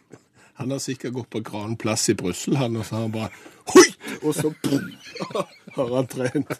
Han 0.62 0.74
har 0.74 0.82
sikkert 0.82 1.15
gått 1.15 1.32
på 1.34 1.43
Gran 1.45 1.78
Plass 1.80 2.10
i 2.12 2.17
Brussel, 2.17 2.58
han, 2.60 2.76
og 2.78 2.86
så 2.86 2.97
har 2.97 3.08
han 3.08 3.15
bare 3.15 3.32
Hoi! 3.71 3.88
Og 4.26 4.34
så 4.36 4.50
boom, 4.63 4.89
har 5.78 5.93
han 5.93 6.10
trent. 6.10 6.52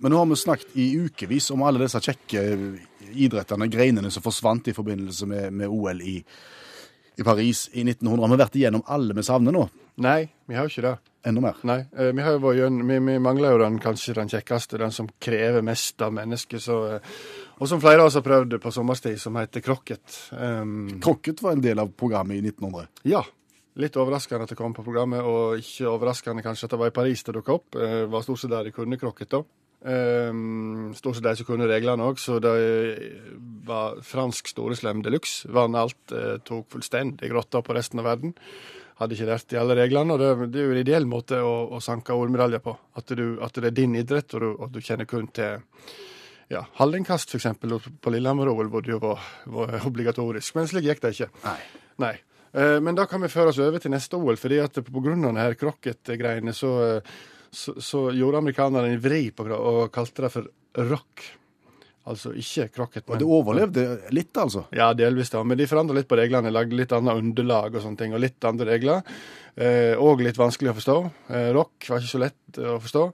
Men 0.00 0.12
nå 0.12 0.20
har 0.20 0.28
vi 0.30 0.38
snakket 0.38 0.76
i 0.80 0.86
ukevis 1.06 1.50
om 1.54 1.62
alle 1.66 1.82
disse 1.82 2.00
kjekke 2.02 2.44
idrettene, 3.12 3.68
greinene 3.70 4.10
som 4.10 4.24
forsvant 4.24 4.70
i 4.70 4.76
forbindelse 4.76 5.28
med, 5.30 5.52
med 5.52 5.68
OL 5.68 6.02
i, 6.02 6.16
i 7.16 7.26
Paris 7.26 7.68
i 7.72 7.84
1900. 7.84 8.24
Har 8.24 8.34
vi 8.34 8.42
vært 8.42 8.58
igjennom 8.60 8.84
alle 8.86 9.16
vi 9.16 9.26
savner 9.26 9.54
nå? 9.56 9.66
Nei, 10.00 10.24
vi 10.48 10.56
har 10.56 10.66
jo 10.66 10.72
ikke 10.72 10.86
det. 10.86 10.96
Enda 11.28 11.42
mer? 11.44 11.58
Nei, 11.68 11.82
eh, 11.92 12.12
vi, 12.16 12.22
har 12.24 12.38
jo 12.38 12.40
vært 12.46 12.78
vi, 12.88 13.00
vi 13.04 13.16
mangler 13.20 13.52
jo 13.52 13.60
den 13.60 13.76
kanskje 13.82 14.16
den 14.16 14.30
kjekkeste, 14.32 14.78
den 14.80 14.94
som 14.94 15.10
krever 15.20 15.64
mest 15.66 16.00
av 16.00 16.14
mennesket. 16.16 16.62
Så, 16.64 16.78
eh, 16.94 17.10
og 17.58 17.68
som 17.68 17.82
flere 17.82 18.00
av 18.00 18.08
oss 18.08 18.16
har 18.16 18.24
prøvd 18.24 18.56
på 18.62 18.72
sommerstid, 18.72 19.18
som 19.20 19.36
heter 19.36 19.64
krokket. 19.64 20.06
Um, 20.32 20.86
Krokket 21.04 21.42
var 21.44 21.58
en 21.58 21.64
del 21.64 21.82
av 21.82 21.92
programmet 21.92 22.40
i 22.40 22.46
1900. 22.46 22.88
ja, 23.12 23.20
litt 23.80 23.96
overraskende 24.00 24.46
at 24.46 24.52
det 24.52 24.58
kom 24.58 24.72
på 24.76 24.84
programmet, 24.86 25.22
og 25.24 25.60
ikke 25.60 25.90
overraskende 25.92 26.44
kanskje 26.44 26.66
at 26.66 26.74
det 26.74 26.80
var 26.80 26.90
i 26.90 26.96
Paris 26.96 27.22
det 27.26 27.36
dukka 27.36 27.56
opp. 27.58 27.76
Det 27.76 28.06
var 28.10 28.24
stort 28.24 28.42
sett 28.42 28.52
der 28.52 28.68
de 28.68 28.74
kunne 28.74 28.98
krokket, 29.00 29.30
da. 29.36 29.44
Um, 29.80 30.90
stort 30.92 31.16
sett 31.16 31.24
de 31.24 31.32
som 31.38 31.46
kunne 31.48 31.68
reglene 31.70 32.04
òg, 32.04 32.18
så 32.20 32.36
det 32.42 32.52
var 33.64 34.02
fransk 34.04 34.50
storeslem 34.52 35.00
de 35.04 35.14
luxe. 35.14 35.48
Vant 35.48 35.78
alt, 35.78 36.12
eh, 36.12 36.36
tok 36.44 36.68
fullstendig 36.74 37.30
grotta 37.32 37.62
på 37.64 37.76
resten 37.76 38.02
av 38.02 38.10
verden. 38.10 38.34
Hadde 39.00 39.16
ikke 39.16 39.30
lært 39.30 39.48
de 39.48 39.56
alle 39.56 39.78
reglene, 39.78 40.12
og 40.12 40.20
det, 40.20 40.50
det 40.52 40.60
er 40.60 40.68
jo 40.68 40.74
en 40.74 40.82
ideell 40.82 41.08
måte 41.08 41.40
å, 41.40 41.54
å 41.72 41.80
sanke 41.80 42.12
OL-medaljer 42.12 42.60
på. 42.60 42.76
At, 43.00 43.14
du, 43.16 43.38
at 43.40 43.56
det 43.56 43.70
er 43.70 43.76
din 43.78 43.96
idrett, 43.96 44.34
og 44.36 44.44
du, 44.44 44.48
og 44.52 44.74
du 44.74 44.80
kjenner 44.84 45.08
kun 45.08 45.30
til 45.32 45.62
ja, 46.52 46.66
hallingkast, 46.76 47.32
f.eks. 47.32 47.48
På 48.02 48.12
Lillehammer-OL, 48.12 48.68
det 48.84 48.92
jo 48.92 49.00
var 49.00 49.78
obligatorisk. 49.88 50.58
Men 50.58 50.68
slik 50.68 50.90
gikk 50.90 51.00
det 51.06 51.14
ikke. 51.16 51.30
Nei. 51.46 51.60
Nei. 52.04 52.14
Eh, 52.52 52.76
Men 52.84 52.98
da 52.98 53.06
kan 53.08 53.22
vi 53.22 53.32
føre 53.32 53.54
oss 53.54 53.62
over 53.62 53.80
til 53.80 53.94
neste 53.94 54.18
OL, 54.18 54.36
fordi 54.36 54.60
at 54.60 54.80
på 54.84 55.02
grunn 55.04 55.24
av 55.24 55.32
denne 55.32 55.54
krokket-greiene 55.56 56.52
så, 56.52 56.72
eh, 56.98 57.14
så, 57.52 57.74
så 57.82 58.06
gjorde 58.14 58.40
amerikanerne 58.42 58.94
en 58.94 59.02
vri 59.02 59.28
på 59.34 59.46
det 59.48 59.58
og 59.58 59.90
kalte 59.94 60.26
det 60.26 60.32
for 60.34 60.50
rock. 60.90 61.26
Altså 62.10 62.32
ikke 62.34 62.70
krokket, 62.74 63.10
Og 63.12 63.18
det 63.20 63.26
overlevde 63.28 63.82
litt, 64.16 64.32
altså. 64.40 64.64
ja, 64.74 64.88
delvis, 64.96 65.30
da. 65.30 65.42
Men 65.46 65.58
de 65.60 65.66
forandra 65.68 65.94
litt 65.98 66.08
på 66.10 66.16
reglene. 66.18 66.50
Lagde 66.50 66.74
litt 66.78 66.94
annet 66.96 67.20
underlag 67.20 67.76
og 67.76 67.84
sånne 67.84 68.00
ting, 68.00 68.14
og 68.16 68.22
litt 68.24 68.46
andre 68.48 68.66
regler. 68.72 69.04
Eh, 69.54 69.92
og 70.00 70.22
litt 70.24 70.38
vanskelig 70.40 70.72
å 70.72 70.78
forstå. 70.78 70.96
Eh, 71.28 71.50
rock 71.54 71.90
var 71.90 72.00
ikke 72.00 72.14
så 72.14 72.22
lett 72.24 72.60
å 72.64 72.78
forstå. 72.82 73.04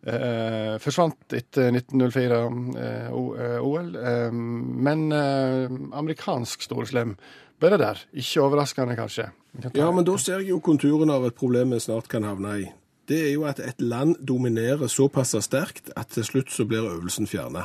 Eh, 0.00 0.72
forsvant 0.80 1.36
etter 1.36 1.68
1904 1.76 2.40
eh, 2.80 3.12
eh, 3.12 3.60
OL. 3.60 3.92
Eh, 4.00 4.32
men 4.32 5.06
eh, 5.12 5.78
amerikansk 6.00 6.64
storeslem 6.64 7.14
ble 7.60 7.74
det 7.74 7.82
der. 7.84 8.00
Ikke 8.16 8.46
overraskende, 8.46 8.96
kanskje. 8.98 9.28
Kan 9.60 9.76
Ja, 9.76 9.90
men 9.92 10.06
da 10.08 10.16
ser 10.16 10.40
jeg 10.40 10.54
jo 10.54 10.62
konturen 10.64 11.12
av 11.12 11.26
et 11.28 11.36
problem 11.36 11.76
vi 11.76 11.82
snart 11.84 12.08
kan 12.08 12.24
havne 12.24 12.56
i. 12.62 12.68
Det 13.10 13.18
er 13.26 13.32
jo 13.32 13.42
at 13.50 13.58
et 13.58 13.80
land 13.82 14.14
dominerer 14.22 14.86
såpass 14.86 15.34
sterkt 15.42 15.90
at 15.98 16.14
til 16.14 16.24
slutt 16.24 16.52
så 16.54 16.64
blir 16.64 16.86
øvelsen 16.86 17.26
fjerna. 17.26 17.64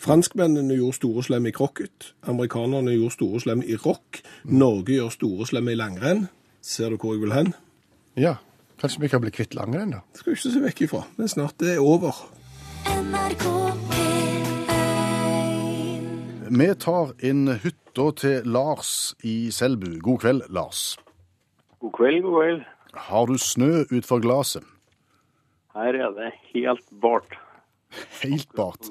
Franskmennene 0.00 0.74
gjorde 0.78 0.96
store 0.96 1.22
slem 1.22 1.46
i 1.46 1.50
krokket. 1.50 2.14
Amerikanerne 2.22 2.94
gjorde 2.94 3.12
store 3.12 3.40
slem 3.40 3.62
i 3.66 3.76
rock. 3.76 4.22
Norge 4.44 4.94
gjør 4.94 5.08
store 5.12 5.46
slem 5.46 5.68
i 5.68 5.74
langrenn. 5.74 6.28
Ser 6.62 6.88
du 6.88 6.96
hvor 6.96 7.12
jeg 7.12 7.20
vil 7.20 7.32
hen? 7.32 7.54
Ja. 8.16 8.34
Kanskje 8.80 9.00
vi 9.00 9.08
kan 9.12 9.20
bli 9.20 9.30
kvitt 9.30 9.54
langrenn, 9.54 9.90
da. 9.92 10.00
Det 10.12 10.22
skal 10.22 10.32
vi 10.32 10.38
ikke 10.38 10.52
se 10.54 10.64
vekk 10.64 10.80
ifra. 10.86 11.02
Men 11.18 11.28
snart 11.28 11.60
det 11.60 11.74
er 11.74 11.84
over. 11.84 12.16
NRK 12.88 13.44
P1 13.92 14.10
Vi 16.50 16.74
tar 16.80 17.12
inn 17.22 17.48
hytta 17.60 18.10
til 18.16 18.42
Lars 18.48 19.14
i 19.22 19.50
Selbu. 19.52 19.98
God 20.00 20.18
kveld, 20.24 20.42
Lars. 20.48 20.96
God 21.80 21.92
kveld, 21.92 22.22
god 22.24 22.40
kveld. 22.40 22.64
Har 22.94 23.26
du 23.26 23.38
snø 23.38 23.84
utfor 23.90 24.22
glaset? 24.22 24.64
Her 25.74 25.94
er 25.94 26.14
det 26.16 26.32
helt 26.50 26.86
bart. 27.02 27.36
Helt 28.22 28.50
bart. 28.58 28.90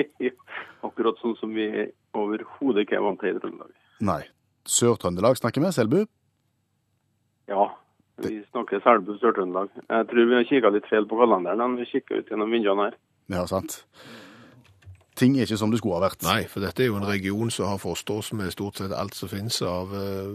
Akkurat 0.86 1.18
sånn 1.20 1.36
som 1.40 1.52
vi 1.56 1.68
overhodet 2.16 2.86
ikke 2.86 2.96
er 2.96 3.04
vant 3.04 3.20
til 3.20 3.36
i 3.36 3.42
Trøndelag. 3.42 3.74
Nei. 4.04 4.22
Sør-Trøndelag 4.68 5.38
snakker 5.40 5.64
vi, 5.64 5.72
Selbu? 5.72 6.00
Ja, 7.48 7.66
vi 8.24 8.38
snakker 8.50 8.82
Selbu, 8.84 9.14
Sør-Trøndelag. 9.20 9.72
Jeg 9.88 10.08
tror 10.10 10.28
vi 10.28 10.36
har 10.36 10.48
kikka 10.48 10.72
litt 10.74 10.88
feil 10.90 11.08
på 11.08 11.20
kalenderen, 11.20 11.62
men 11.64 11.78
vi 11.80 11.88
kikker 11.88 12.20
ut 12.20 12.32
gjennom 12.32 12.52
vinduene 12.52 12.88
her. 12.88 12.98
Ja, 13.32 13.44
sant. 13.48 13.82
Ting 15.18 15.34
er 15.34 15.48
ikke 15.48 15.58
som 15.58 15.72
det 15.72 15.80
skulle 15.80 15.96
ha 15.98 16.04
vært. 16.04 16.22
Nei, 16.22 16.44
for 16.46 16.62
dette 16.62 16.84
er 16.84 16.92
jo 16.92 16.98
en 17.00 17.08
region 17.08 17.50
som 17.50 17.72
har 17.72 17.80
forstås 17.82 18.30
med 18.38 18.52
stort 18.54 18.78
sett 18.78 18.94
alt 18.94 19.16
som 19.18 19.30
finnes 19.32 19.56
av 19.66 19.90
eh, 19.98 20.28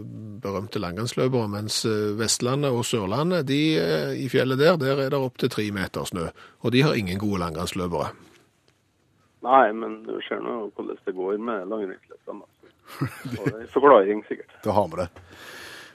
berømte 0.44 0.82
langrennsløpere, 0.82 1.48
mens 1.54 1.78
eh, 1.88 2.12
Vestlandet 2.18 2.74
og 2.74 2.84
Sørlandet, 2.84 3.46
de 3.48 3.62
eh, 3.80 4.12
i 4.20 4.28
fjellet 4.32 4.60
der, 4.60 4.76
der 4.80 5.00
er 5.06 5.14
det 5.14 5.20
opp 5.20 5.40
til 5.40 5.52
tre 5.52 5.70
meter 5.72 6.04
snø. 6.10 6.28
Og 6.60 6.74
de 6.76 6.84
har 6.84 6.98
ingen 7.00 7.20
gode 7.22 7.40
langrennsløpere. 7.46 8.12
Nei, 9.44 9.64
men 9.76 10.02
du 10.04 10.18
ser 10.28 10.44
nå 10.44 10.66
hvordan 10.66 11.00
det 11.06 11.16
går 11.16 11.40
med 11.40 11.68
langrennsløperne. 11.72 12.44
altså. 12.44 13.08
Og 13.40 13.48
det 13.48 13.56
er 13.62 13.72
forklaring, 13.72 14.24
sikkert. 14.28 14.52
Da 14.64 14.76
har 14.76 14.92
vi 14.92 15.00
det. 15.00 15.08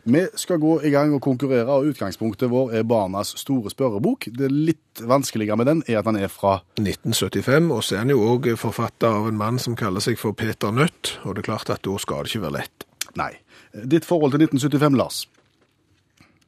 Vi 0.04 0.22
skal 0.40 0.60
gå 0.62 0.78
i 0.88 0.92
gang 0.94 1.12
og 1.16 1.22
konkurrere, 1.22 1.68
og 1.68 1.90
utgangspunktet 1.92 2.52
vår 2.52 2.72
er 2.80 2.86
Barnas 2.88 3.34
store 3.42 3.72
spørrebok. 3.72 4.30
Det 4.32 4.48
litt 4.52 5.02
vanskeligere 5.04 5.58
med 5.60 5.68
den 5.68 5.82
er 5.88 6.00
at 6.00 6.08
den 6.08 6.22
er 6.22 6.32
fra 6.32 6.60
1975, 6.80 7.72
og 7.76 7.84
så 7.84 7.98
er 7.98 8.06
han 8.06 8.14
jo 8.14 8.24
òg 8.32 8.54
forfatter 8.60 9.20
av 9.20 9.28
en 9.30 9.40
mann 9.40 9.60
som 9.60 9.76
kaller 9.80 10.04
seg 10.04 10.20
for 10.22 10.38
Peter 10.38 10.72
Nødt, 10.72 11.18
og 11.26 11.36
det 11.36 11.44
er 11.44 11.50
klart 11.52 11.74
at 11.74 11.84
da 11.84 11.98
skal 12.00 12.24
det 12.24 12.34
ikke 12.34 12.46
være 12.48 12.58
lett. 12.62 12.88
Nei. 13.20 13.34
Ditt 13.74 14.08
forhold 14.08 14.34
til 14.34 14.48
1975, 14.48 14.98
Lars? 14.98 15.24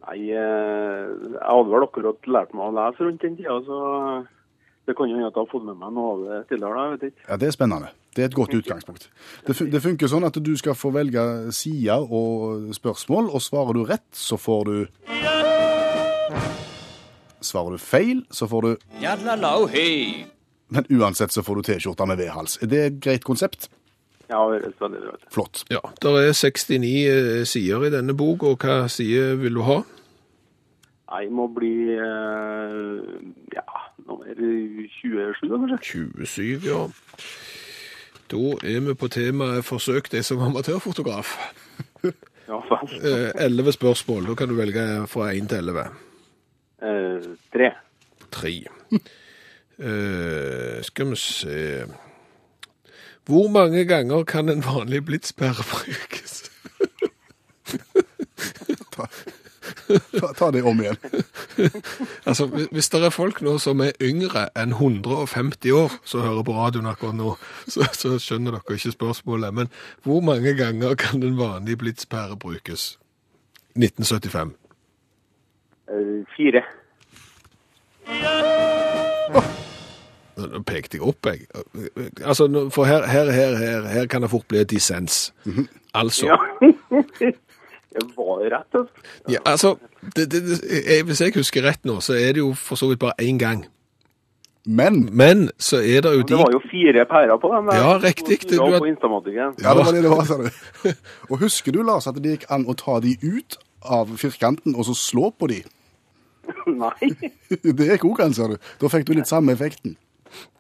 Nei, 0.08 0.20
eh, 0.34 1.10
jeg 1.36 1.42
hadde 1.46 1.72
vel 1.72 1.86
akkurat 1.86 2.32
lært 2.32 2.56
meg 2.58 2.70
å 2.72 2.76
lese 2.80 3.06
rundt 3.06 3.22
den 3.26 3.36
tida, 3.38 3.60
så 3.68 3.82
det 4.92 4.98
kan 5.00 5.08
jo 5.08 5.16
hende 5.16 5.30
at 5.32 5.38
jeg 5.38 5.46
har 5.46 5.52
fått 5.52 5.64
med 5.64 5.78
meg 5.80 5.94
noe 5.96 6.10
av 6.12 6.24
det 6.28 6.38
tidligere, 6.50 6.82
jeg 6.84 6.94
vet 6.94 7.04
ikke. 7.08 7.26
Ja, 7.30 7.38
Det 7.40 7.48
er 7.48 7.54
spennende. 7.56 7.92
Det 8.12 8.24
er 8.24 8.28
et 8.28 8.36
godt 8.36 8.56
utgangspunkt. 8.58 9.06
Det, 9.48 9.56
fun 9.56 9.70
det 9.72 9.80
funker 9.80 10.10
sånn 10.12 10.28
at 10.28 10.36
du 10.44 10.52
skal 10.60 10.76
få 10.76 10.92
velge 10.92 11.24
side 11.56 11.96
og 11.96 12.74
spørsmål, 12.76 13.30
og 13.32 13.40
svarer 13.40 13.78
du 13.78 13.86
rett, 13.88 14.10
så 14.12 14.40
får 14.42 14.66
du 14.68 14.76
Svarer 17.42 17.74
du 17.74 17.82
feil, 17.82 18.20
så 18.30 18.46
får 18.52 18.68
du 18.68 18.74
Men 20.70 20.86
uansett 20.92 21.32
så 21.34 21.42
får 21.44 21.56
du 21.56 21.62
T-skjorte 21.72 22.06
med 22.06 22.20
V-hals. 22.20 22.60
Er 22.62 22.70
det 22.70 22.82
et 22.84 23.00
greit 23.02 23.24
konsept? 23.26 23.70
Ja, 24.30 24.44
det 24.52 24.62
høres 24.62 24.78
veldig 24.84 25.02
bra 25.02 25.16
ut. 25.16 25.26
Flott. 25.34 25.64
Ja, 25.72 25.82
Det 26.04 26.12
er 26.20 26.36
69 26.36 26.92
eh, 27.08 27.46
sider 27.48 27.88
i 27.88 27.96
denne 27.96 28.14
bok, 28.14 28.44
og 28.44 28.62
hva 28.62 28.86
side 28.92 29.40
vil 29.42 29.58
du 29.58 29.64
ha? 29.68 29.82
Nei, 31.12 31.26
må 31.28 31.48
bli 31.52 31.92
eh, 31.92 33.08
ja, 33.52 33.66
nummer 34.08 34.32
27, 34.32 35.50
kanskje. 35.50 35.80
27, 35.84 36.70
ja. 36.70 36.86
Da 38.32 38.44
er 38.64 38.80
vi 38.86 38.94
på 38.96 39.10
temaet 39.12 39.66
'forsøk 39.68 40.12
deg 40.12 40.24
som 40.24 40.40
amatørfotograf'. 40.48 41.36
Ja, 42.52 42.58
vel. 42.68 42.90
Eh, 43.08 43.46
11 43.46 43.72
spørsmål. 43.72 44.26
Da 44.28 44.34
kan 44.36 44.50
du 44.50 44.56
velge 44.58 45.08
fra 45.08 45.30
1 45.32 45.48
til 45.50 45.58
11. 45.58 45.86
Eh, 46.84 47.22
tre. 47.54 47.70
3. 48.32 48.68
Eh, 49.80 50.84
skal 50.84 51.10
vi 51.10 51.16
se 51.16 51.86
Hvor 53.26 53.48
mange 53.48 53.86
ganger 53.86 54.24
kan 54.24 54.50
en 54.50 54.64
vanlig 54.64 55.06
blitspære 55.06 55.64
brukes? 55.72 56.52
Ta, 60.20 60.30
ta 60.38 60.50
det 60.52 60.64
om 60.68 60.80
igjen. 60.82 60.98
Altså, 62.30 62.46
hvis- 62.72 62.90
det 62.92 63.02
er 63.04 63.10
folk 63.14 63.42
nå 63.42 63.58
som 63.60 63.82
er 63.82 63.92
yngre 64.02 64.48
enn 64.58 64.72
150 64.78 65.72
år, 65.76 65.92
som 66.06 66.22
hører 66.26 66.44
på 66.48 66.56
radioen 66.56 66.88
akkurat 66.92 67.16
nå, 67.18 67.36
så, 67.68 67.88
så 67.94 68.16
skjønner 68.22 68.52
dere 68.58 68.78
ikke 68.78 68.92
spørsmålet. 68.96 69.54
Men 69.54 69.70
hvor 70.04 70.22
mange 70.22 70.54
ganger 70.58 70.96
kan 70.96 71.24
en 71.24 71.38
vanlig 71.40 71.78
blitspære 71.82 72.38
brukes? 72.40 72.98
1975. 73.76 74.54
Eh, 75.92 76.22
fire. 76.38 76.64
Nå 79.32 80.48
nå 80.52 80.62
pekte 80.66 80.98
jeg 80.98 81.04
opp, 81.06 81.28
jeg. 81.28 81.46
Altså, 82.26 82.48
For 82.74 82.88
her, 82.90 83.06
her, 83.08 83.30
her, 83.32 83.56
her, 83.60 83.88
her 83.92 84.06
kan 84.10 84.24
det 84.24 84.30
fort 84.32 84.48
bli 84.50 84.64
dissens. 84.64 85.34
Altså, 85.94 86.26
Ja. 86.32 86.38
det 87.92 88.06
var 88.18 88.40
rett, 88.54 88.76
altså. 88.76 89.04
ja, 89.30 89.40
altså 89.46 89.76
det, 90.16 90.30
det, 90.32 90.42
jeg, 90.88 91.04
Hvis 91.06 91.22
jeg 91.22 91.34
husker 91.36 91.64
rett 91.68 91.84
nå, 91.86 92.00
så 92.02 92.14
er 92.16 92.34
det 92.34 92.38
jo 92.44 92.54
for 92.54 92.76
så 92.80 92.88
vidt 92.90 93.00
bare 93.00 93.14
én 93.22 93.38
gang. 93.38 93.66
Men 94.66 95.10
Men 95.18 95.50
så 95.58 95.78
er 95.82 96.02
det 96.06 96.12
jo 96.14 96.22
de 96.22 96.28
Det 96.36 96.38
var 96.38 96.52
jo 96.54 96.62
fire 96.72 97.06
pærer 97.10 97.38
på 97.42 97.50
dem. 97.56 97.66
der. 97.72 97.76
Ja, 97.82 97.98
riktig, 97.98 98.40
det- 98.42 98.52
du 98.52 98.62
har- 98.62 98.80
på. 98.80 99.34
Ja, 99.36 99.74
det 99.74 99.86
var 99.86 99.92
det 99.92 100.04
det 100.04 100.10
var, 100.10 100.24
sa 100.26 100.38
du. 100.38 100.50
Og 101.30 101.38
husker 101.40 101.72
du, 101.72 101.82
Lars, 101.84 102.08
at 102.08 102.16
det 102.16 102.24
gikk 102.40 102.46
an 102.50 102.66
å 102.66 102.74
ta 102.78 103.00
de 103.00 103.18
ut 103.24 103.58
av 103.84 104.08
firkanten 104.18 104.76
og 104.76 104.86
så 104.86 104.94
slå 104.96 105.32
på 105.40 105.48
de? 105.50 105.64
Nei. 106.68 107.16
Det 107.64 107.88
gikk 107.90 108.06
òg 108.06 108.20
an, 108.24 108.34
sa 108.34 108.48
du. 108.48 108.58
Da 108.80 108.88
fikk 108.88 109.06
du 109.06 109.14
litt 109.14 109.28
samme 109.28 109.52
effekten. 109.54 109.96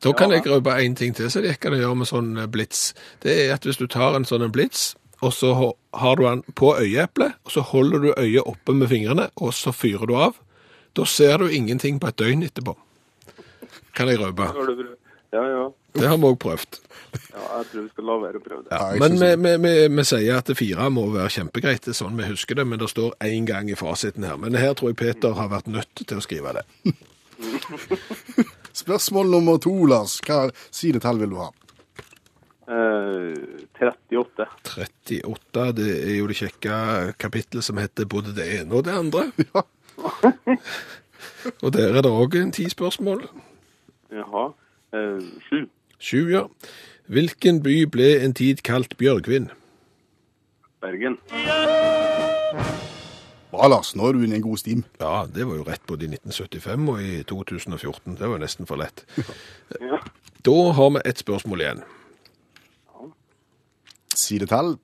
Da 0.03 0.11
kan 0.13 0.31
jeg 0.31 0.43
røpe 0.45 0.73
én 0.83 0.95
ting 0.95 1.13
til, 1.15 1.29
så 1.31 1.41
det 1.41 1.59
kan 1.59 1.71
å 1.73 1.77
gjøre 1.79 1.95
med 1.95 2.07
sånn 2.07 2.37
eh, 2.41 2.47
blits. 2.47 2.93
Det 3.23 3.31
er 3.47 3.53
at 3.53 3.63
hvis 3.63 3.77
du 3.77 3.87
tar 3.87 4.15
en 4.17 4.25
sånn 4.25 4.43
en 4.43 4.51
blits, 4.51 4.95
og 5.21 5.33
så 5.33 5.51
har 5.93 6.15
du 6.17 6.23
den 6.25 6.41
på 6.57 6.73
øyeeplet, 6.79 7.35
og 7.45 7.51
så 7.53 7.61
holder 7.71 7.99
du 7.99 8.13
øyet 8.17 8.47
oppe 8.47 8.73
med 8.73 8.89
fingrene, 8.91 9.29
og 9.35 9.53
så 9.53 9.73
fyrer 9.75 10.07
du 10.09 10.15
av, 10.17 10.39
da 10.97 11.05
ser 11.07 11.37
du 11.37 11.47
ingenting 11.47 11.99
på 12.01 12.09
et 12.09 12.17
døgn 12.19 12.43
etterpå. 12.47 12.73
Kan 13.95 14.09
jeg 14.11 14.19
røpe. 14.19 14.49
Ja, 15.31 15.43
ja. 15.47 15.67
Det 15.95 16.07
har 16.07 16.17
vi 16.19 16.27
òg 16.27 16.37
prøvd. 16.39 16.79
ja. 17.31 17.43
Jeg 17.57 17.65
tror 17.71 17.81
vi 17.83 17.89
skal 17.91 18.05
la 18.07 18.15
være 18.19 18.39
å 18.39 18.43
prøve 18.43 18.63
det. 18.65 18.71
Ja, 18.71 18.99
Men 18.99 19.15
vi, 19.19 19.29
vi, 19.43 19.51
vi, 19.63 19.73
vi 19.95 20.03
sier 20.07 20.39
at 20.39 20.47
det 20.51 20.57
fire 20.59 20.89
må 20.91 21.05
være 21.13 21.31
kjempegreit, 21.37 21.83
det 21.85 21.93
er 21.93 21.99
sånn 22.01 22.17
vi 22.19 22.27
husker 22.27 22.59
det, 22.59 22.65
men 22.67 22.79
det 22.81 22.89
står 22.91 23.15
én 23.27 23.47
gang 23.47 23.69
i 23.71 23.77
fasiten 23.79 24.27
her. 24.27 24.37
Men 24.39 24.55
her 24.59 24.73
tror 24.75 24.91
jeg 24.91 24.99
Peter 24.99 25.35
har 25.37 25.51
vært 25.51 25.67
nødt 25.71 26.03
til 26.03 26.19
å 26.19 26.23
skrive 26.23 26.55
det. 26.59 26.65
Spørsmål 28.81 29.31
nummer 29.31 29.59
to, 29.63 29.73
Lars. 29.91 30.17
Hva 30.27 30.45
sidetall 30.71 31.19
vil 31.23 31.33
du 31.35 31.39
ha? 31.41 31.49
Eh, 32.71 33.33
38. 33.81 34.45
38, 34.77 35.71
det 35.75 35.89
er 36.07 36.15
jo 36.21 36.27
det 36.29 36.37
kjekke 36.39 36.75
kapittelet 37.19 37.65
som 37.67 37.79
heter 37.81 38.07
både 38.07 38.31
det 38.37 38.47
ene 38.61 38.79
og 38.79 38.85
det 38.87 38.95
andre. 38.95 39.31
Ja. 40.01 40.55
Og 41.61 41.73
der 41.73 41.93
er 41.93 42.01
det 42.01 42.09
òg 42.09 42.35
en 42.39 42.51
ti 42.55 42.63
spørsmål. 42.69 43.19
Jaha. 44.13 44.45
Eh, 44.95 45.19
sju. 45.45 45.59
Sju, 46.01 46.21
ja. 46.31 46.45
Hvilken 47.11 47.59
by 47.61 47.75
ble 47.91 48.07
en 48.25 48.33
tid 48.33 48.63
kalt 48.65 48.95
Bjørgvin? 48.97 49.49
Bergen. 50.81 51.19
Bra, 53.51 53.67
Lars. 53.67 53.93
Nå 53.95 54.07
er 54.07 54.17
du 54.17 54.23
inne 54.25 54.37
i 54.37 54.41
en 54.41 54.47
god 54.47 54.61
stim. 54.63 54.83
Ja, 55.01 55.25
det 55.29 55.45
var 55.49 55.59
jo 55.59 55.67
rett 55.67 55.85
både 55.89 56.07
i 56.07 56.11
1975 56.15 56.89
og 56.89 57.01
i 57.03 57.23
2014. 57.29 58.17
Det 58.17 58.29
var 58.31 58.41
nesten 58.41 58.69
for 58.69 58.81
lett. 58.81 59.03
Ja. 59.77 60.01
Da 60.41 60.57
har 60.77 60.95
vi 60.95 61.03
ett 61.05 61.21
spørsmål 61.21 61.65
igjen. 61.67 61.83
Sidetall? 64.17 64.75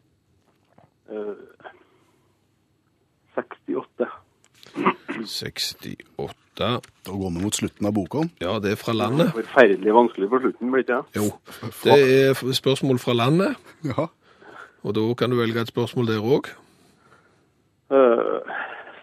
Uh, 1.09 1.35
68. 3.35 4.07
68. 5.25 5.97
Da 6.57 6.79
går 7.05 7.29
vi 7.35 7.43
mot 7.43 7.53
slutten 7.55 7.85
av 7.85 7.93
boka. 7.93 8.23
Ja, 8.41 8.55
det 8.59 8.71
er 8.73 8.79
fra 8.81 8.93
landet. 8.97 9.29
Forferdelig 9.35 9.93
vanskelig 9.93 10.29
på 10.31 10.39
slutten, 10.41 10.71
blir 10.73 10.83
det 10.83 10.89
ikke 10.89 11.01
det? 11.13 11.21
Jo, 11.21 11.27
det 11.83 11.97
er 12.47 12.53
spørsmål 12.57 12.99
fra 12.99 13.13
landet, 13.13 13.55
Ja. 13.85 14.07
og 14.83 14.95
da 14.95 15.03
kan 15.13 15.29
du 15.29 15.37
velge 15.37 15.61
et 15.61 15.67
spørsmål 15.69 16.07
der 16.07 16.19
òg. 16.23 16.49
Uh, 17.93 18.41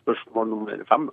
spørsmål 0.02 0.48
nummer 0.50 0.82
fem. 0.88 1.10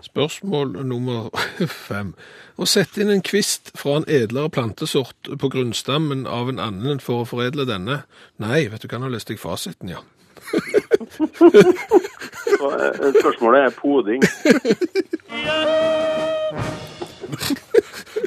Spørsmål 0.00 0.72
nummer 0.88 1.28
fem. 1.68 2.14
Å 2.56 2.64
sette 2.68 3.00
inn 3.02 3.10
en 3.12 3.22
kvist 3.24 3.70
fra 3.78 3.96
en 4.00 4.06
edlere 4.10 4.50
plantesort 4.52 5.28
på 5.38 5.48
grunnstammen 5.52 6.26
av 6.26 6.48
en 6.52 6.60
annen 6.62 7.00
for 7.02 7.22
å 7.22 7.28
foredle 7.28 7.64
denne. 7.68 7.96
Nei, 8.42 8.68
vet 8.72 8.82
du 8.82 8.88
hva, 8.88 8.98
nå 9.02 9.08
leste 9.12 9.32
jeg 9.36 9.40
fasiten, 9.42 9.88
ja. 9.92 10.00
Spørsmålet 13.22 13.60
er 13.68 13.72
poding. 13.76 14.22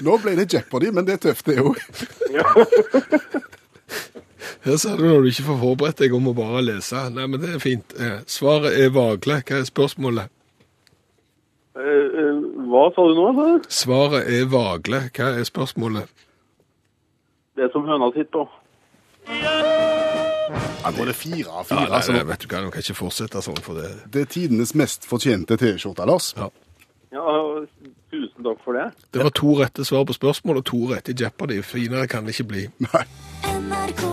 Nå 0.06 0.12
ble 0.22 0.32
det 0.40 0.48
Jeopardy, 0.54 0.88
men 0.96 1.04
det 1.08 1.14
er 1.18 1.22
tøft, 1.30 1.46
det 1.50 1.58
òg. 1.64 1.78
Her 4.66 4.78
sa 4.82 4.90
du 4.98 5.04
når 5.06 5.20
du 5.22 5.28
ikke 5.30 5.46
får 5.50 5.60
forberedt 5.62 6.00
deg 6.02 6.12
om 6.18 6.30
å 6.32 6.38
bare 6.38 6.62
lese. 6.66 7.00
Nei, 7.14 7.26
men 7.30 7.38
det 7.44 7.50
er 7.56 7.62
fint. 7.62 7.88
Eh, 8.02 8.20
Svaret 8.30 8.74
er 8.82 8.90
vagle. 8.96 9.36
Hva 9.46 9.56
er 9.62 9.68
spørsmålet? 9.68 10.26
Eh, 11.76 11.82
eh, 11.82 12.44
hva 12.72 12.86
sa 12.96 13.04
du 13.10 13.16
nå? 13.18 13.26
sa? 13.36 13.48
Svaret 13.82 14.30
er 14.32 14.46
vagle. 14.52 15.02
Hva 15.16 15.34
er 15.40 15.44
spørsmålet? 15.48 16.08
Det 17.56 17.68
som 17.74 17.84
høna 17.88 18.12
sitter 18.16 18.32
på. 18.32 18.46
Ja, 19.26 20.92
nå 20.94 21.02
er 21.02 21.10
det 21.10 21.16
fire 21.18 21.50
av 21.50 21.58
Ja, 21.58 21.64
fire. 21.64 21.80
nei, 21.90 21.98
altså. 21.98 22.14
nei, 22.14 22.24
vet 22.30 22.40
du 22.44 22.48
hva, 22.48 22.62
du 22.62 22.70
kan 22.72 22.84
ikke 22.84 22.96
fortsette 23.00 23.42
sånn 23.42 23.62
for 23.66 23.74
det. 23.80 23.90
Det 24.14 24.22
er 24.22 24.26
tidenes 24.30 24.76
mest 24.78 25.08
fortjente 25.10 25.58
T-skjorte, 25.58 26.06
Lars. 26.06 26.34
Ja. 26.38 26.50
Ja, 27.16 27.66
tusen 28.12 28.44
takk 28.44 28.60
for 28.64 28.74
det. 28.76 28.92
Det 29.16 29.24
var 29.24 29.32
to 29.32 29.56
rette 29.60 29.86
svar 29.88 30.04
på 30.06 30.14
spørsmål 30.14 30.58
og 30.62 30.66
to 30.68 30.82
rette 30.92 31.12
i 31.12 31.16
Jeopardy. 31.18 31.62
Finere 31.64 32.08
kan 32.12 32.26
det 32.28 32.36
ikke 32.36 32.48
bli. 32.52 32.66
Nei. 32.86 33.06
NRK 33.56 34.04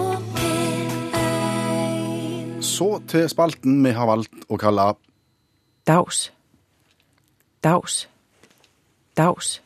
Så 2.62 3.02
til 3.10 3.26
spalten 3.28 3.82
vi 3.84 3.90
har 3.90 4.06
valgt 4.06 4.46
å 4.48 4.58
kalle 4.60 4.92
Dags. 5.86 6.30
Dags. 7.62 8.08
Daus. 9.16 9.60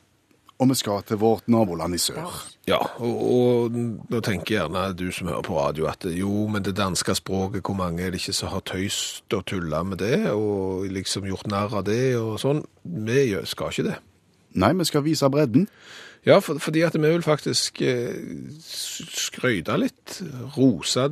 Og 0.59 0.69
vi 0.71 0.75
skal 0.75 1.03
til 1.05 1.19
vårt 1.21 1.49
naboland 1.53 1.95
i 1.95 1.99
sør. 2.01 2.33
Ja, 2.69 2.79
og, 2.97 3.17
og 3.37 3.77
nå 3.77 4.21
tenker 4.25 4.55
gjerne 4.55 4.87
du 4.97 5.11
som 5.13 5.29
hører 5.29 5.45
på 5.45 5.57
radio 5.59 5.87
at 5.91 6.07
jo, 6.09 6.47
men 6.49 6.65
det 6.65 6.77
danske 6.79 7.15
språket, 7.15 7.63
hvor 7.65 7.77
mange 7.77 8.03
er 8.03 8.13
det 8.13 8.23
ikke 8.23 8.37
som 8.37 8.53
har 8.55 8.65
tøyst 8.69 9.37
og 9.37 9.45
tulla 9.47 9.83
med 9.85 10.01
det, 10.01 10.31
og 10.33 10.89
liksom 10.93 11.29
gjort 11.29 11.49
narr 11.53 11.77
av 11.77 11.85
det 11.89 12.17
og 12.17 12.39
sånn? 12.41 12.65
Vi 12.85 13.29
skal 13.45 13.73
ikke 13.73 13.89
det. 13.91 13.99
Nei, 14.57 14.73
vi 14.77 14.89
skal 14.89 15.05
vise 15.05 15.29
bredden. 15.33 15.69
Ja, 16.27 16.41
for, 16.43 16.59
fordi 16.59 16.83
at 16.83 16.97
vi 16.99 17.07
vil 17.07 17.23
faktisk 17.23 17.79
eh, 17.87 18.17
skryte 18.67 19.77
litt, 19.79 20.17
rose 20.57 21.07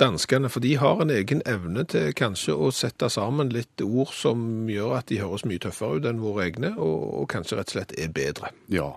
danskene, 0.00 0.50
for 0.50 0.64
de 0.64 0.74
har 0.80 1.02
en 1.02 1.12
egen 1.14 1.42
evne 1.46 1.86
til 1.86 2.10
kanskje 2.18 2.56
å 2.58 2.72
sette 2.74 3.06
sammen 3.12 3.52
litt 3.54 3.84
ord 3.86 4.10
som 4.10 4.66
gjør 4.70 4.96
at 4.98 5.12
de 5.12 5.20
høres 5.22 5.46
mye 5.46 5.62
tøffere 5.62 6.00
ut 6.00 6.08
enn 6.10 6.22
våre 6.22 6.48
egne, 6.48 6.74
og, 6.74 7.04
og 7.22 7.28
kanskje 7.30 7.60
rett 7.60 7.70
og 7.70 7.76
slett 7.78 7.94
er 7.94 8.10
bedre. 8.10 8.50
Ja. 8.72 8.90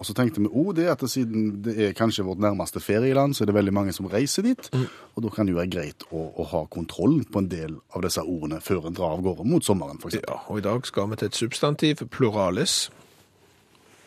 Og 0.00 0.08
så 0.08 0.16
tenkte 0.18 0.40
vi 0.42 0.48
òg 0.48 0.72
det 0.80 0.88
at 0.90 1.04
siden 1.06 1.60
det 1.62 1.76
er 1.78 1.92
kanskje 1.94 2.24
vårt 2.26 2.40
nærmeste 2.42 2.80
ferieland, 2.82 3.36
så 3.36 3.44
er 3.44 3.52
det 3.52 3.58
veldig 3.58 3.74
mange 3.76 3.92
som 3.94 4.08
reiser 4.10 4.48
dit. 4.48 4.70
Og 5.14 5.22
da 5.22 5.30
kan 5.30 5.46
det 5.46 5.52
jo 5.52 5.60
være 5.60 5.70
greit 5.76 6.08
å, 6.08 6.24
å 6.40 6.48
ha 6.56 6.64
kontroll 6.72 7.20
på 7.28 7.44
en 7.44 7.52
del 7.52 7.76
av 7.94 8.02
disse 8.02 8.24
ordene 8.24 8.58
før 8.64 8.88
en 8.88 8.96
drar 8.96 9.14
av 9.14 9.22
gårde 9.22 9.46
mot 9.46 9.62
sommeren, 9.62 10.00
f.eks. 10.00 10.18
Ja, 10.24 10.40
og 10.48 10.58
i 10.58 10.64
dag 10.64 10.88
skal 10.88 11.12
vi 11.12 11.20
til 11.20 11.30
et 11.30 11.38
substantiv, 11.38 12.02
pluralis. 12.10 12.88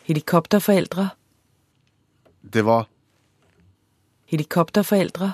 Helikopterforældre. 0.06 1.08
Det 2.52 2.62
var 2.64 2.86
Helikopterforeldre. 4.26 5.32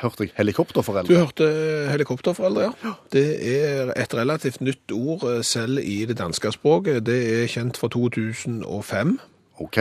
Hørte 0.00 0.24
jeg 0.24 0.32
helikopterforeldre? 0.38 1.14
Du 1.14 1.18
hørte 1.20 1.46
helikopterforeldre, 1.90 2.62
ja. 2.62 2.92
Det 3.12 3.26
er 3.50 3.92
et 4.00 4.14
relativt 4.16 4.60
nytt 4.64 4.92
ord 4.92 5.26
eh, 5.28 5.42
selv 5.44 5.78
i 5.78 6.04
det 6.08 6.16
danske 6.18 6.52
språket. 6.56 7.04
Det 7.06 7.18
er 7.34 7.50
kjent 7.52 7.76
fra 7.76 7.90
2005, 7.92 9.18
OK. 9.60 9.78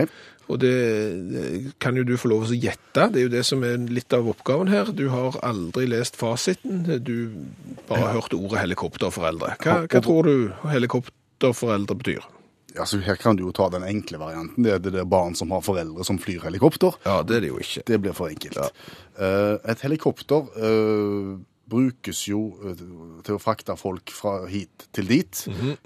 Og 0.51 0.59
det, 0.59 0.73
det 1.31 1.73
kan 1.79 1.95
jo 1.95 2.03
du 2.03 2.17
få 2.19 2.33
lov 2.33 2.45
til 2.49 2.57
å 2.57 2.61
gjette. 2.65 3.07
Det 3.13 3.21
er 3.21 3.27
jo 3.29 3.31
det 3.31 3.45
som 3.47 3.63
er 3.63 3.79
litt 3.87 4.13
av 4.13 4.27
oppgaven 4.27 4.67
her. 4.67 4.91
Du 4.91 5.07
har 5.13 5.39
aldri 5.41 5.87
lest 5.87 6.19
fasiten. 6.19 6.83
Du 6.99 7.31
bare 7.87 8.03
har 8.03 8.17
hørt 8.19 8.35
ordet 8.35 8.59
helikopterforeldre. 8.65 9.55
Hva, 9.63 9.79
hva 9.87 10.03
tror 10.03 10.27
du 10.27 10.67
helikopterforeldre 10.67 11.95
betyr? 12.03 12.27
Altså, 12.79 12.99
her 13.05 13.17
kan 13.21 13.37
du 13.37 13.43
jo 13.45 13.53
ta 13.55 13.67
den 13.73 13.83
enkle 13.85 14.17
varianten. 14.21 14.65
Det 14.65 14.71
er 14.73 14.79
det 14.81 14.93
der 14.95 15.05
barn 15.09 15.35
som 15.37 15.51
har 15.53 15.61
foreldre 15.65 16.05
som 16.07 16.17
flyr 16.21 16.41
helikopter. 16.47 16.95
Ja, 17.05 17.19
det 17.23 17.37
er 17.37 17.45
det 17.45 17.51
jo 17.51 17.59
ikke. 17.61 17.83
Det 17.89 17.99
blir 18.01 18.15
for 18.17 18.33
enkelt. 18.33 18.57
Ja. 18.57 18.69
et 19.69 19.83
helikopter 19.85 20.47
eh, 20.57 21.33
brukes 21.69 22.23
jo 22.27 22.41
eh, 22.65 22.79
til 23.25 23.37
å 23.37 23.41
frakte 23.41 23.75
folk 23.79 24.13
fra 24.13 24.45
hit 24.49 24.87
til 24.95 25.09
dit. 25.09 25.43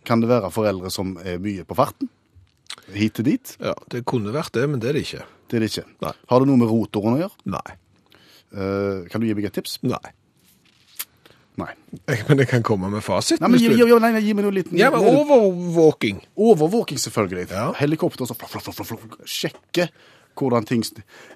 Kan 0.08 0.24
det 0.24 0.32
være 0.32 0.52
foreldre 0.54 0.92
som 0.94 1.18
er 1.24 1.42
mye 1.44 1.66
på 1.68 1.78
farten? 1.78 2.10
Hit 2.96 3.18
til 3.20 3.28
dit? 3.28 3.58
Ja, 3.60 3.74
Det 3.92 4.06
kunne 4.08 4.32
vært 4.36 4.54
det, 4.56 4.68
men 4.70 4.80
det 4.80 4.90
er 4.92 4.98
det 5.00 5.04
ikke. 5.08 5.26
Det 5.48 5.58
er 5.58 5.64
det 5.66 5.72
ikke. 5.72 5.86
Nei. 6.04 6.14
Har 6.32 6.40
det 6.44 6.50
noe 6.50 6.62
med 6.62 6.72
rotoren 6.72 7.18
å 7.18 7.22
gjøre? 7.22 7.44
Nei. 7.52 7.68
Eh, 8.56 9.08
kan 9.12 9.22
du 9.22 9.28
gi 9.28 9.36
meg 9.36 9.50
et 9.50 9.58
tips? 9.60 9.80
Nei. 9.84 10.14
Nei. 11.58 11.72
Men 12.28 12.38
jeg 12.44 12.48
kan 12.52 12.64
komme 12.64 12.90
med 12.92 13.02
fasiten. 13.06 13.42
Nei, 13.42 13.50
men 13.56 13.60
gi, 13.62 13.70
hvis 13.72 13.80
gi, 13.90 14.00
nei, 14.04 14.22
gi 14.22 14.34
meg 14.38 14.46
noe 14.46 14.54
liten 14.54 14.78
Ja, 14.78 14.92
men 14.94 15.02
overvåking. 15.10 16.20
Overvåking, 16.38 17.00
selvfølgelig. 17.02 17.48
Ja. 17.50 17.72
Helikopter 17.80 18.30
som 18.30 18.38
sjekker 19.26 19.90
hvordan 20.38 20.68
ting 20.70 20.84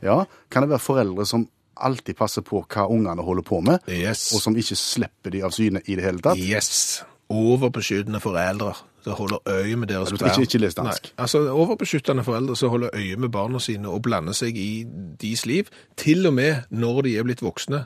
Ja, 0.05 0.25
kan 0.53 0.61
det 0.61 0.69
være 0.75 0.83
foreldre 0.85 1.25
som 1.25 1.47
alltid 1.81 2.15
passer 2.19 2.43
på 2.45 2.61
hva 2.69 2.85
ungene 2.91 3.23
holder 3.25 3.41
på 3.47 3.61
med, 3.65 3.79
Yes. 3.89 4.27
og 4.35 4.41
som 4.43 4.53
ikke 4.55 4.75
slipper 4.77 5.31
de 5.33 5.41
av 5.41 5.51
syne 5.55 5.81
i 5.87 5.95
det 5.97 6.03
hele 6.05 6.21
tatt? 6.21 6.37
Yes. 6.37 7.01
Overbeskyttende 7.31 8.19
foreldre 8.21 8.73
som 9.01 9.13
holder 9.17 9.39
øye 9.49 9.75
med 9.79 9.87
deres 9.89 10.11
barn. 10.11 10.29
ikke- 10.29 10.41
ikke 10.45 10.59
les 10.61 10.75
dansk. 10.75 11.03
Nei, 11.03 11.23
altså 11.23 11.39
Overbeskyttende 11.49 12.23
foreldre 12.23 12.55
som 12.55 12.69
holder 12.69 12.89
øye 12.93 13.17
med 13.17 13.31
barna 13.31 13.57
sine 13.59 13.89
og 13.89 14.01
blander 14.03 14.33
seg 14.33 14.55
i 14.57 14.83
deres 15.19 15.45
liv, 15.45 15.65
til 15.97 16.27
og 16.27 16.33
med 16.33 16.63
når 16.69 17.01
de 17.03 17.17
er 17.17 17.23
blitt 17.23 17.41
voksne. 17.41 17.85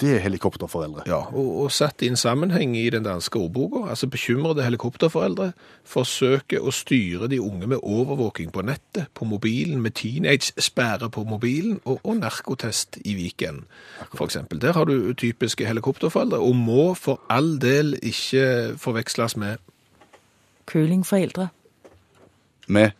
Det 0.00 0.12
er 0.14 0.20
helikopterforeldre. 0.22 1.02
Ja, 1.10 1.24
og, 1.34 1.46
og 1.62 1.72
satt 1.74 2.02
i 2.06 2.08
en 2.10 2.16
sammenheng 2.16 2.76
i 2.78 2.84
den 2.90 3.02
danske 3.02 3.38
ordboka, 3.38 3.88
altså 3.90 4.06
bekymrede 4.06 4.62
helikopterforeldre 4.62 5.48
forsøker 5.88 6.62
å 6.62 6.70
styre 6.70 7.26
de 7.32 7.40
unge 7.42 7.66
med 7.66 7.82
overvåking 7.82 8.52
på 8.54 8.62
nettet, 8.62 9.10
på 9.18 9.26
mobilen, 9.26 9.82
med 9.82 9.96
teenage-sperre 9.98 11.10
på 11.10 11.26
mobilen 11.26 11.80
og, 11.84 11.98
og 12.04 12.20
narkotest 12.20 13.00
i 13.02 13.16
Viken. 13.18 13.64
for 14.14 14.24
eksempel. 14.24 14.62
Der 14.62 14.72
har 14.72 14.84
du 14.84 15.12
typiske 15.14 15.66
helikopterforeldre, 15.66 16.38
og 16.38 16.54
må 16.56 16.94
for 16.94 17.20
all 17.28 17.58
del 17.58 17.98
ikke 18.02 18.78
forveksles 18.78 19.36
med 19.36 19.56
Kølingforeldre. 20.68 21.48
Med 22.68 22.90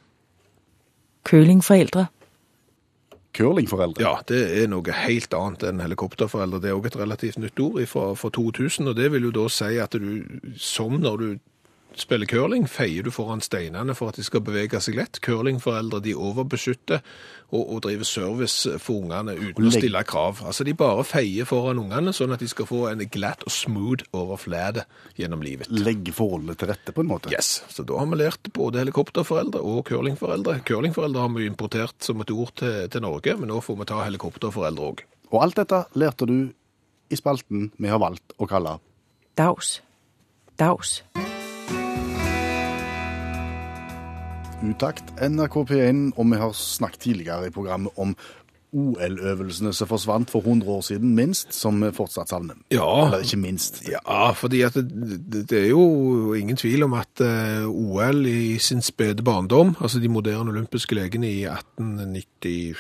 Kølingforældre. 1.24 2.06
Curlingforeldre. 3.38 4.02
Ja, 4.04 4.16
det 4.28 4.42
er 4.58 4.70
noe 4.70 4.94
helt 5.04 5.34
annet 5.36 5.64
enn 5.68 5.82
helikopterforeldre. 5.84 6.60
Det 6.62 6.72
er 6.72 6.78
også 6.78 6.92
et 6.92 7.00
relativt 7.02 7.38
nytt 7.42 7.62
ord 7.62 7.84
fra 7.90 8.32
2000, 8.34 8.90
og 8.90 8.98
det 8.98 9.12
vil 9.14 9.28
jo 9.28 9.36
da 9.38 9.46
si 9.52 9.78
at 9.80 9.94
du, 9.94 10.10
som 10.58 10.98
når 11.00 11.22
du 11.22 11.28
spiller 12.02 12.28
curling, 12.28 12.66
feier 12.70 13.06
du 13.06 13.10
foran 13.14 13.40
steinene 13.44 13.94
for 13.96 14.12
at 14.12 14.18
de 14.18 14.24
skal 14.26 14.42
bevege 14.44 14.80
seg 14.82 14.96
lett. 14.98 15.20
Curlingforeldre 15.24 16.00
de 16.04 16.14
overbeskytter 16.14 17.00
og, 17.48 17.62
og 17.62 17.80
driver 17.86 18.08
service 18.08 18.72
for 18.82 19.04
ungene 19.04 19.34
uten 19.38 19.68
å 19.68 19.72
stille 19.72 20.02
krav. 20.08 20.42
Altså 20.46 20.66
De 20.68 20.74
bare 20.78 21.04
feier 21.08 21.48
foran 21.48 21.80
ungene, 21.82 22.14
sånn 22.16 22.34
at 22.34 22.44
de 22.44 22.50
skal 22.50 22.68
få 22.68 22.84
en 22.90 23.04
glatt 23.12 23.44
og 23.46 23.54
smooth 23.54 24.06
overflate 24.16 24.84
gjennom 25.18 25.44
livet. 25.44 25.70
Legge 25.72 26.14
forholdene 26.16 26.58
til 26.58 26.72
rette, 26.72 26.94
på 26.94 27.04
en 27.04 27.10
måte. 27.10 27.32
Yes, 27.34 27.62
så 27.72 27.86
da 27.86 28.00
har 28.00 28.10
vi 28.10 28.20
lært 28.20 28.52
både 28.56 28.82
helikopterforeldre 28.84 29.62
og 29.64 29.84
curlingforeldre. 29.88 30.60
Curlingforeldre 30.68 31.24
har 31.24 31.34
vi 31.36 31.48
importert 31.48 31.96
som 32.04 32.24
et 32.24 32.34
ord 32.34 32.54
til, 32.60 32.84
til 32.92 33.04
Norge, 33.04 33.36
men 33.40 33.52
nå 33.52 33.62
får 33.64 33.82
vi 33.82 33.90
ta 33.90 34.04
helikopterforeldre 34.06 34.92
òg. 34.92 35.04
Og 35.32 35.42
alt 35.44 35.60
dette 35.60 35.84
lærte 35.98 36.28
du 36.28 36.38
i 37.08 37.16
spalten 37.16 37.70
vi 37.76 37.88
har 37.92 38.00
valgt 38.02 38.36
å 38.36 38.48
kalle 38.48 38.78
Daus. 39.38 39.78
Dags. 40.58 41.04
Utakt 44.58 45.12
NRK 45.22 45.54
P1, 45.70 45.98
og 46.18 46.26
vi 46.32 46.38
har 46.40 46.52
snakket 46.56 47.00
tidligere 47.00 47.46
i 47.46 47.50
programmet 47.54 47.94
om 47.96 48.16
OL-øvelsene 48.74 49.70
som 49.72 49.88
forsvant 49.88 50.30
for 50.30 50.42
100 50.44 50.70
år 50.70 50.80
siden, 50.84 51.14
minst, 51.14 51.54
som 51.54 51.78
vi 51.80 51.92
fortsatt 51.94 52.28
savner. 52.28 52.58
Ja. 52.74 53.06
Eller 53.06 53.22
ikke 53.24 53.38
minst. 53.40 53.80
Ja, 53.88 54.32
fordi 54.36 54.60
at 54.66 54.74
det, 54.74 55.46
det, 55.50 55.62
er 55.62 55.68
jo 55.70 56.34
ingen 56.34 56.58
tvil 56.58 56.82
om 56.84 56.96
at 56.98 57.22
eh, 57.24 57.64
OL 57.68 58.26
i 58.26 58.58
sin 58.58 58.82
spede 58.82 59.22
barndom, 59.22 59.76
altså 59.80 60.02
de 60.02 60.10
moderne 60.12 60.50
olympiske 60.50 60.98
legene 60.98 61.30
i 61.30 61.44
1896, 61.46 62.76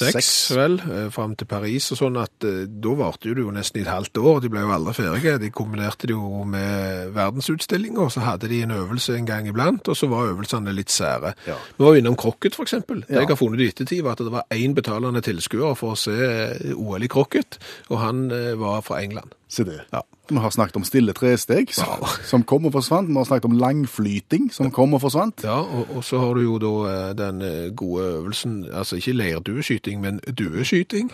Seks. 0.00 0.50
vel, 0.56 0.78
eh, 0.80 1.08
fram 1.12 1.34
til 1.36 1.48
Paris 1.50 1.90
og 1.92 1.98
sånn, 2.00 2.18
at 2.20 2.46
eh, 2.48 2.66
da 2.66 2.94
varte 2.98 3.34
det 3.34 3.44
jo 3.44 3.52
nesten 3.54 3.80
i 3.80 3.84
et 3.84 3.90
halvt 3.90 4.20
år. 4.20 4.40
De 4.44 4.50
ble 4.52 4.64
jo 4.64 4.72
aldri 4.74 4.94
ferdige. 4.96 5.38
De 5.42 5.50
kombinerte 5.54 6.08
det 6.08 6.16
jo 6.16 6.44
med 6.48 7.12
verdensutstillinger, 7.16 8.12
så 8.12 8.24
hadde 8.24 8.48
de 8.48 8.62
en 8.64 8.76
øvelse 8.78 9.16
en 9.16 9.28
gang 9.28 9.48
iblant, 9.50 9.88
og 9.88 9.98
så 9.98 10.08
var 10.10 10.30
øvelsene 10.32 10.74
litt 10.76 10.92
sære. 10.94 11.34
Ja. 11.46 11.58
Vi 11.76 11.84
var 11.84 11.94
jo 11.94 12.04
innom 12.04 12.16
krokket, 12.16 12.58
eksempel. 12.60 13.04
Det 13.08 13.20
jeg 13.22 13.28
har 13.28 13.40
funnet 13.40 13.60
i 13.60 13.68
ettertid, 13.72 14.02
var 14.06 14.16
at 14.16 14.24
det 14.24 14.32
var 14.32 14.48
én 14.54 14.74
betalende 14.76 15.22
tilskuer 15.24 15.76
for 15.78 15.96
å 15.96 16.00
se 16.00 16.16
eh, 16.16 16.72
OL 16.76 17.04
i 17.04 17.10
krokket, 17.10 17.60
og 17.90 18.00
han 18.04 18.28
var 18.60 18.80
fra 18.84 19.02
England. 19.02 19.34
Se 19.50 19.64
det. 19.66 19.80
Ja. 19.92 20.02
Vi 20.30 20.38
har 20.38 20.52
snakket 20.54 20.76
om 20.78 20.84
stille 20.86 21.12
tresteg, 21.16 21.72
som, 21.74 22.04
som 22.22 22.44
kom 22.46 22.68
og 22.68 22.74
forsvant. 22.76 23.10
Vi 23.10 23.18
har 23.18 23.26
snakket 23.26 23.50
om 23.50 23.56
langflyting, 23.58 24.46
som 24.54 24.70
kom 24.70 24.94
og 24.94 25.02
forsvant. 25.02 25.42
Ja, 25.42 25.58
og, 25.58 25.90
og 25.96 26.04
så 26.06 26.20
har 26.22 26.38
du 26.38 26.44
jo 26.44 26.58
da 26.62 26.74
eh, 26.90 27.08
den 27.18 27.42
eh, 27.42 27.72
gode 27.74 28.04
øvelsen, 28.12 28.60
altså 28.70 29.00
ikke 29.00 29.16
leirdueskyting, 29.18 29.98
men 30.04 30.20
dueskyting. 30.38 31.10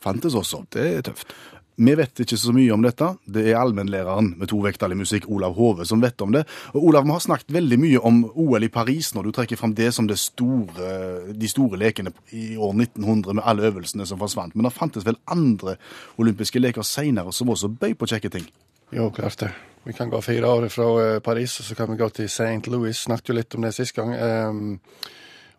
Fantes 0.00 0.38
også. 0.38 0.62
Det 0.72 0.86
er 0.96 1.02
tøft. 1.10 1.34
Vi 1.80 1.92
vet 1.96 2.20
ikke 2.20 2.36
så 2.36 2.52
mye 2.52 2.74
om 2.74 2.82
dette. 2.84 3.06
Det 3.24 3.46
er 3.48 3.56
allmennlæreren 3.56 4.34
med 4.36 4.50
tovektig 4.50 4.96
musikk, 5.00 5.24
Olav 5.32 5.54
Hove, 5.56 5.86
som 5.88 6.02
vet 6.04 6.20
om 6.20 6.34
det. 6.34 6.42
Og 6.74 6.90
Olav, 6.90 7.06
vi 7.06 7.14
har 7.14 7.22
snakket 7.24 7.54
veldig 7.56 7.78
mye 7.80 8.02
om 8.04 8.18
OL 8.28 8.66
i 8.66 8.68
Paris 8.68 9.14
når 9.16 9.24
du 9.24 9.30
trekker 9.38 9.56
fram 9.56 9.72
det 9.78 9.88
som 9.96 10.10
det 10.10 10.18
store, 10.20 11.32
de 11.32 11.48
store 11.48 11.80
lekene 11.80 12.12
i 12.36 12.52
år 12.60 12.74
1900 12.76 13.38
med 13.38 13.48
alle 13.48 13.70
øvelsene 13.70 14.04
som 14.04 14.20
forsvant. 14.20 14.52
Men 14.52 14.68
det 14.68 14.74
fantes 14.76 15.08
vel 15.08 15.16
andre 15.24 15.78
olympiske 16.20 16.60
leker 16.60 16.84
senere 16.84 17.32
som 17.32 17.48
også 17.48 17.72
bøy 17.72 17.96
på 17.96 18.12
kjekke 18.12 18.34
ting? 18.36 18.44
Jo, 18.92 19.08
klart 19.14 19.40
det. 19.40 19.52
Vi 19.88 19.96
kan 19.96 20.12
gå 20.12 20.20
fire 20.20 20.52
år 20.52 20.68
fra 20.68 20.92
eh, 21.00 21.18
Paris, 21.24 21.60
og 21.62 21.70
så 21.70 21.80
kan 21.80 21.88
vi 21.88 21.96
gå 21.96 22.12
til 22.12 22.28
St. 22.28 22.68
Louis. 22.68 23.06
Snakket 23.08 23.32
jo 23.32 23.40
litt 23.40 23.56
om 23.56 23.64
det 23.64 23.72
sist 23.72 23.96
gang. 23.96 24.12
Um, 24.20 24.80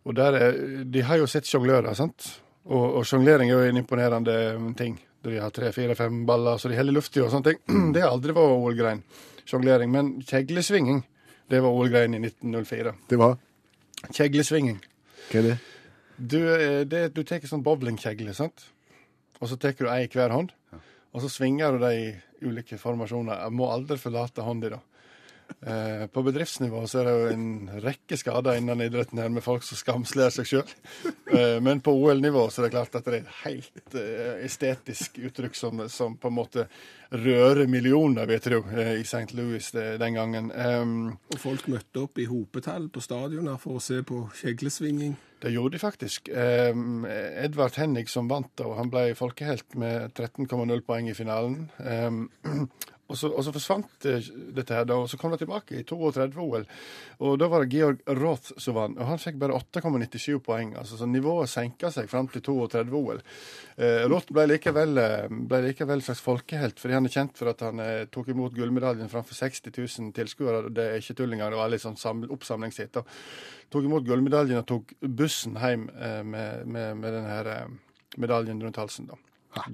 og 0.06 0.14
der 0.22 0.38
er, 0.38 0.66
De 0.86 1.02
har 1.02 1.18
jo 1.18 1.26
sett 1.26 1.50
jonglører, 1.50 1.96
sant? 1.98 2.36
Og, 2.70 3.00
og 3.00 3.06
jonglering 3.10 3.50
er 3.50 3.58
jo 3.58 3.72
en 3.72 3.82
imponerende 3.82 4.36
ting. 4.78 5.00
Der 5.22 5.36
de 5.36 5.42
har 5.44 5.54
tre, 5.54 5.70
fire, 5.76 5.96
fem 5.96 6.24
baller 6.26 6.58
så 6.58 6.70
de 6.72 6.78
holder 6.80 6.98
luftig 6.98 7.22
og 7.24 7.30
sånne 7.34 7.52
ting. 7.52 7.62
Det 7.96 8.02
har 8.02 8.14
aldri 8.16 8.34
vært 8.38 8.56
OL-grein. 8.58 9.04
Jonglering. 9.52 9.92
Men 9.92 10.12
kjeglesvinging, 10.26 11.02
det 11.52 11.60
var 11.62 11.76
OL-grein 11.76 12.16
i 12.16 12.22
1904. 12.24 12.94
Det 13.10 13.20
var 13.20 13.38
Kjeglesvinging. 14.10 14.80
Hva 15.30 15.42
er 15.42 15.46
det? 15.46 15.58
Du, 16.18 16.38
eh, 16.40 16.82
det, 16.90 17.02
du 17.14 17.22
tar 17.28 17.44
sånn 17.46 17.64
bowlingkjegle, 17.66 18.34
sant? 18.38 18.64
Og 19.42 19.50
så 19.50 19.58
tar 19.62 19.76
du 19.78 19.88
ei 19.90 20.06
i 20.06 20.10
hver 20.12 20.34
hånd. 20.34 20.54
Og 21.12 21.24
så 21.24 21.30
svinger 21.30 21.76
du 21.76 21.84
de 21.84 21.92
i 21.98 22.08
ulike 22.48 22.80
formasjoner. 22.82 23.44
Jeg 23.44 23.56
må 23.58 23.68
aldri 23.70 23.98
forlate 24.02 24.46
hånda, 24.46 24.78
da. 24.78 24.80
Eh, 25.60 26.08
på 26.08 26.24
bedriftsnivå 26.26 26.82
så 26.90 27.02
er 27.02 27.08
det 27.08 27.14
jo 27.14 27.28
en 27.36 27.82
rekke 27.84 28.18
skader 28.18 28.58
innen 28.58 28.82
idretten 28.86 29.20
her 29.22 29.30
med 29.34 29.44
folk 29.46 29.66
som 29.66 29.80
skamsler 29.80 30.34
seg 30.34 30.50
sjøl. 30.50 30.74
Eh, 31.32 31.60
men 31.64 31.84
på 31.84 31.94
OL-nivå 31.96 32.48
så 32.50 32.62
er 32.62 32.68
det 32.68 32.74
klart 32.74 32.98
at 32.98 33.06
det 33.08 33.14
er 33.14 33.20
et 33.22 33.36
helt 33.44 33.98
eh, 34.00 34.42
estetisk 34.48 35.22
uttrykk 35.22 35.58
som, 35.58 35.84
som 35.92 36.18
på 36.20 36.32
en 36.32 36.38
måte 36.38 36.68
rører 37.12 37.68
millioner, 37.68 38.26
vil 38.28 38.38
jeg 38.38 38.46
tro, 38.46 38.62
i 38.72 39.04
St. 39.04 39.36
Louis 39.36 39.66
den 39.76 40.16
gangen. 40.16 40.52
Og 40.52 41.40
folk 41.42 41.66
møtte 41.72 42.06
opp 42.06 42.22
i 42.24 42.28
hopetall 42.30 42.88
på 42.94 43.04
stadioner 43.04 43.60
for 43.60 43.80
å 43.80 43.84
se 43.84 44.00
på 44.08 44.22
kjeglesvinging. 44.40 45.18
Det 45.42 45.52
gjorde 45.52 45.76
de 45.76 45.82
faktisk. 45.82 46.30
Um, 46.32 47.04
Edvard 47.10 47.76
Hennig 47.82 48.08
som 48.12 48.30
vant, 48.32 48.64
og 48.64 48.78
han 48.78 48.92
ble 48.94 49.10
folkehelt 49.18 49.76
med 49.80 50.14
13,0 50.14 50.84
poeng 50.88 51.10
i 51.12 51.18
finalen. 51.18 51.66
Og, 53.12 53.18
så, 53.20 53.28
og 53.28 53.44
så 53.44 53.52
forsvant 53.56 54.06
eh, 54.08 54.28
dette 54.56 54.76
her, 54.76 54.86
da, 54.88 54.96
og 55.04 55.10
så 55.12 55.20
kom 55.20 55.34
det 55.34 55.42
tilbake 55.44 55.82
i 55.82 55.84
32-OL. 55.88 56.64
Og 57.28 57.36
da 57.42 57.50
var 57.52 57.66
det 57.66 57.76
Georg 57.76 58.02
Roth 58.22 58.54
som 58.62 58.78
vant, 58.78 58.96
og 58.98 59.10
han 59.10 59.20
fikk 59.22 59.40
bare 59.42 59.58
8,97 59.60 60.40
poeng. 60.46 60.74
altså 60.80 61.00
Så 61.00 61.08
nivået 61.10 61.52
senka 61.52 61.92
seg 61.92 62.08
fram 62.12 62.30
til 62.32 62.44
32-OL. 62.48 63.20
Eh, 63.78 64.06
Roth 64.12 64.32
ble 64.34 64.48
likevel, 64.54 64.98
eh, 65.02 65.28
ble 65.52 65.62
likevel 65.68 66.04
slags 66.06 66.24
folkehelt, 66.24 66.80
fordi 66.80 66.98
han 66.98 67.10
er 67.10 67.16
kjent 67.18 67.38
for 67.38 67.52
at 67.52 67.66
han 67.68 67.84
eh, 67.84 68.06
tok 68.12 68.32
imot 68.32 68.56
gullmedaljen 68.56 69.12
framfor 69.12 69.38
60 69.38 69.76
000 69.76 70.16
tilskuere. 70.16 70.72
Det 70.72 70.88
er 70.88 71.04
ikke 71.04 71.18
tull 71.20 71.36
engang, 71.36 71.52
det 71.52 71.60
var 71.62 71.74
litt 71.74 71.84
sånn 71.84 72.00
saml- 72.00 72.32
oppsamlingshit. 72.32 72.96
tok 73.72 73.84
imot 73.88 74.08
gullmedaljen 74.08 74.64
og 74.64 74.68
tok 74.72 74.96
bussen 75.02 75.60
hjem 75.60 75.90
eh, 75.96 76.22
med, 76.24 76.66
med, 76.68 76.96
med 77.04 77.20
denne 77.20 77.42
eh, 77.58 78.00
medaljen 78.18 78.64
rundt 78.64 78.80
halsen. 78.82 79.12
da. 79.12 79.20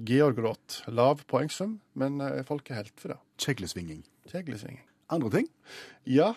Georg 0.04 0.38
Roth. 0.42 0.82
Lav 0.90 1.20
poengsum, 1.30 1.78
men 1.94 2.18
folk 2.48 2.70
er 2.70 2.80
helt 2.82 2.94
for 2.98 3.12
det. 3.14 3.18
Kjeglesvinging. 3.38 4.02
Kjeglesvinging. 4.30 4.82
Andre 5.14 5.30
ting? 5.30 5.46
Ja, 6.04 6.32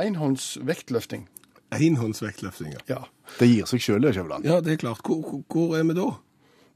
enhånds 0.00 0.56
vektløfting. 0.66 1.28
Enhåndsvektløftinger. 1.72 2.82
Ja. 2.90 3.04
Det 3.38 3.48
gir 3.48 3.68
seg 3.70 3.80
sjøl, 3.84 4.02
det, 4.04 4.14
Skjæveland. 4.16 4.44
Ja, 4.48 4.58
det 4.64 4.74
er 4.74 4.80
klart. 4.82 5.00
Hvor, 5.06 5.22
hvor- 5.22 5.44
hvor 5.48 5.76
er 5.78 5.84
vi 5.88 5.94
da? 5.94 6.08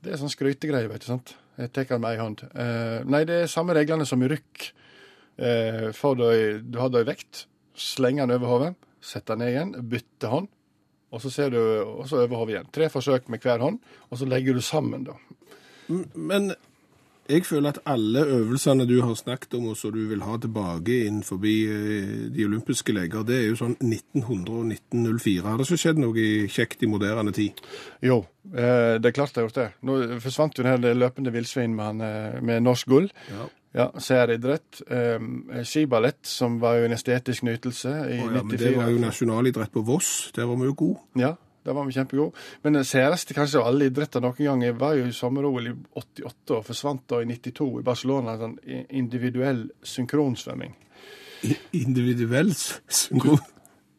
Det 0.02 0.12
er 0.12 0.16
sånn 0.20 0.32
skrytegreie, 0.32 0.88
vet 0.88 1.00
du. 1.00 1.07
sant? 1.07 1.34
Jeg 1.59 1.72
tar 1.72 1.84
den 1.84 2.00
med 2.00 2.11
ei 2.14 2.20
hånd. 2.22 2.42
Eh, 2.54 3.04
nei, 3.04 3.24
det 3.24 3.42
er 3.42 3.46
samme 3.46 3.74
reglene 3.74 4.07
som 4.07 4.22
i 4.22 4.28
rykk. 4.28 4.72
Eh, 5.38 5.90
får 5.92 6.16
du, 6.16 6.61
du 6.70 6.78
har 6.78 6.90
ei 6.96 7.04
vekt, 7.04 7.46
slenger 7.74 8.26
den 8.26 8.36
over 8.38 8.46
hodet, 8.48 8.74
setter 9.00 9.34
den 9.36 9.38
ned 9.44 9.52
igjen, 9.54 9.88
bytter 9.88 10.28
hånd, 10.28 10.48
og 11.12 11.20
så 11.20 11.30
ser 11.30 11.50
du, 11.50 11.59
og 11.84 12.07
så 12.09 12.22
over 12.24 12.36
hodet 12.36 12.54
igjen. 12.54 12.70
Tre 12.72 12.88
forsøk 12.88 13.28
med 13.28 13.40
hver 13.40 13.59
hånd, 13.61 13.78
og 14.11 14.18
så 14.18 14.26
legger 14.28 14.54
du 14.54 14.61
sammen, 14.61 15.04
da. 15.04 15.12
Men 15.89 16.55
jeg 17.26 17.43
føler 17.47 17.74
at 17.74 17.80
alle 17.91 18.22
øvelsene 18.22 18.87
du 18.87 19.01
har 19.03 19.14
snakket 19.18 19.55
om, 19.59 19.68
og 19.72 19.76
som 19.76 19.93
du 19.95 20.05
vil 20.07 20.22
ha 20.22 20.37
tilbake 20.39 21.01
innenfor 21.07 21.37
forbi 21.37 21.55
de 22.34 22.45
olympiske 22.47 22.95
leker, 22.95 23.24
det 23.26 23.41
er 23.41 23.49
jo 23.49 23.59
sånn 23.59 23.74
1900 23.80 24.55
og 24.55 24.68
1904. 24.70 25.43
Har 25.49 25.59
det 25.59 25.66
så 25.66 25.78
skjedd 25.80 25.99
noe 26.03 26.26
kjekt 26.53 26.84
i 26.87 26.91
moderne 26.91 27.34
tid? 27.34 27.59
Jo, 28.05 28.20
eh, 28.53 28.97
det 29.03 29.11
er 29.11 29.16
klart 29.16 29.34
det 29.34 29.43
har 29.43 29.49
gjort 29.49 29.59
det. 29.59 29.68
Nå 29.82 30.20
forsvant 30.22 30.59
jo 30.59 30.66
den 30.66 30.87
løpende 31.01 31.34
villsvin 31.34 31.74
med, 31.74 32.03
eh, 32.07 32.41
med 32.41 32.62
norsk 32.62 32.87
gull. 32.87 33.11
Ja. 33.30 33.49
Ja, 33.76 33.91
Særidrett. 34.01 34.80
Eh, 34.89 35.18
skiballett, 35.64 36.22
som 36.24 36.61
var 36.61 36.78
jo 36.78 36.87
en 36.87 36.95
estetisk 36.97 37.43
nytelse 37.45 37.91
i 38.09 38.20
oh, 38.22 38.30
ja, 38.32 38.43
men 38.43 38.55
94. 38.55 38.62
det 38.62 38.76
var 38.76 38.89
jo 38.89 39.03
nasjonalidrett 39.03 39.72
på 39.72 39.82
Voss. 39.84 40.30
Der 40.37 40.47
var 40.47 40.57
vi 40.57 40.70
jo 40.70 40.76
gode. 40.78 41.01
Ja, 41.20 41.34
der 41.66 41.74
var 41.74 41.86
vi 41.86 41.96
kjempegode. 41.96 42.44
Men 42.62 42.78
det 42.78 42.86
særeste 42.86 43.34
kanskje 43.36 43.60
av 43.60 43.70
alle 43.72 43.90
idretter 43.90 44.22
noen 44.22 44.38
gang 44.38 44.64
var 44.78 44.94
jo 44.98 45.08
i 45.08 45.14
sommer-OL 45.14 45.70
i 45.70 45.74
88 45.98 46.58
og 46.60 46.66
forsvant 46.68 47.04
da 47.10 47.20
i 47.22 47.28
92 47.28 47.68
i 47.80 47.86
Barcelona. 47.86 48.36
Sånn 48.40 48.56
individuell 48.94 49.66
synkronsvømming. 49.82 50.76
Individuell 51.76 52.54
synkron. 52.54 53.42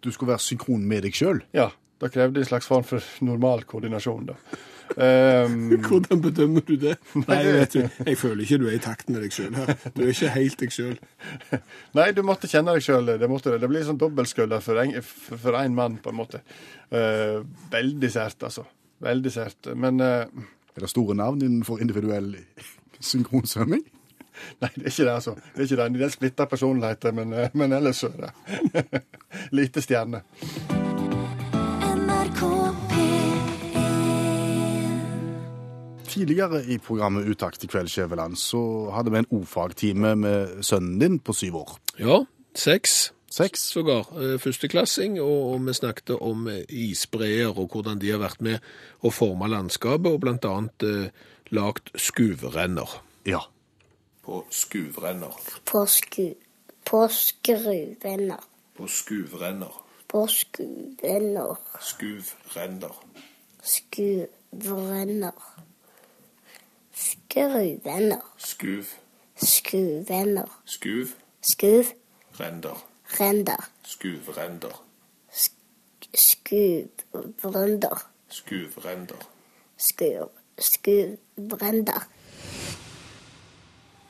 Du 0.02 0.12
skulle 0.14 0.34
være 0.36 0.46
synkron 0.46 0.88
med 0.88 1.04
deg 1.08 1.16
sjøl. 1.18 1.44
Ja, 1.58 1.70
det 2.02 2.12
krevde 2.14 2.42
en 2.42 2.50
slags 2.50 2.68
form 2.70 2.86
for 2.88 3.04
normal 3.26 3.66
koordinasjon, 3.68 4.28
da. 4.30 4.38
Um, 4.96 5.70
Hvordan 5.88 6.22
bedømmer 6.22 6.64
du 6.68 6.76
det? 6.80 6.96
Nei, 7.28 7.40
vet 7.46 7.74
du, 7.74 7.82
jeg 8.06 8.18
føler 8.18 8.44
ikke 8.46 8.60
du 8.62 8.68
er 8.70 8.78
i 8.78 8.82
takt 8.84 9.10
med 9.12 9.26
deg 9.26 9.36
sjøl 9.36 9.58
her. 9.58 9.74
Du 9.96 10.02
er 10.06 10.14
ikke 10.14 10.32
helt 10.36 10.64
deg 10.64 10.74
sjøl. 10.74 10.96
nei, 11.98 12.08
du 12.16 12.24
måtte 12.28 12.50
kjenne 12.52 12.78
deg 12.78 12.86
sjøl. 12.86 13.12
Det, 13.12 13.18
det. 13.28 13.58
det 13.64 13.72
blir 13.72 13.86
sånn 13.88 14.00
dobbeltskulder 14.02 14.64
for 14.64 15.60
én 15.60 15.78
mann, 15.78 16.00
på 16.04 16.14
en 16.14 16.20
måte. 16.22 16.42
Uh, 16.94 17.44
veldig 17.74 18.14
sært, 18.14 18.48
altså. 18.48 18.66
Veldig 19.04 19.34
sært. 19.34 19.74
Men 19.78 20.02
uh, 20.02 20.48
Er 20.78 20.86
det 20.86 20.94
store 20.94 21.18
navn 21.18 21.44
innenfor 21.44 21.84
individuell 21.84 22.34
synkronsvømming? 23.04 23.86
Nei, 24.62 24.70
det 24.76 24.84
er 24.86 24.92
ikke 24.92 25.06
det, 25.06 25.14
altså. 25.14 25.34
Det 25.36 25.60
er 25.60 25.68
ikke 25.68 25.80
det. 25.82 26.00
Det 26.00 26.06
er 26.06 26.14
splitta 26.14 26.46
personligheter, 26.46 27.14
men, 27.18 27.34
eh, 27.34 27.50
men 27.54 27.74
ellers 27.74 28.04
så 28.04 28.10
er 28.14 28.30
det 28.74 29.04
lite 29.58 29.82
stjerne. 29.82 30.22
Tidligere 36.18 36.64
i 36.66 36.80
programmet 36.82 37.28
Utakt 37.30 37.64
i 37.64 37.68
kveld, 37.70 37.92
Skjæveland, 37.94 38.38
så 38.42 38.60
hadde 38.96 39.12
vi 39.14 39.20
en 39.22 39.30
ordfagtime 39.38 40.16
med 40.18 40.64
sønnen 40.66 40.98
din 41.02 41.20
på 41.20 41.34
syv 41.38 41.60
år. 41.62 41.76
Ja, 42.02 42.24
seks. 42.58 43.12
Seks. 43.30 43.68
Sågar. 43.74 44.08
eh, 44.18 44.38
Førsteklassing, 44.40 45.20
og, 45.22 45.54
og 45.54 45.66
vi 45.68 45.74
snakket 45.78 46.16
om 46.16 46.48
eh, 46.48 46.64
isbreer 46.70 47.52
og 47.52 47.70
hvordan 47.74 48.00
de 48.02 48.14
har 48.14 48.22
vært 48.24 48.42
med 48.42 48.64
å 49.04 49.12
forme 49.14 49.50
landskapet, 49.52 50.08
og 50.10 50.22
blant 50.24 50.48
annet 50.48 50.86
eh, 50.88 51.10
lagt 51.54 51.92
skuvrenner. 52.00 52.98
Ja. 53.28 53.44
På 54.24 54.46
skuvrenner. 54.50 55.36
På, 55.68 55.84
sku, 55.86 56.32
på 56.88 57.04
skruvenner. 57.14 58.42
På 58.78 58.88
skuvrenner. 58.88 59.76
På 60.08 60.24
skuvrenner. 60.32 61.60
Skuvrenner. 61.84 62.96
Skuvrenner. 63.62 65.36
Skruvenner. 66.98 68.22
Skuv. 68.38 68.84
Skuvenner. 69.36 70.62
Skuv. 70.66 71.08
Skuv. 71.42 71.86
Render. 72.40 72.86
Render. 73.20 73.70
Skuvrender. 73.84 74.84
Skuvrunder. 76.16 78.08
Skuvrender. 78.30 79.22
Skuv. 79.78 80.30
Skuvrender. 80.60 82.08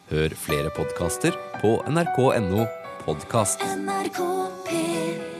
Hør 0.09 0.29
flere 0.29 0.69
podkaster 0.75 1.31
på 1.61 1.83
nrk.no 1.91 2.65
podkast. 3.05 3.59
NRK 3.77 4.19
P1 4.67 5.36